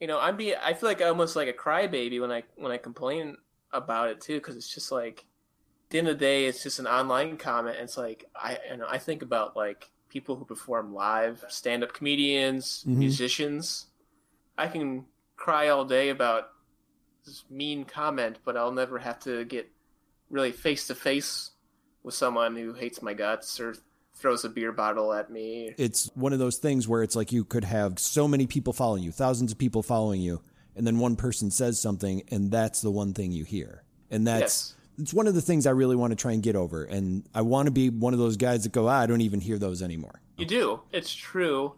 You 0.00 0.06
know, 0.06 0.20
I'm 0.20 0.36
be. 0.36 0.54
I 0.54 0.74
feel 0.74 0.88
like 0.88 1.02
almost 1.02 1.34
like 1.34 1.48
a 1.48 1.52
crybaby 1.52 2.20
when 2.20 2.30
I 2.30 2.44
when 2.56 2.70
I 2.70 2.78
complain 2.78 3.36
about 3.72 4.08
it 4.08 4.20
too, 4.20 4.34
because 4.34 4.56
it's 4.56 4.72
just 4.72 4.92
like 4.92 5.26
the 5.90 5.98
end 5.98 6.08
of 6.08 6.18
the 6.18 6.24
day, 6.24 6.46
it's 6.46 6.62
just 6.62 6.78
an 6.78 6.86
online 6.86 7.36
comment. 7.36 7.76
it's 7.78 7.98
like 7.98 8.24
I, 8.34 8.58
you 8.70 8.76
know, 8.76 8.86
I 8.88 8.98
think 8.98 9.22
about 9.22 9.56
like 9.56 9.90
people 10.08 10.36
who 10.36 10.44
perform 10.44 10.94
live, 10.94 11.44
stand-up 11.48 11.92
comedians, 11.92 12.84
mm-hmm. 12.86 12.98
musicians. 12.98 13.86
I 14.56 14.68
can 14.68 15.04
cry 15.36 15.68
all 15.68 15.84
day 15.84 16.08
about 16.08 16.50
this 17.24 17.44
mean 17.50 17.84
comment, 17.84 18.38
but 18.44 18.56
I'll 18.56 18.72
never 18.72 18.98
have 18.98 19.18
to 19.20 19.44
get 19.44 19.70
really 20.30 20.52
face 20.52 20.86
to 20.88 20.94
face 20.94 21.50
with 22.02 22.14
someone 22.14 22.56
who 22.56 22.72
hates 22.72 23.02
my 23.02 23.14
guts 23.14 23.60
or 23.60 23.74
throws 24.14 24.44
a 24.44 24.48
beer 24.48 24.72
bottle 24.72 25.12
at 25.12 25.30
me. 25.30 25.74
It's 25.76 26.10
one 26.14 26.32
of 26.32 26.38
those 26.38 26.58
things 26.58 26.86
where 26.86 27.02
it's 27.02 27.16
like 27.16 27.32
you 27.32 27.44
could 27.44 27.64
have 27.64 27.98
so 27.98 28.28
many 28.28 28.46
people 28.46 28.72
following 28.72 29.02
you, 29.02 29.12
thousands 29.12 29.52
of 29.52 29.58
people 29.58 29.82
following 29.82 30.20
you, 30.20 30.40
and 30.76 30.86
then 30.86 30.98
one 30.98 31.16
person 31.16 31.50
says 31.50 31.80
something, 31.80 32.22
and 32.30 32.50
that's 32.50 32.80
the 32.80 32.90
one 32.90 33.12
thing 33.12 33.32
you 33.32 33.44
hear. 33.44 33.82
And 34.10 34.26
that's 34.26 34.40
yes 34.70 34.76
it's 35.00 35.14
one 35.14 35.26
of 35.26 35.34
the 35.34 35.40
things 35.40 35.66
I 35.66 35.70
really 35.70 35.96
want 35.96 36.10
to 36.10 36.16
try 36.16 36.32
and 36.32 36.42
get 36.42 36.56
over. 36.56 36.84
And 36.84 37.26
I 37.34 37.42
want 37.42 37.66
to 37.66 37.72
be 37.72 37.88
one 37.90 38.12
of 38.12 38.18
those 38.18 38.36
guys 38.36 38.64
that 38.64 38.72
go, 38.72 38.88
ah, 38.88 39.00
I 39.00 39.06
don't 39.06 39.22
even 39.22 39.40
hear 39.40 39.58
those 39.58 39.82
anymore. 39.82 40.20
You 40.36 40.46
do. 40.46 40.80
It's 40.92 41.14
true. 41.14 41.74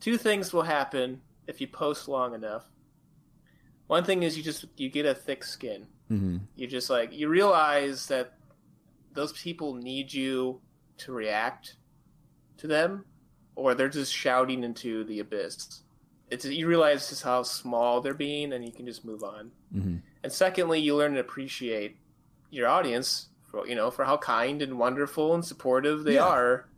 Two 0.00 0.16
things 0.16 0.52
will 0.52 0.62
happen 0.62 1.20
if 1.46 1.60
you 1.60 1.66
post 1.66 2.08
long 2.08 2.34
enough. 2.34 2.64
One 3.86 4.04
thing 4.04 4.22
is 4.22 4.36
you 4.36 4.42
just 4.42 4.66
you 4.76 4.88
get 4.88 5.06
a 5.06 5.14
thick 5.14 5.44
skin. 5.44 5.86
Mm-hmm. 6.10 6.38
You 6.56 6.66
just 6.66 6.90
like 6.90 7.12
you 7.12 7.28
realize 7.28 8.06
that 8.06 8.34
those 9.14 9.32
people 9.32 9.74
need 9.74 10.12
you 10.12 10.60
to 10.98 11.12
react 11.12 11.74
to 12.58 12.66
them, 12.66 13.04
or 13.56 13.74
they're 13.74 13.88
just 13.88 14.14
shouting 14.14 14.62
into 14.62 15.04
the 15.04 15.18
abyss. 15.20 15.82
It's 16.30 16.44
you 16.44 16.68
realize 16.68 17.08
just 17.08 17.24
how 17.24 17.42
small 17.42 18.00
they're 18.00 18.14
being, 18.14 18.52
and 18.52 18.64
you 18.64 18.70
can 18.70 18.86
just 18.86 19.04
move 19.04 19.24
on. 19.24 19.50
Mm-hmm. 19.74 19.96
And 20.22 20.32
secondly, 20.32 20.80
you 20.80 20.96
learn 20.96 21.14
to 21.14 21.20
appreciate 21.20 21.96
your 22.50 22.68
audience 22.68 23.28
for 23.50 23.66
you 23.66 23.74
know 23.74 23.90
for 23.90 24.04
how 24.04 24.16
kind 24.16 24.62
and 24.62 24.78
wonderful 24.78 25.34
and 25.34 25.44
supportive 25.44 26.04
they 26.04 26.14
yeah. 26.14 26.24
are 26.24 26.68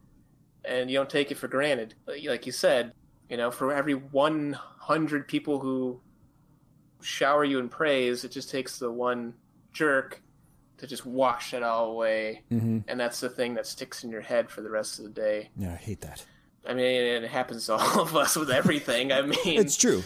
and 0.65 0.91
you 0.91 0.97
don't 0.97 1.11
take 1.11 1.31
it 1.31 1.37
for 1.37 1.49
granted. 1.49 1.95
Like 2.07 2.47
you 2.47 2.53
said 2.53 2.93
you 3.29 3.37
know 3.37 3.51
for 3.51 3.73
every 3.73 3.95
100 3.95 5.29
people 5.29 5.59
who 5.59 6.01
shower 7.01 7.45
you 7.45 7.59
in 7.59 7.69
praise 7.69 8.25
it 8.25 8.31
just 8.31 8.51
takes 8.51 8.79
the 8.79 8.91
one 8.91 9.35
jerk 9.73 10.23
to 10.79 10.87
just 10.87 11.05
wash 11.07 11.55
it 11.55 11.63
all 11.63 11.91
away. 11.91 12.43
Mm-hmm. 12.51 12.79
and 12.89 13.01
that's 13.01 13.21
the 13.21 13.29
thing 13.29 13.55
that 13.55 13.67
sticks 13.67 14.05
in 14.05 14.11
your 14.11 14.21
head 14.21 14.51
for 14.51 14.63
the 14.63 14.71
rest 14.71 14.99
of 14.99 15.05
the 15.05 15.11
day. 15.11 15.51
Yeah 15.57 15.73
i 15.73 15.77
hate 15.77 16.01
that. 16.03 16.25
I 16.67 16.75
mean 16.75 16.85
it 16.85 17.29
happens 17.29 17.67
to 17.67 17.75
all 17.77 18.01
of 18.01 18.17
us 18.17 18.37
with 18.37 18.51
everything. 18.51 19.13
I 19.13 19.23
mean 19.23 19.37
it's 19.45 19.77
true 19.77 20.03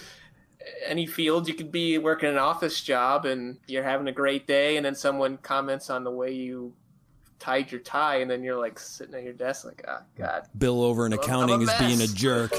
any 0.85 1.07
field. 1.07 1.49
You 1.49 1.55
could 1.55 1.73
be 1.73 1.99
working 1.99 2.29
an 2.29 2.39
office 2.39 2.81
job 2.81 3.25
and 3.25 3.59
you're 3.67 3.83
having 3.83 4.09
a 4.09 4.13
great 4.13 4.47
day, 4.47 4.77
and 4.77 4.87
then 4.87 4.95
someone 4.95 5.39
comments 5.39 5.91
on 5.91 6.05
the 6.05 6.11
way 6.11 6.33
you 6.33 6.73
tied 7.39 7.71
your 7.71 7.81
tie, 7.81 8.17
and 8.17 8.31
then 8.31 8.43
you're 8.43 8.59
like 8.59 8.79
sitting 8.79 9.15
at 9.15 9.23
your 9.23 9.33
desk, 9.33 9.65
like, 9.65 9.85
oh, 9.87 9.99
God. 10.17 10.47
Bill 10.57 10.83
over 10.83 11.07
in 11.07 11.13
accounting 11.13 11.63
is 11.63 11.71
being 11.79 12.01
a 12.01 12.07
jerk. 12.07 12.53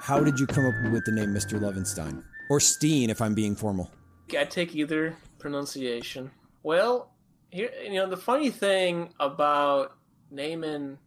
How 0.00 0.18
did 0.24 0.40
you 0.40 0.46
come 0.46 0.66
up 0.66 0.74
with 0.90 1.04
the 1.04 1.12
name 1.12 1.28
Mr. 1.28 1.60
Lovenstein? 1.60 2.24
Or 2.48 2.58
Steen, 2.58 3.10
if 3.10 3.22
I'm 3.22 3.34
being 3.34 3.54
formal? 3.54 3.92
I 4.36 4.44
take 4.44 4.74
either 4.74 5.16
pronunciation. 5.38 6.32
Well, 6.64 7.12
here, 7.50 7.70
you 7.84 7.94
know, 7.94 8.08
the 8.08 8.16
funny 8.16 8.50
thing 8.50 9.14
about 9.20 9.96
naming 10.30 10.98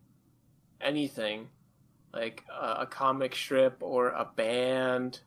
anything, 0.84 1.48
like 2.14 2.44
a, 2.50 2.82
a 2.82 2.86
comic 2.86 3.36
strip 3.36 3.78
or 3.82 4.10
a 4.10 4.28
band, 4.36 5.20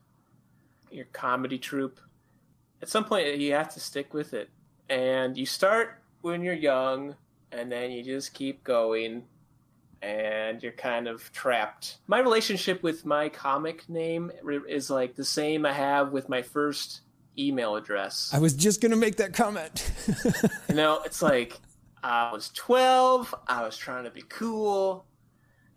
your 0.91 1.05
comedy 1.05 1.57
troupe, 1.57 1.99
at 2.81 2.89
some 2.89 3.05
point 3.05 3.37
you 3.37 3.53
have 3.53 3.73
to 3.73 3.79
stick 3.79 4.13
with 4.13 4.33
it. 4.33 4.49
And 4.89 5.37
you 5.37 5.45
start 5.45 6.01
when 6.21 6.41
you're 6.41 6.53
young, 6.53 7.15
and 7.51 7.71
then 7.71 7.91
you 7.91 8.03
just 8.03 8.33
keep 8.33 8.63
going, 8.63 9.23
and 10.01 10.61
you're 10.61 10.71
kind 10.71 11.07
of 11.07 11.31
trapped. 11.33 11.97
My 12.07 12.19
relationship 12.19 12.83
with 12.83 13.05
my 13.05 13.29
comic 13.29 13.87
name 13.89 14.31
is 14.67 14.89
like 14.89 15.15
the 15.15 15.25
same 15.25 15.65
I 15.65 15.73
have 15.73 16.11
with 16.11 16.29
my 16.29 16.41
first 16.41 17.01
email 17.37 17.75
address. 17.75 18.31
I 18.33 18.39
was 18.39 18.53
just 18.53 18.81
going 18.81 18.91
to 18.91 18.97
make 18.97 19.17
that 19.17 19.33
comment. 19.33 19.91
you 20.69 20.75
know, 20.75 21.01
it's 21.03 21.21
like 21.21 21.59
I 22.03 22.31
was 22.31 22.49
12, 22.49 23.35
I 23.47 23.63
was 23.63 23.77
trying 23.77 24.05
to 24.05 24.11
be 24.11 24.23
cool, 24.27 25.05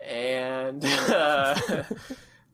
and 0.05 0.85
uh, 0.85 1.59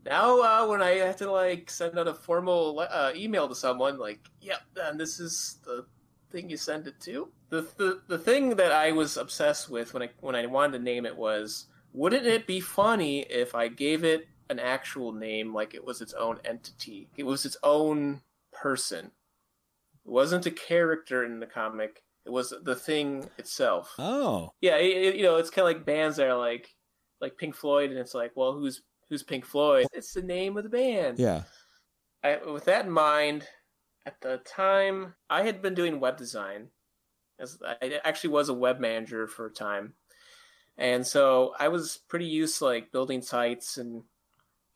now 0.05 0.41
uh, 0.41 0.67
when 0.67 0.83
I 0.83 0.97
have 0.97 1.17
to 1.17 1.31
like 1.31 1.71
send 1.71 1.99
out 1.99 2.09
a 2.09 2.15
formal 2.15 2.87
uh, 2.89 3.13
email 3.15 3.49
to 3.49 3.55
someone, 3.55 3.99
like, 3.99 4.21
yep, 4.41 4.63
and 4.77 4.99
this 4.99 5.21
is 5.21 5.59
the 5.65 5.87
thing 6.31 6.51
you 6.51 6.57
send 6.57 6.87
it 6.87 7.01
to. 7.01 7.29
The, 7.51 7.67
the 7.77 8.03
the 8.09 8.19
thing 8.19 8.51
that 8.57 8.73
I 8.73 8.93
was 8.93 9.17
obsessed 9.17 9.71
with 9.71 9.95
when 9.95 10.03
I 10.03 10.11
when 10.21 10.35
I 10.35 10.47
wanted 10.47 10.79
to 10.79 10.85
name 10.85 11.07
it 11.07 11.17
was, 11.17 11.67
wouldn't 11.93 12.27
it 12.27 12.47
be 12.47 12.61
funny 12.61 13.21
if 13.21 13.55
I 13.55 13.69
gave 13.69 14.05
it 14.05 14.29
an 14.49 14.59
actual 14.59 15.13
name, 15.13 15.55
like 15.55 15.75
it 15.75 15.85
was 15.85 16.01
its 16.01 16.13
own 16.15 16.39
entity, 16.45 17.09
it 17.17 17.25
was 17.25 17.45
its 17.45 17.57
own 17.63 18.23
person. 18.53 19.07
It 20.05 20.11
wasn't 20.11 20.47
a 20.47 20.51
character 20.51 21.25
in 21.25 21.41
the 21.41 21.47
comic. 21.47 22.03
It 22.25 22.31
was 22.31 22.53
the 22.63 22.75
thing 22.75 23.29
itself. 23.39 23.95
Oh, 23.99 24.51
yeah. 24.61 24.77
It, 24.77 25.17
you 25.17 25.23
know, 25.23 25.37
it's 25.37 25.51
kind 25.51 25.69
of 25.69 25.75
like 25.75 25.87
bands 25.87 26.17
that 26.17 26.29
are 26.29 26.39
like 26.39 26.76
like 27.21 27.37
Pink 27.37 27.55
Floyd, 27.55 27.91
and 27.91 27.99
it's 27.99 28.15
like, 28.15 28.33
well, 28.35 28.53
who's 28.53 28.83
who's 29.09 29.23
Pink 29.23 29.45
Floyd? 29.45 29.87
It's 29.93 30.13
the 30.13 30.23
name 30.23 30.57
of 30.57 30.65
the 30.65 30.71
band. 30.71 31.19
Yeah. 31.19 31.43
I, 32.23 32.39
with 32.45 32.65
that 32.65 32.87
in 32.87 32.91
mind, 32.91 33.47
at 34.05 34.21
the 34.21 34.39
time, 34.39 35.15
I 35.31 35.43
had 35.43 35.63
been 35.63 35.75
doing 35.75 36.01
web 36.01 36.17
design. 36.17 36.69
As 37.39 37.59
I 37.63 38.01
actually 38.05 38.31
was 38.31 38.49
a 38.49 38.55
web 38.55 38.81
manager 38.81 39.27
for 39.27 39.47
a 39.47 39.53
time, 39.53 39.95
and 40.79 41.07
so 41.07 41.55
I 41.59 41.69
was 41.69 41.99
pretty 42.09 42.25
used 42.25 42.59
to 42.59 42.65
like 42.65 42.93
building 42.93 43.21
sites 43.21 43.77
and 43.77 44.03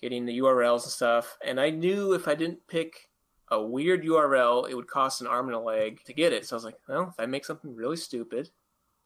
getting 0.01 0.27
the 0.27 0.39
URLs 0.39 0.85
and 0.85 0.93
stuff. 0.93 1.39
And 1.45 1.61
I 1.61 1.71
knew 1.71 2.13
if 2.13 2.29
I 2.29 2.35
didn't 2.35 2.67
pick 2.69 3.09
a 3.51 3.63
weird 3.63 4.05
URL, 4.05 4.69
it 4.69 4.75
would 4.75 4.87
cost 4.87 5.21
an 5.21 5.27
arm 5.27 5.47
and 5.47 5.57
a 5.57 5.61
leg 5.61 6.03
to 6.05 6.13
get 6.13 6.33
it. 6.33 6.47
So 6.47 6.55
I 6.55 6.59
was 6.59 6.65
like, 6.65 6.79
well, 6.89 7.09
if 7.09 7.15
I 7.19 7.27
make 7.27 7.45
something 7.45 7.75
really 7.75 7.97
stupid, 7.97 8.51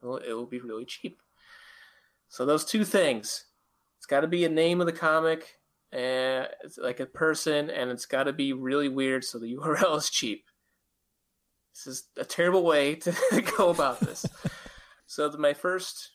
it 0.03 0.07
will, 0.07 0.19
it 0.19 0.33
will 0.33 0.47
be 0.47 0.61
really 0.61 0.85
cheap. 0.85 1.21
So 2.29 2.45
those 2.45 2.65
two 2.65 2.85
things. 2.85 3.47
It's 3.99 4.07
got 4.07 4.21
to 4.21 4.27
be 4.27 4.45
a 4.45 4.51
name 4.51 4.81
of 4.81 4.87
the 4.87 4.93
comic, 4.93 5.59
and 5.91 6.49
it's 6.63 6.77
like 6.77 7.01
a 7.01 7.07
person, 7.07 7.71
and 7.71 7.91
it's 7.91 8.07
got 8.07 8.25
to 8.25 8.33
be 8.33 8.53
really 8.53 8.89
weird 8.89 9.25
so 9.25 9.39
the 9.39 9.55
URL 9.57 9.97
is 9.97 10.11
cheap. 10.11 10.45
This 11.73 11.87
is 11.87 12.09
a 12.17 12.25
terrible 12.25 12.65
way 12.65 12.97
to 12.97 13.15
go 13.57 13.71
about 13.71 14.01
this. 14.01 14.27
so 15.07 15.29
the, 15.29 15.39
my 15.39 15.55
first 15.55 16.13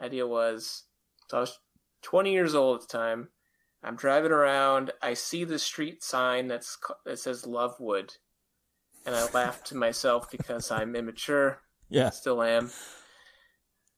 idea 0.00 0.26
was, 0.26 0.84
so 1.28 1.38
I 1.38 1.40
was 1.40 1.58
20 2.02 2.32
years 2.32 2.54
old 2.54 2.82
at 2.82 2.88
the 2.88 2.98
time. 2.98 3.28
I'm 3.82 3.96
driving 3.96 4.32
around. 4.32 4.92
I 5.02 5.14
see 5.14 5.44
the 5.44 5.58
street 5.58 6.02
sign 6.02 6.48
that's 6.48 6.76
that 7.06 7.18
says 7.18 7.46
Lovewood, 7.46 8.12
and 9.06 9.14
I 9.14 9.26
laugh 9.30 9.64
to 9.64 9.76
myself 9.76 10.30
because 10.30 10.70
I'm 10.70 10.94
immature. 10.94 11.62
Yeah. 11.88 12.10
Still 12.10 12.42
am. 12.42 12.70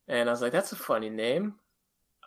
And 0.09 0.29
I 0.29 0.33
was 0.33 0.43
like, 0.43 0.53
that's 0.53 0.73
a 0.73 0.77
funny 0.77 1.11
name. 1.11 1.55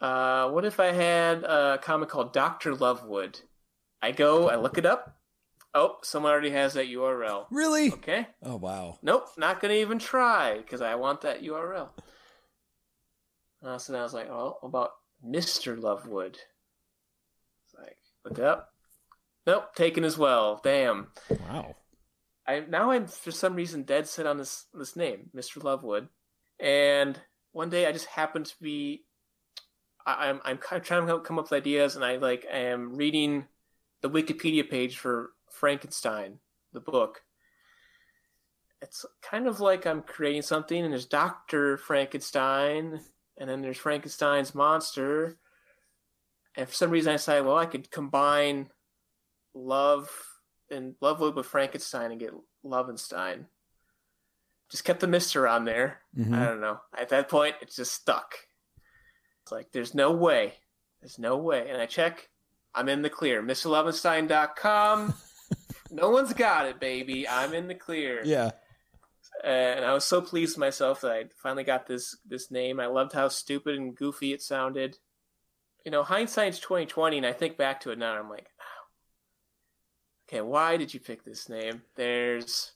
Uh, 0.02 0.50
what 0.50 0.66
if 0.66 0.80
I 0.80 0.92
had 0.92 1.44
a 1.44 1.80
comic 1.82 2.10
called 2.10 2.34
Doctor 2.34 2.74
Lovewood? 2.74 3.42
I 4.02 4.12
go, 4.12 4.50
I 4.50 4.56
look 4.56 4.78
it 4.78 4.86
up. 4.86 5.18
Oh, 5.74 5.98
someone 6.04 6.32
already 6.32 6.52
has 6.52 6.74
that 6.74 6.88
URL. 6.88 7.48
Really? 7.52 7.92
Okay. 7.92 8.28
Oh 8.44 8.56
wow. 8.56 8.98
Nope, 9.02 9.28
not 9.38 9.60
gonna 9.60 9.74
even 9.74 10.00
try 10.00 10.58
because 10.58 10.82
I 10.82 10.96
want 10.96 11.22
that 11.22 11.44
URL. 11.44 11.90
Uh, 13.62 13.78
so 13.78 13.92
then 13.92 14.00
I 14.00 14.04
was 14.04 14.14
like, 14.14 14.30
oh, 14.30 14.58
about 14.64 14.92
Mr. 15.26 15.78
Lovewood. 15.78 16.38
It's 17.66 17.76
like, 17.78 17.98
look 18.24 18.38
it 18.38 18.46
up. 18.46 18.70
Nope, 19.46 19.76
taken 19.76 20.04
as 20.04 20.18
well. 20.18 20.62
Damn. 20.64 21.08
Wow. 21.30 21.76
I 22.48 22.62
now 22.70 22.92
I'm 22.92 23.08
for 23.08 23.32
some 23.32 23.56
reason 23.56 23.84
dead 23.84 24.08
set 24.08 24.28
on 24.28 24.38
this 24.38 24.66
this 24.74 24.96
name, 24.96 25.30
Mr. 25.36 25.62
Lovewood. 25.62 26.08
And 26.60 27.20
one 27.56 27.70
day 27.70 27.86
I 27.86 27.94
just 27.94 28.08
happened 28.08 28.48
to 28.48 28.56
be 28.62 29.06
I, 30.06 30.30
I'm 30.30 30.42
I'm 30.44 30.60
trying 30.60 31.08
to 31.08 31.20
come 31.20 31.40
up 31.40 31.46
with 31.46 31.54
ideas, 31.54 31.96
and 31.96 32.04
I 32.04 32.18
like 32.18 32.46
I 32.54 32.58
am 32.58 32.96
reading 32.98 33.46
the 34.02 34.10
Wikipedia 34.10 34.70
page 34.70 34.98
for 34.98 35.32
Frankenstein, 35.50 36.40
the 36.74 36.82
book. 36.82 37.22
It's 38.82 39.06
kind 39.22 39.48
of 39.48 39.62
like 39.62 39.88
I'm 39.88 40.02
creating 40.02 40.42
something, 40.42 40.84
and 40.84 40.92
there's 40.92 41.06
Doctor 41.06 41.78
Frankenstein, 41.78 43.00
and 43.38 43.50
then 43.50 43.62
there's 43.62 43.78
Frankenstein's 43.78 44.54
monster. 44.54 45.38
And 46.58 46.68
for 46.68 46.76
some 46.76 46.92
reason, 46.92 47.12
I 47.12 47.16
decided, 47.16 47.46
well, 47.46 47.58
I 47.58 47.66
could 47.66 47.90
combine 47.90 48.70
love 49.54 50.12
and 50.70 50.96
love 51.00 51.22
with 51.22 51.46
Frankenstein 51.46 52.12
and 52.12 52.20
get 52.20 52.34
Lovenstein. 52.66 53.46
Just 54.72 54.84
kept 54.84 55.00
the 55.00 55.08
Mister 55.08 55.48
on 55.48 55.66
there. 55.66 56.02
Mhm. 56.18 56.34
I 56.36 56.46
don't 56.46 56.62
know. 56.62 56.80
At 56.98 57.10
that 57.10 57.30
point, 57.30 57.56
it 57.62 57.72
just 57.74 57.94
stuck. 57.94 58.36
It's 59.44 59.52
like 59.52 59.72
there's 59.72 59.94
no 59.94 60.12
way. 60.12 60.56
There's 61.02 61.20
no 61.20 61.38
way. 61.38 61.70
And 61.70 61.82
I 61.82 61.86
check. 61.86 62.30
I'm 62.74 62.90
in 62.90 63.04
the 63.04 63.10
clear. 63.10 63.42
MrLovenstein.com. 63.44 65.14
no 65.92 66.10
one's 66.10 66.34
got 66.34 66.66
it, 66.66 66.80
baby. 66.80 67.28
I'm 67.28 67.54
in 67.54 67.68
the 67.68 67.76
clear. 67.76 68.22
Yeah. 68.26 68.52
And 69.44 69.86
I 69.86 69.94
was 69.94 70.04
so 70.04 70.20
pleased 70.22 70.54
with 70.56 70.60
myself 70.62 71.02
that 71.02 71.12
I 71.12 71.26
finally 71.42 71.64
got 71.64 71.86
this 71.88 72.18
this 72.26 72.50
name. 72.50 72.80
I 72.80 72.88
loved 72.88 73.14
how 73.14 73.28
stupid 73.28 73.76
and 73.76 73.96
goofy 73.96 74.34
it 74.34 74.42
sounded. 74.42 74.98
You 75.86 75.92
know, 75.92 76.04
hindsight's 76.04 76.58
twenty 76.60 76.86
twenty, 76.88 77.18
and 77.18 77.26
I 77.26 77.34
think 77.34 77.56
back 77.58 77.82
to 77.82 77.92
it 77.92 78.00
now. 78.00 78.18
I'm 78.18 78.30
like, 78.30 78.48
okay, 80.28 80.42
why 80.42 80.78
did 80.78 80.94
you 80.94 81.00
pick 81.00 81.24
this 81.24 81.48
name? 81.50 81.84
There's 81.96 82.72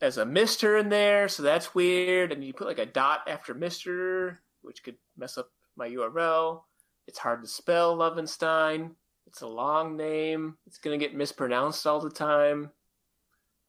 there's 0.00 0.18
a 0.18 0.26
Mister 0.26 0.76
in 0.76 0.88
there, 0.88 1.28
so 1.28 1.42
that's 1.42 1.74
weird. 1.74 2.32
And 2.32 2.44
you 2.44 2.52
put 2.52 2.66
like 2.66 2.78
a 2.78 2.86
dot 2.86 3.20
after 3.28 3.54
Mister, 3.54 4.40
which 4.62 4.82
could 4.82 4.96
mess 5.16 5.38
up 5.38 5.50
my 5.76 5.88
URL. 5.88 6.62
It's 7.06 7.18
hard 7.18 7.42
to 7.42 7.48
spell 7.48 7.96
Lovenstein. 7.96 8.90
It's 9.26 9.42
a 9.42 9.46
long 9.46 9.96
name. 9.96 10.56
It's 10.66 10.78
gonna 10.78 10.98
get 10.98 11.14
mispronounced 11.14 11.86
all 11.86 12.00
the 12.00 12.10
time. 12.10 12.70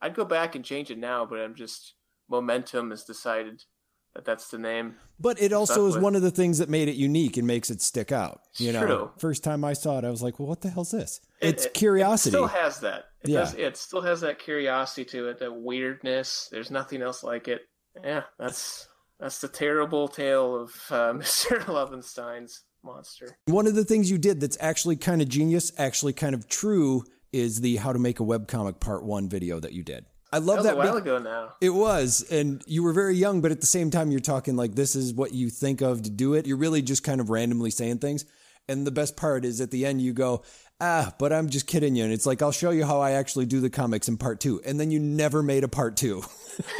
I'd 0.01 0.15
go 0.15 0.26
back 0.26 0.55
and 0.55 0.65
change 0.65 0.91
it 0.91 0.97
now, 0.97 1.26
but 1.26 1.39
I'm 1.39 1.55
just 1.55 1.95
momentum 2.30 2.89
has 2.89 3.03
decided 3.03 3.63
that 4.16 4.26
that's 4.26 4.49
the 4.49 4.57
name. 4.57 4.95
But 5.20 5.41
it 5.41 5.53
also 5.53 5.88
is 5.88 5.95
with- 5.95 6.03
one 6.03 6.16
of 6.16 6.22
the 6.22 6.32
things 6.32 6.57
that 6.57 6.70
made 6.70 6.88
it 6.88 6.95
unique 6.95 7.38
and 7.38 7.45
makes 7.45 7.70
it 7.70 7.82
stick 7.82 8.11
out. 8.11 8.41
You 8.57 8.72
know, 8.74 8.86
true. 8.86 9.11
first 9.18 9.43
time 9.43 9.63
I 9.63 9.74
saw 9.74 9.97
it, 9.99 10.05
I 10.05 10.09
was 10.09 10.24
like, 10.24 10.39
"Well, 10.39 10.47
what 10.47 10.61
the 10.61 10.70
hell's 10.70 10.91
this?" 10.91 11.20
It- 11.41 11.49
It's 11.49 11.66
it- 11.66 11.74
curiosity. 11.74 12.30
It 12.30 12.32
still 12.39 12.47
has 12.47 12.80
that. 12.80 13.05
It 13.24 13.30
Yeah. 13.30 13.39
does. 13.41 13.53
It 13.55 13.78
still 13.78 14.01
has 14.01 14.22
that 14.22 14.39
curiosity 14.39 15.05
to 15.05 15.30
it, 15.30 15.39
that 15.39 15.53
weirdness. 15.53 16.47
There's 16.51 16.72
nothing 16.72 17.01
else 17.01 17.24
like 17.24 17.47
it. 17.47 17.61
Yeah, 18.03 18.24
that's 18.39 18.88
that's 19.20 19.39
the 19.39 19.47
terrible 19.47 20.07
tale 20.07 20.55
of 20.55 20.72
uh, 20.89 21.13
Mr. 21.13 21.59
Lovenstein's 21.66 22.63
monster. 22.84 23.38
One 23.45 23.68
of 23.68 23.76
the 23.76 23.86
things 23.86 24.11
you 24.11 24.18
did 24.18 24.39
that's 24.41 24.57
actually 24.59 24.95
kind 24.97 25.22
of 25.22 25.30
genius, 25.30 25.72
actually 25.78 26.13
kind 26.13 26.36
of 26.36 26.47
true, 26.47 27.03
is 27.32 27.61
the 27.61 27.78
how 27.78 27.91
to 27.93 27.99
make 27.99 28.20
a 28.20 28.24
webcomic 28.24 28.80
part 28.80 29.03
one 29.03 29.28
video 29.30 29.59
that 29.59 29.74
you 29.74 29.84
did. 29.84 30.05
I 30.32 30.39
That 30.39 30.45
love 30.45 30.57
was 30.57 30.65
that. 30.65 30.73
a 30.73 30.78
while 30.78 30.97
ago 30.97 31.17
now. 31.19 31.53
It 31.61 31.69
was, 31.69 32.26
and 32.30 32.63
you 32.67 32.84
were 32.84 32.93
very 32.93 33.15
young, 33.15 33.41
but 33.41 33.51
at 33.51 33.61
the 33.61 33.67
same 33.67 33.89
time, 33.91 34.11
you're 34.11 34.19
talking 34.19 34.55
like 34.55 34.76
this 34.76 34.95
is 34.95 35.13
what 35.13 35.34
you 35.34 35.49
think 35.49 35.82
of 35.82 36.01
to 36.03 36.09
do 36.09 36.34
it. 36.34 36.45
You're 36.47 36.57
really 36.57 36.82
just 36.82 37.03
kind 37.03 37.21
of 37.21 37.30
randomly 37.30 37.69
saying 37.71 37.99
things. 37.99 38.26
And 38.67 38.86
the 38.86 38.91
best 38.91 39.15
part 39.15 39.45
is 39.45 39.61
at 39.61 39.69
the 39.71 39.86
end, 39.86 40.01
you 40.01 40.11
go, 40.11 40.43
ah, 40.82 41.13
but 41.19 41.32
I'm 41.32 41.49
just 41.49 41.67
kidding 41.67 41.95
you. 41.95 42.03
And 42.03 42.11
it's 42.11 42.26
like, 42.26 42.41
I'll 42.41 42.51
show 42.51 42.71
you 42.71 42.84
how 42.86 42.99
I 42.99 43.11
actually 43.11 43.45
do 43.45 43.61
the 43.61 43.69
comics 43.69 44.07
in 44.07 44.17
part 44.17 44.39
two. 44.39 44.59
And 44.65 44.80
then 44.80 44.89
you 44.91 44.99
never 44.99 45.43
made 45.43 45.63
a 45.63 45.67
part 45.67 45.95
two. 45.95 46.23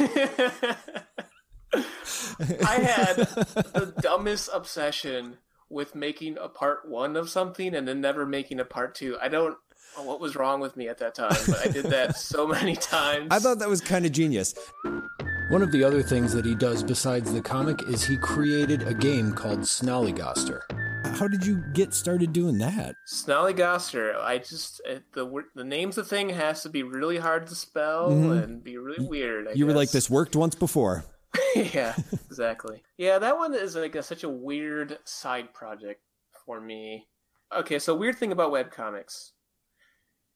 I 2.38 2.74
had 2.80 3.16
the 3.16 3.94
dumbest 4.00 4.50
obsession 4.52 5.38
with 5.68 5.94
making 5.94 6.38
a 6.38 6.48
part 6.48 6.88
one 6.88 7.16
of 7.16 7.28
something 7.28 7.74
and 7.74 7.86
then 7.88 8.00
never 8.00 8.24
making 8.26 8.60
a 8.60 8.64
part 8.64 8.94
two. 8.94 9.16
I 9.20 9.28
don't 9.28 9.56
what 10.04 10.20
was 10.20 10.36
wrong 10.36 10.60
with 10.60 10.76
me 10.76 10.88
at 10.88 10.98
that 10.98 11.14
time, 11.14 11.34
but 11.46 11.66
I 11.66 11.70
did 11.70 11.86
that 11.86 12.16
so 12.16 12.46
many 12.58 12.76
times. 12.76 13.28
I 13.30 13.38
thought 13.38 13.58
that 13.60 13.68
was 13.68 13.80
kind 13.80 14.04
of 14.06 14.12
genius. 14.12 14.54
One 15.48 15.62
of 15.62 15.70
the 15.72 15.84
other 15.84 16.02
things 16.02 16.32
that 16.32 16.44
he 16.44 16.54
does 16.54 16.82
besides 16.82 17.32
the 17.32 17.40
comic 17.40 17.80
is 17.88 18.04
he 18.04 18.16
created 18.16 18.82
a 18.82 18.92
game 18.94 19.32
called 19.32 19.60
Snollygoster. 19.60 20.60
How 21.18 21.28
did 21.28 21.46
you 21.46 21.62
get 21.72 21.94
started 21.94 22.32
doing 22.32 22.58
that? 22.58 22.96
Snollygoster. 23.08 24.16
I 24.20 24.38
just 24.38 24.80
the 25.12 25.44
the 25.54 25.64
name's 25.64 25.96
the 25.96 26.04
thing 26.04 26.30
has 26.30 26.62
to 26.62 26.68
be 26.68 26.82
really 26.82 27.18
hard 27.18 27.46
to 27.46 27.54
spell 27.54 28.10
Mhm. 28.10 28.42
and 28.42 28.64
be 28.64 28.76
really 28.76 29.06
weird. 29.06 29.48
I 29.48 29.52
You 29.52 29.66
were 29.66 29.72
like, 29.72 29.90
this 29.92 30.10
worked 30.10 30.34
once 30.34 30.54
before. 30.56 31.04
yeah, 31.56 31.94
exactly. 32.28 32.82
Yeah, 32.98 33.18
that 33.18 33.36
one 33.36 33.54
is 33.54 33.76
like 33.76 33.94
a, 33.94 34.02
such 34.02 34.24
a 34.24 34.28
weird 34.28 34.98
side 35.04 35.54
project 35.54 36.00
for 36.44 36.60
me. 36.60 37.06
Okay, 37.56 37.78
so 37.78 37.94
weird 37.94 38.16
thing 38.18 38.32
about 38.32 38.52
webcomics. 38.52 39.30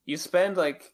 You 0.07 0.17
spend 0.17 0.57
like 0.57 0.93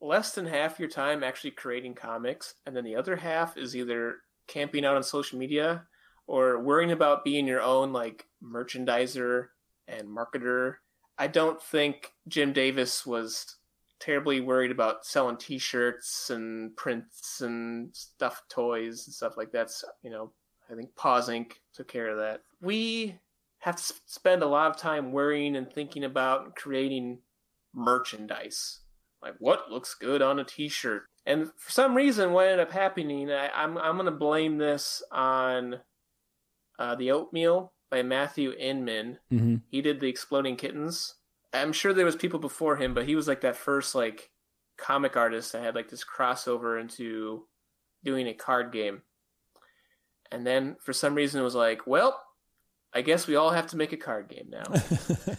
less 0.00 0.34
than 0.34 0.46
half 0.46 0.78
your 0.78 0.88
time 0.88 1.24
actually 1.24 1.52
creating 1.52 1.94
comics, 1.94 2.54
and 2.66 2.76
then 2.76 2.84
the 2.84 2.96
other 2.96 3.16
half 3.16 3.56
is 3.56 3.74
either 3.76 4.16
camping 4.46 4.84
out 4.84 4.96
on 4.96 5.02
social 5.02 5.38
media 5.38 5.84
or 6.26 6.62
worrying 6.62 6.92
about 6.92 7.24
being 7.24 7.46
your 7.46 7.62
own 7.62 7.92
like 7.92 8.26
merchandiser 8.42 9.46
and 9.88 10.08
marketer. 10.08 10.74
I 11.18 11.26
don't 11.26 11.60
think 11.62 12.12
Jim 12.28 12.52
Davis 12.52 13.06
was 13.06 13.56
terribly 13.98 14.40
worried 14.40 14.70
about 14.70 15.06
selling 15.06 15.36
t-shirts 15.36 16.30
and 16.30 16.76
prints 16.76 17.40
and 17.40 17.88
stuffed 17.94 18.50
toys 18.50 19.06
and 19.06 19.14
stuff 19.14 19.36
like 19.36 19.52
that. 19.52 19.70
So, 19.70 19.88
you 20.02 20.10
know, 20.10 20.32
I 20.70 20.74
think 20.74 20.94
Paws 20.96 21.28
Inc. 21.28 21.52
took 21.72 21.88
care 21.88 22.08
of 22.08 22.18
that. 22.18 22.42
We 22.60 23.18
have 23.58 23.76
to 23.76 23.94
spend 24.04 24.42
a 24.42 24.46
lot 24.46 24.70
of 24.70 24.76
time 24.76 25.12
worrying 25.12 25.56
and 25.56 25.72
thinking 25.72 26.04
about 26.04 26.54
creating 26.56 27.18
merchandise. 27.76 28.80
Like 29.22 29.34
what 29.38 29.70
looks 29.70 29.94
good 29.94 30.22
on 30.22 30.38
a 30.38 30.44
t-shirt. 30.44 31.04
And 31.24 31.50
for 31.56 31.70
some 31.70 31.94
reason 31.94 32.32
what 32.32 32.46
ended 32.46 32.66
up 32.66 32.72
happening, 32.72 33.30
I, 33.30 33.50
I'm 33.54 33.76
I'm 33.78 33.96
gonna 33.96 34.10
blame 34.10 34.58
this 34.58 35.02
on 35.12 35.80
uh, 36.78 36.94
the 36.94 37.10
oatmeal 37.12 37.72
by 37.90 38.02
Matthew 38.02 38.52
Inman. 38.52 39.18
Mm-hmm. 39.32 39.56
He 39.68 39.82
did 39.82 40.00
the 40.00 40.08
Exploding 40.08 40.56
Kittens. 40.56 41.14
I'm 41.52 41.72
sure 41.72 41.92
there 41.92 42.04
was 42.04 42.16
people 42.16 42.38
before 42.38 42.76
him, 42.76 42.94
but 42.94 43.06
he 43.06 43.16
was 43.16 43.28
like 43.28 43.40
that 43.40 43.56
first 43.56 43.94
like 43.94 44.30
comic 44.76 45.16
artist 45.16 45.52
that 45.52 45.62
had 45.62 45.74
like 45.74 45.88
this 45.88 46.04
crossover 46.04 46.80
into 46.80 47.46
doing 48.04 48.26
a 48.28 48.34
card 48.34 48.72
game. 48.72 49.02
And 50.30 50.46
then 50.46 50.76
for 50.80 50.92
some 50.92 51.14
reason 51.14 51.40
it 51.40 51.44
was 51.44 51.54
like, 51.54 51.86
well, 51.86 52.20
I 52.92 53.02
guess 53.02 53.26
we 53.26 53.36
all 53.36 53.50
have 53.50 53.68
to 53.68 53.76
make 53.76 53.92
a 53.92 53.96
card 53.96 54.28
game 54.28 54.50
now. 54.50 54.64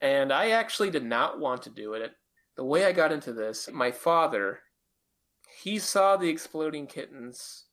and 0.00 0.32
I 0.32 0.50
actually 0.50 0.90
did 0.90 1.04
not 1.04 1.38
want 1.38 1.62
to 1.62 1.70
do 1.70 1.94
it. 1.94 2.12
The 2.56 2.64
way 2.64 2.84
I 2.84 2.92
got 2.92 3.12
into 3.12 3.32
this, 3.32 3.68
my 3.72 3.90
father, 3.90 4.60
he 5.62 5.78
saw 5.78 6.16
the 6.16 6.28
Exploding 6.28 6.86
Kittens 6.86 7.64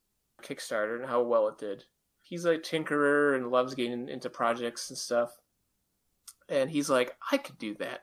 Kickstarter 0.42 0.98
and 1.00 1.10
how 1.10 1.22
well 1.22 1.48
it 1.48 1.58
did. 1.58 1.86
He's 2.22 2.46
a 2.46 2.58
tinkerer 2.58 3.36
and 3.36 3.52
loves 3.52 3.76
getting 3.76 4.10
into 4.10 4.30
projects 4.30 4.90
and 4.90 4.98
stuff. 4.98 5.32
And 6.50 6.70
he's 6.70 6.90
like, 6.90 7.16
I 7.32 7.38
could 7.38 7.58
do 7.58 7.76
that. 7.76 8.02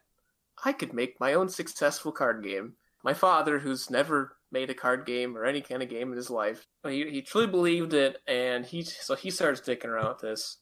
I 0.64 0.72
could 0.72 0.92
make 0.92 1.20
my 1.20 1.34
own 1.34 1.48
successful 1.48 2.12
card 2.12 2.44
game. 2.44 2.74
My 3.02 3.14
father, 3.14 3.58
who's 3.58 3.90
never 3.90 4.36
made 4.52 4.68
a 4.68 4.74
card 4.74 5.06
game 5.06 5.36
or 5.36 5.44
any 5.44 5.62
kind 5.62 5.82
of 5.82 5.88
game 5.88 6.10
in 6.10 6.16
his 6.16 6.28
life, 6.28 6.66
he, 6.84 7.08
he 7.10 7.22
truly 7.22 7.46
believed 7.46 7.94
it, 7.94 8.18
and 8.26 8.66
he 8.66 8.82
so 8.82 9.14
he 9.14 9.30
starts 9.30 9.62
dicking 9.62 9.86
around 9.86 10.08
with 10.08 10.20
this, 10.20 10.58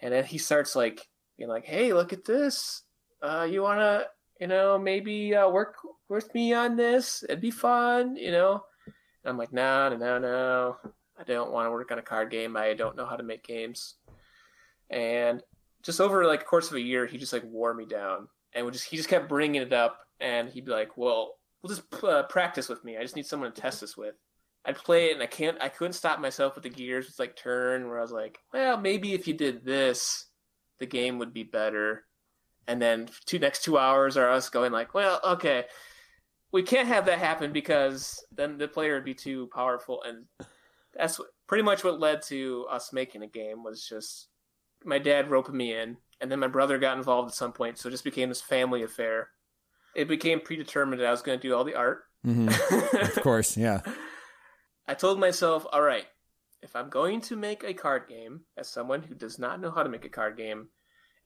and 0.00 0.12
then 0.12 0.24
he 0.24 0.38
starts 0.38 0.74
like 0.74 1.06
being 1.42 1.50
like, 1.50 1.64
"Hey, 1.64 1.92
look 1.92 2.12
at 2.12 2.24
this! 2.24 2.82
Uh, 3.20 3.48
you 3.50 3.62
wanna, 3.62 4.06
you 4.40 4.46
know, 4.46 4.78
maybe 4.78 5.34
uh, 5.34 5.48
work 5.48 5.74
with 6.08 6.32
me 6.34 6.52
on 6.52 6.76
this? 6.76 7.24
It'd 7.24 7.40
be 7.40 7.50
fun, 7.50 8.14
you 8.14 8.30
know." 8.30 8.62
And 8.86 9.30
I'm 9.30 9.38
like, 9.38 9.52
"No, 9.52 9.88
no, 9.88 9.96
no, 9.96 10.18
no! 10.20 10.76
I 11.18 11.24
don't 11.24 11.50
want 11.50 11.66
to 11.66 11.72
work 11.72 11.90
on 11.90 11.98
a 11.98 12.02
card 12.02 12.30
game. 12.30 12.56
I 12.56 12.74
don't 12.74 12.96
know 12.96 13.06
how 13.06 13.16
to 13.16 13.24
make 13.24 13.44
games." 13.44 13.96
And 14.88 15.42
just 15.82 16.00
over 16.00 16.24
like 16.26 16.46
course 16.46 16.70
of 16.70 16.76
a 16.76 16.80
year, 16.80 17.06
he 17.06 17.18
just 17.18 17.32
like 17.32 17.44
wore 17.44 17.74
me 17.74 17.86
down, 17.86 18.28
and 18.54 18.64
would 18.64 18.74
just 18.74 18.86
he 18.88 18.96
just 18.96 19.08
kept 19.08 19.28
bringing 19.28 19.62
it 19.62 19.72
up, 19.72 19.98
and 20.20 20.48
he'd 20.48 20.66
be 20.66 20.70
like, 20.70 20.96
"Well, 20.96 21.38
we'll 21.60 21.74
just 21.74 21.92
uh, 22.04 22.22
practice 22.24 22.68
with 22.68 22.84
me. 22.84 22.96
I 22.96 23.02
just 23.02 23.16
need 23.16 23.26
someone 23.26 23.52
to 23.52 23.60
test 23.60 23.80
this 23.80 23.96
with." 23.96 24.14
I'd 24.64 24.76
play 24.76 25.06
it, 25.06 25.14
and 25.14 25.22
I 25.24 25.26
can't, 25.26 25.60
I 25.60 25.68
couldn't 25.68 25.94
stop 25.94 26.20
myself 26.20 26.54
with 26.54 26.62
the 26.62 26.70
gears. 26.70 27.08
It's 27.08 27.18
like 27.18 27.34
turn 27.34 27.88
where 27.88 27.98
I 27.98 28.02
was 28.02 28.12
like, 28.12 28.38
"Well, 28.52 28.76
maybe 28.76 29.12
if 29.12 29.26
you 29.26 29.34
did 29.34 29.64
this, 29.64 30.26
the 30.82 30.86
game 30.86 31.18
would 31.18 31.32
be 31.32 31.44
better." 31.44 32.04
And 32.68 32.80
then 32.80 33.08
two 33.24 33.38
next 33.38 33.64
two 33.64 33.78
hours 33.78 34.16
are 34.16 34.30
us 34.30 34.50
going 34.50 34.72
like, 34.72 34.94
"Well, 34.94 35.20
okay." 35.24 35.64
We 36.52 36.62
can't 36.62 36.88
have 36.88 37.06
that 37.06 37.18
happen 37.18 37.50
because 37.50 38.22
then 38.30 38.58
the 38.58 38.68
player 38.68 38.92
would 38.92 39.06
be 39.06 39.14
too 39.14 39.48
powerful, 39.54 40.02
and 40.02 40.26
that's 40.94 41.18
pretty 41.46 41.62
much 41.62 41.82
what 41.82 41.98
led 41.98 42.20
to 42.24 42.66
us 42.70 42.92
making 42.92 43.22
a 43.22 43.26
game. 43.26 43.62
Was 43.62 43.88
just 43.88 44.28
my 44.84 44.98
dad 44.98 45.30
roping 45.30 45.56
me 45.56 45.74
in, 45.74 45.96
and 46.20 46.30
then 46.30 46.38
my 46.38 46.46
brother 46.48 46.78
got 46.78 46.96
involved 46.96 47.28
at 47.28 47.34
some 47.34 47.52
point, 47.52 47.78
so 47.78 47.88
it 47.88 47.92
just 47.92 48.04
became 48.04 48.28
this 48.28 48.40
family 48.40 48.82
affair. 48.82 49.30
It 49.94 50.08
became 50.08 50.40
predetermined 50.40 51.00
that 51.00 51.06
I 51.06 51.10
was 51.10 51.22
going 51.22 51.38
to 51.38 51.48
do 51.48 51.54
all 51.54 51.64
the 51.64 51.74
art. 51.74 52.04
Mm-hmm. 52.26 52.96
of 53.02 53.22
course, 53.22 53.56
yeah. 53.56 53.80
I 54.86 54.94
told 54.94 55.20
myself, 55.20 55.66
all 55.72 55.82
right, 55.82 56.06
if 56.62 56.76
I'm 56.76 56.88
going 56.88 57.20
to 57.22 57.36
make 57.36 57.64
a 57.64 57.74
card 57.74 58.08
game, 58.08 58.42
as 58.56 58.68
someone 58.68 59.02
who 59.02 59.14
does 59.14 59.38
not 59.38 59.60
know 59.60 59.70
how 59.70 59.82
to 59.82 59.88
make 59.88 60.04
a 60.04 60.08
card 60.10 60.36
game, 60.36 60.68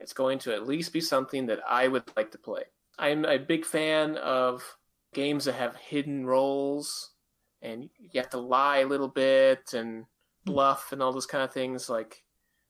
it's 0.01 0.13
going 0.13 0.39
to 0.41 0.55
at 0.55 0.67
least 0.67 0.93
be 0.93 1.01
something 1.01 1.47
that 1.47 1.61
I 1.69 1.89
would 1.89 2.05
like 2.17 2.31
to 2.33 2.39
play. 2.39 2.63
I'm 2.99 3.25
a 3.25 3.39
big 3.39 3.65
fan 3.65 4.17
of 4.17 4.63
games 5.15 5.45
that 5.45 5.55
have 5.55 5.77
hidden 5.77 6.27
roles, 6.27 7.13
and 7.63 7.91
you 7.99 8.21
have 8.21 8.31
to 8.31 8.39
lie 8.39 8.79
a 8.79 8.87
little 8.87 9.09
bit 9.09 9.75
and 9.75 10.07
bluff 10.45 10.93
and 10.93 11.03
all 11.03 11.13
those 11.13 11.27
kind 11.27 11.45
of 11.45 11.53
things. 11.53 11.91
Like 11.91 12.23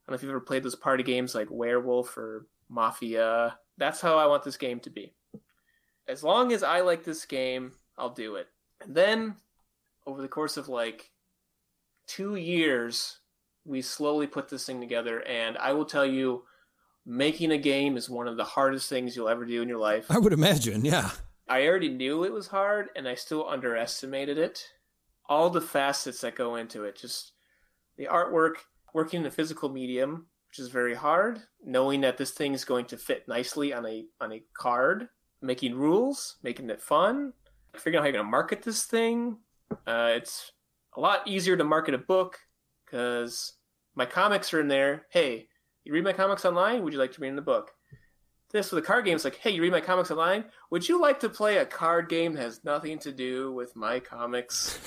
I 0.07 0.11
don't 0.11 0.13
know 0.13 0.15
if 0.17 0.23
you've 0.23 0.31
ever 0.31 0.41
played 0.41 0.63
those 0.63 0.75
party 0.75 1.03
games 1.03 1.35
like 1.35 1.49
Werewolf 1.51 2.17
or 2.17 2.47
Mafia. 2.69 3.59
That's 3.79 4.01
how 4.01 4.19
I 4.19 4.27
want 4.27 4.43
this 4.43 4.57
game 4.57 4.81
to 4.81 4.91
be. 4.91 5.13
As 6.09 6.23
long 6.23 6.53
as 6.53 6.63
I 6.63 6.81
like 6.81 7.05
this 7.05 7.25
game, 7.25 7.73
I'll 7.99 8.11
do 8.11 8.37
it. 8.37 8.49
And 8.81 8.95
then, 8.95 9.37
over 10.07 10.23
the 10.23 10.29
course 10.29 10.57
of 10.57 10.69
like 10.69 11.11
two 12.07 12.37
years, 12.37 13.19
we 13.65 13.83
slowly 13.83 14.27
put 14.27 14.49
this 14.49 14.67
thing 14.67 14.81
together. 14.81 15.21
And 15.27 15.59
I 15.59 15.73
will 15.73 15.85
tell 15.85 16.07
you, 16.07 16.45
making 17.05 17.53
a 17.53 17.59
game 17.59 17.97
is 17.97 18.11
one 18.11 18.29
of 18.29 18.37
the 18.37 18.45
hardest 18.45 18.89
things 18.89 19.15
you'll 19.15 19.29
ever 19.29 19.45
do 19.45 19.63
in 19.63 19.69
your 19.69 19.79
life. 19.79 20.07
I 20.11 20.19
would 20.19 20.33
imagine, 20.33 20.85
yeah. 20.85 21.11
I 21.49 21.67
already 21.67 21.89
knew 21.89 22.25
it 22.25 22.33
was 22.33 22.49
hard, 22.49 22.89
and 22.97 23.07
I 23.07 23.15
still 23.15 23.49
underestimated 23.49 24.37
it. 24.37 24.65
All 25.29 25.51
the 25.51 25.61
facets 25.61 26.21
that 26.21 26.35
go 26.35 26.57
into 26.57 26.85
it, 26.85 26.97
just 26.97 27.33
the 27.97 28.07
artwork, 28.07 28.55
working 28.93 29.21
in 29.21 29.27
a 29.27 29.31
physical 29.31 29.69
medium, 29.69 30.27
which 30.49 30.59
is 30.59 30.69
very 30.69 30.95
hard, 30.95 31.43
knowing 31.65 32.01
that 32.01 32.19
this 32.19 32.31
thing 32.31 32.55
is 32.55 32.65
going 32.65 32.87
to 32.87 32.97
fit 32.97 33.29
nicely 33.29 33.73
on 33.73 33.87
a 33.87 34.07
on 34.21 34.33
a 34.33 34.43
card, 34.57 35.09
making 35.43 35.75
rules, 35.75 36.37
making 36.43 36.71
it 36.71 36.81
fun, 36.81 37.33
figuring 37.75 37.97
out 37.97 38.01
how 38.01 38.07
you're 38.07 38.13
going 38.15 38.25
to 38.25 38.31
market 38.31 38.63
this 38.63 38.85
thing. 38.85 39.39
Uh, 39.87 40.13
it's 40.15 40.53
a 40.97 41.01
lot 41.01 41.27
easier 41.27 41.57
to 41.57 41.65
market 41.65 41.95
a 41.95 41.99
book 41.99 42.39
because 42.85 43.55
my 43.95 44.07
comics 44.07 44.53
are 44.55 44.61
in 44.61 44.69
there. 44.69 45.07
Hey, 45.11 45.49
you 45.85 45.93
read 45.93 46.05
my 46.05 46.13
comics 46.13 46.45
online? 46.45 46.83
Would 46.83 46.93
you 46.93 46.99
like 46.99 47.13
to 47.13 47.21
read 47.21 47.29
in 47.29 47.37
the 47.37 47.43
book? 47.43 47.73
This 48.53 48.71
with 48.71 48.83
a 48.83 48.87
card 48.87 49.05
game, 49.05 49.17
it's 49.17 49.25
like, 49.25 49.37
hey, 49.37 49.51
you 49.51 49.61
read 49.61 49.73
my 49.73 49.81
comics 49.81 50.11
online? 50.11 50.45
Would 50.71 50.89
you 50.89 51.01
like 51.01 51.21
to 51.21 51.29
play 51.29 51.59
a 51.59 51.67
card 51.67 52.09
game 52.09 52.35
that 52.35 52.43
has 52.43 52.65
nothing 52.65 52.99
to 53.01 53.13
do 53.13 53.53
with 53.53 53.75
my 53.75 54.01
comics? 54.01 54.79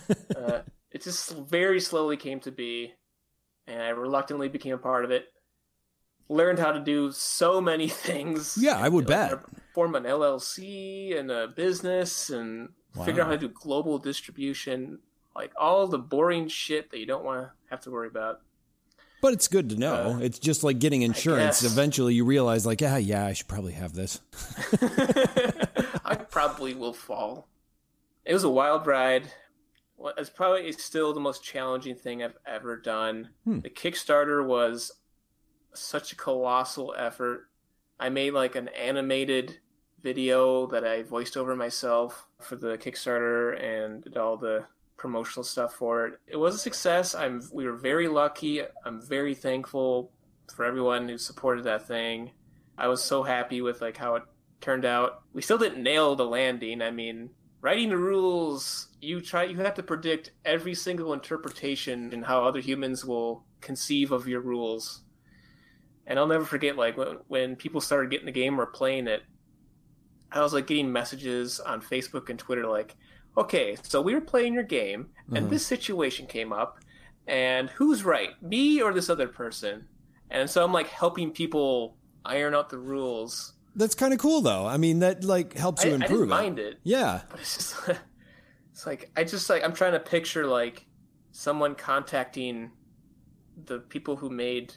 uh, 0.36 0.62
it 0.90 1.02
just 1.02 1.36
very 1.36 1.80
slowly 1.80 2.16
came 2.16 2.40
to 2.40 2.50
be 2.50 2.94
and 3.66 3.82
I 3.82 3.88
reluctantly 3.90 4.48
became 4.48 4.74
a 4.74 4.78
part 4.78 5.04
of 5.04 5.10
it. 5.10 5.26
Learned 6.28 6.58
how 6.58 6.72
to 6.72 6.80
do 6.80 7.12
so 7.12 7.60
many 7.60 7.88
things. 8.06 8.58
Yeah, 8.60 8.78
I 8.78 8.88
would 8.88 9.06
bet. 9.06 9.40
Form 9.74 9.94
an 9.94 10.04
LLC 10.04 11.18
and 11.18 11.30
a 11.30 11.48
business 11.48 12.30
and 12.30 12.70
wow. 12.94 13.04
figure 13.04 13.22
out 13.22 13.26
how 13.26 13.32
to 13.32 13.38
do 13.38 13.48
global 13.48 13.98
distribution. 13.98 14.98
Like 15.34 15.52
all 15.58 15.86
the 15.86 15.98
boring 15.98 16.48
shit 16.48 16.90
that 16.90 16.98
you 16.98 17.06
don't 17.06 17.24
want 17.24 17.42
to 17.42 17.52
have 17.70 17.80
to 17.82 17.90
worry 17.90 18.08
about. 18.08 18.40
But 19.20 19.32
it's 19.32 19.46
good 19.46 19.68
to 19.70 19.76
know. 19.76 20.16
Uh, 20.16 20.18
it's 20.18 20.38
just 20.38 20.64
like 20.64 20.80
getting 20.80 21.02
insurance. 21.02 21.62
Eventually, 21.62 22.14
you 22.14 22.24
realize, 22.24 22.66
like, 22.66 22.80
yeah, 22.80 22.96
yeah, 22.96 23.24
I 23.24 23.34
should 23.34 23.46
probably 23.46 23.72
have 23.72 23.92
this. 23.92 24.20
I 26.04 26.16
probably 26.16 26.74
will 26.74 26.92
fall. 26.92 27.46
It 28.24 28.32
was 28.34 28.42
a 28.42 28.50
wild 28.50 28.86
ride 28.86 29.30
well, 30.02 30.14
it's 30.18 30.30
probably 30.30 30.72
still 30.72 31.14
the 31.14 31.20
most 31.20 31.44
challenging 31.44 31.94
thing 31.94 32.22
I've 32.22 32.36
ever 32.44 32.76
done. 32.76 33.30
Hmm. 33.44 33.60
The 33.60 33.70
Kickstarter 33.70 34.44
was 34.44 34.90
such 35.74 36.12
a 36.12 36.16
colossal 36.16 36.92
effort. 36.98 37.48
I 38.00 38.08
made 38.08 38.32
like 38.32 38.56
an 38.56 38.68
animated 38.68 39.58
video 40.02 40.66
that 40.66 40.84
I 40.84 41.04
voiced 41.04 41.36
over 41.36 41.54
myself 41.54 42.26
for 42.40 42.56
the 42.56 42.76
Kickstarter 42.76 43.62
and 43.62 44.02
did 44.02 44.16
all 44.16 44.36
the 44.36 44.66
promotional 44.96 45.44
stuff 45.44 45.74
for 45.74 46.06
it. 46.06 46.14
It 46.26 46.36
was 46.36 46.54
a 46.54 46.58
success. 46.58 47.14
I'm 47.14 47.42
we 47.52 47.66
were 47.66 47.76
very 47.76 48.08
lucky. 48.08 48.62
I'm 48.84 49.00
very 49.00 49.34
thankful 49.34 50.12
for 50.54 50.64
everyone 50.64 51.08
who 51.08 51.18
supported 51.18 51.64
that 51.64 51.86
thing. 51.86 52.32
I 52.78 52.88
was 52.88 53.02
so 53.02 53.22
happy 53.22 53.60
with 53.62 53.80
like 53.80 53.96
how 53.96 54.16
it 54.16 54.22
turned 54.60 54.84
out. 54.84 55.22
We 55.32 55.42
still 55.42 55.58
didn't 55.58 55.82
nail 55.82 56.16
the 56.16 56.24
landing. 56.24 56.82
I 56.82 56.90
mean, 56.90 57.30
writing 57.62 57.90
the 57.90 57.96
rules 57.96 58.88
you 59.00 59.20
try 59.20 59.44
you 59.44 59.56
have 59.56 59.74
to 59.74 59.82
predict 59.82 60.32
every 60.44 60.74
single 60.74 61.14
interpretation 61.14 62.10
and 62.12 62.26
how 62.26 62.44
other 62.44 62.60
humans 62.60 63.04
will 63.04 63.44
conceive 63.60 64.10
of 64.10 64.28
your 64.28 64.40
rules 64.40 65.02
and 66.06 66.18
i'll 66.18 66.26
never 66.26 66.44
forget 66.44 66.76
like 66.76 66.96
when, 66.96 67.18
when 67.28 67.56
people 67.56 67.80
started 67.80 68.10
getting 68.10 68.26
the 68.26 68.32
game 68.32 68.60
or 68.60 68.66
playing 68.66 69.06
it 69.06 69.22
i 70.32 70.40
was 70.40 70.52
like 70.52 70.66
getting 70.66 70.92
messages 70.92 71.60
on 71.60 71.80
facebook 71.80 72.28
and 72.28 72.38
twitter 72.38 72.66
like 72.66 72.96
okay 73.36 73.76
so 73.82 74.00
we 74.00 74.14
were 74.14 74.20
playing 74.20 74.54
your 74.54 74.62
game 74.62 75.08
and 75.28 75.38
mm-hmm. 75.38 75.48
this 75.48 75.66
situation 75.66 76.26
came 76.26 76.52
up 76.52 76.78
and 77.26 77.70
who's 77.70 78.04
right 78.04 78.40
me 78.42 78.80
or 78.80 78.92
this 78.92 79.08
other 79.08 79.28
person 79.28 79.86
and 80.30 80.48
so 80.48 80.64
i'm 80.64 80.72
like 80.72 80.88
helping 80.88 81.30
people 81.30 81.96
iron 82.24 82.54
out 82.54 82.70
the 82.70 82.78
rules 82.78 83.54
that's 83.74 83.94
kind 83.94 84.12
of 84.12 84.18
cool, 84.18 84.42
though. 84.42 84.66
I 84.66 84.76
mean, 84.76 84.98
that 84.98 85.24
like 85.24 85.54
helps 85.54 85.84
you 85.84 85.92
I, 85.92 85.94
improve. 85.94 86.10
I 86.10 86.14
didn't 86.14 86.24
it. 86.24 86.28
mind 86.28 86.58
it. 86.58 86.78
Yeah, 86.82 87.22
but 87.30 87.40
it's 87.40 87.56
just 87.56 87.88
it's 88.72 88.86
like 88.86 89.10
I 89.16 89.24
just 89.24 89.48
like 89.48 89.64
I'm 89.64 89.72
trying 89.72 89.92
to 89.92 90.00
picture 90.00 90.46
like 90.46 90.86
someone 91.30 91.74
contacting 91.74 92.70
the 93.64 93.78
people 93.78 94.16
who 94.16 94.28
made 94.28 94.74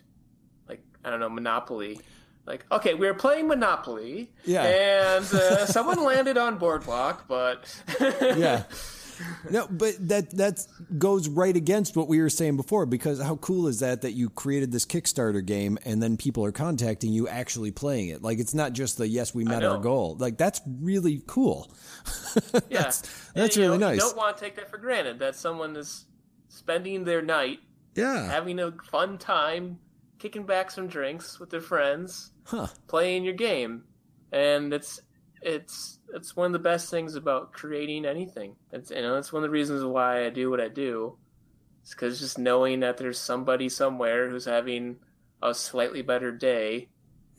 like 0.69 0.81
I 1.03 1.09
don't 1.09 1.19
know 1.19 1.29
Monopoly. 1.29 1.99
Like, 2.45 2.65
okay, 2.71 2.93
we 2.93 3.07
were 3.07 3.15
playing 3.15 3.47
Monopoly, 3.47 4.31
yeah, 4.45 4.63
and 4.63 5.25
uh, 5.33 5.65
someone 5.65 6.03
landed 6.03 6.37
on 6.37 6.57
Boardwalk, 6.57 7.27
but 7.27 7.65
yeah, 7.99 8.63
no, 9.49 9.67
but 9.69 9.95
that 10.07 10.31
that 10.31 10.65
goes 10.97 11.27
right 11.27 11.55
against 11.55 11.95
what 11.95 12.07
we 12.07 12.21
were 12.21 12.29
saying 12.29 12.57
before. 12.57 12.85
Because 12.85 13.21
how 13.21 13.37
cool 13.37 13.67
is 13.67 13.79
that 13.79 14.01
that 14.01 14.13
you 14.13 14.29
created 14.29 14.71
this 14.71 14.85
Kickstarter 14.85 15.45
game 15.45 15.77
and 15.85 16.01
then 16.01 16.17
people 16.17 16.43
are 16.45 16.51
contacting 16.51 17.11
you 17.11 17.27
actually 17.27 17.71
playing 17.71 18.09
it? 18.09 18.21
Like 18.21 18.39
it's 18.39 18.53
not 18.53 18.73
just 18.73 18.97
the 18.97 19.07
yes, 19.07 19.33
we 19.33 19.43
met 19.43 19.63
our 19.63 19.77
goal. 19.77 20.15
Like 20.19 20.37
that's 20.37 20.61
really 20.65 21.21
cool. 21.27 21.71
yeah, 22.53 22.59
that's, 22.69 23.01
that's 23.33 23.57
really 23.57 23.77
know, 23.77 23.89
nice. 23.89 23.95
You 23.95 24.01
don't 24.01 24.17
want 24.17 24.37
to 24.37 24.43
take 24.43 24.55
that 24.55 24.69
for 24.69 24.77
granted 24.77 25.19
that 25.19 25.35
someone 25.35 25.75
is 25.75 26.05
spending 26.49 27.05
their 27.05 27.21
night, 27.21 27.59
yeah, 27.95 28.29
having 28.29 28.59
a 28.59 28.71
fun 28.71 29.17
time, 29.17 29.79
kicking 30.19 30.45
back 30.45 30.71
some 30.71 30.87
drinks 30.87 31.39
with 31.39 31.49
their 31.49 31.61
friends, 31.61 32.31
huh. 32.45 32.67
playing 32.87 33.23
your 33.23 33.33
game, 33.33 33.83
and 34.31 34.73
it's 34.73 35.01
it's 35.41 35.99
it's 36.13 36.35
one 36.35 36.47
of 36.47 36.53
the 36.53 36.59
best 36.59 36.89
things 36.89 37.15
about 37.15 37.53
creating 37.53 38.05
anything. 38.05 38.55
It's 38.71 38.91
you 38.91 39.01
know 39.01 39.17
it's 39.17 39.31
one 39.31 39.43
of 39.43 39.49
the 39.49 39.53
reasons 39.53 39.83
why 39.83 40.25
I 40.25 40.29
do 40.29 40.49
what 40.49 40.61
I 40.61 40.69
do. 40.69 41.17
It's 41.81 41.93
because 41.93 42.19
just 42.19 42.39
knowing 42.39 42.79
that 42.79 42.97
there's 42.97 43.19
somebody 43.19 43.69
somewhere 43.69 44.29
who's 44.29 44.45
having 44.45 44.97
a 45.43 45.53
slightly 45.53 46.01
better 46.01 46.31
day 46.31 46.89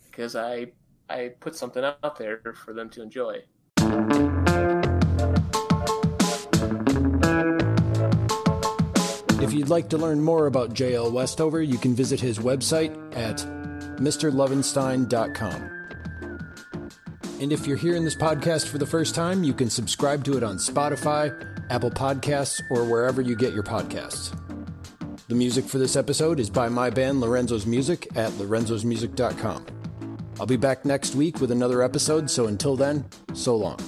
because 0.05 0.37
I 0.37 0.69
I 1.09 1.33
put 1.41 1.57
something 1.57 1.85
out 1.85 2.19
there 2.19 2.41
for 2.65 2.73
them 2.73 2.91
to 2.91 3.03
enjoy. 3.03 3.43
If 9.47 9.55
you'd 9.55 9.69
like 9.69 9.89
to 9.91 9.97
learn 9.97 10.21
more 10.21 10.49
about 10.49 10.75
JL 10.75 11.13
Westover, 11.13 11.63
you 11.63 11.79
can 11.79 11.95
visit 11.95 12.19
his 12.19 12.41
website 12.41 12.91
at 13.17 13.37
mrlovenstein.com. 14.01 15.71
And 17.41 17.53
if 17.53 17.65
you're 17.65 17.77
hearing 17.77 18.03
this 18.03 18.17
podcast 18.17 18.67
for 18.67 18.79
the 18.79 18.87
first 18.87 19.15
time, 19.15 19.45
you 19.45 19.55
can 19.55 19.71
subscribe 19.71 20.25
to 20.25 20.37
it 20.37 20.43
on 20.43 20.57
Spotify, 20.57 21.31
Apple 21.71 21.93
Podcasts, 21.93 22.61
or 22.73 22.87
wherever 22.87 23.23
you 23.23 23.37
get 23.37 23.55
your 23.55 23.63
podcasts. 23.63 24.37
The 25.29 25.37
music 25.37 25.65
for 25.65 25.79
this 25.79 25.95
episode 25.95 26.41
is 26.41 26.51
by 26.51 26.69
my 26.69 26.91
band 26.91 27.21
Lorenzo's 27.21 27.67
Music 27.67 28.09
at 28.17 28.33
lorenzosmusic.com. 28.33 29.67
I'll 30.41 30.47
be 30.47 30.57
back 30.57 30.85
next 30.85 31.15
week 31.15 31.41
with 31.41 31.53
another 31.53 31.85
episode, 31.85 32.29
so 32.33 32.47
until 32.47 32.75
then, 32.75 33.05
so 33.33 33.55
long. 33.55 33.79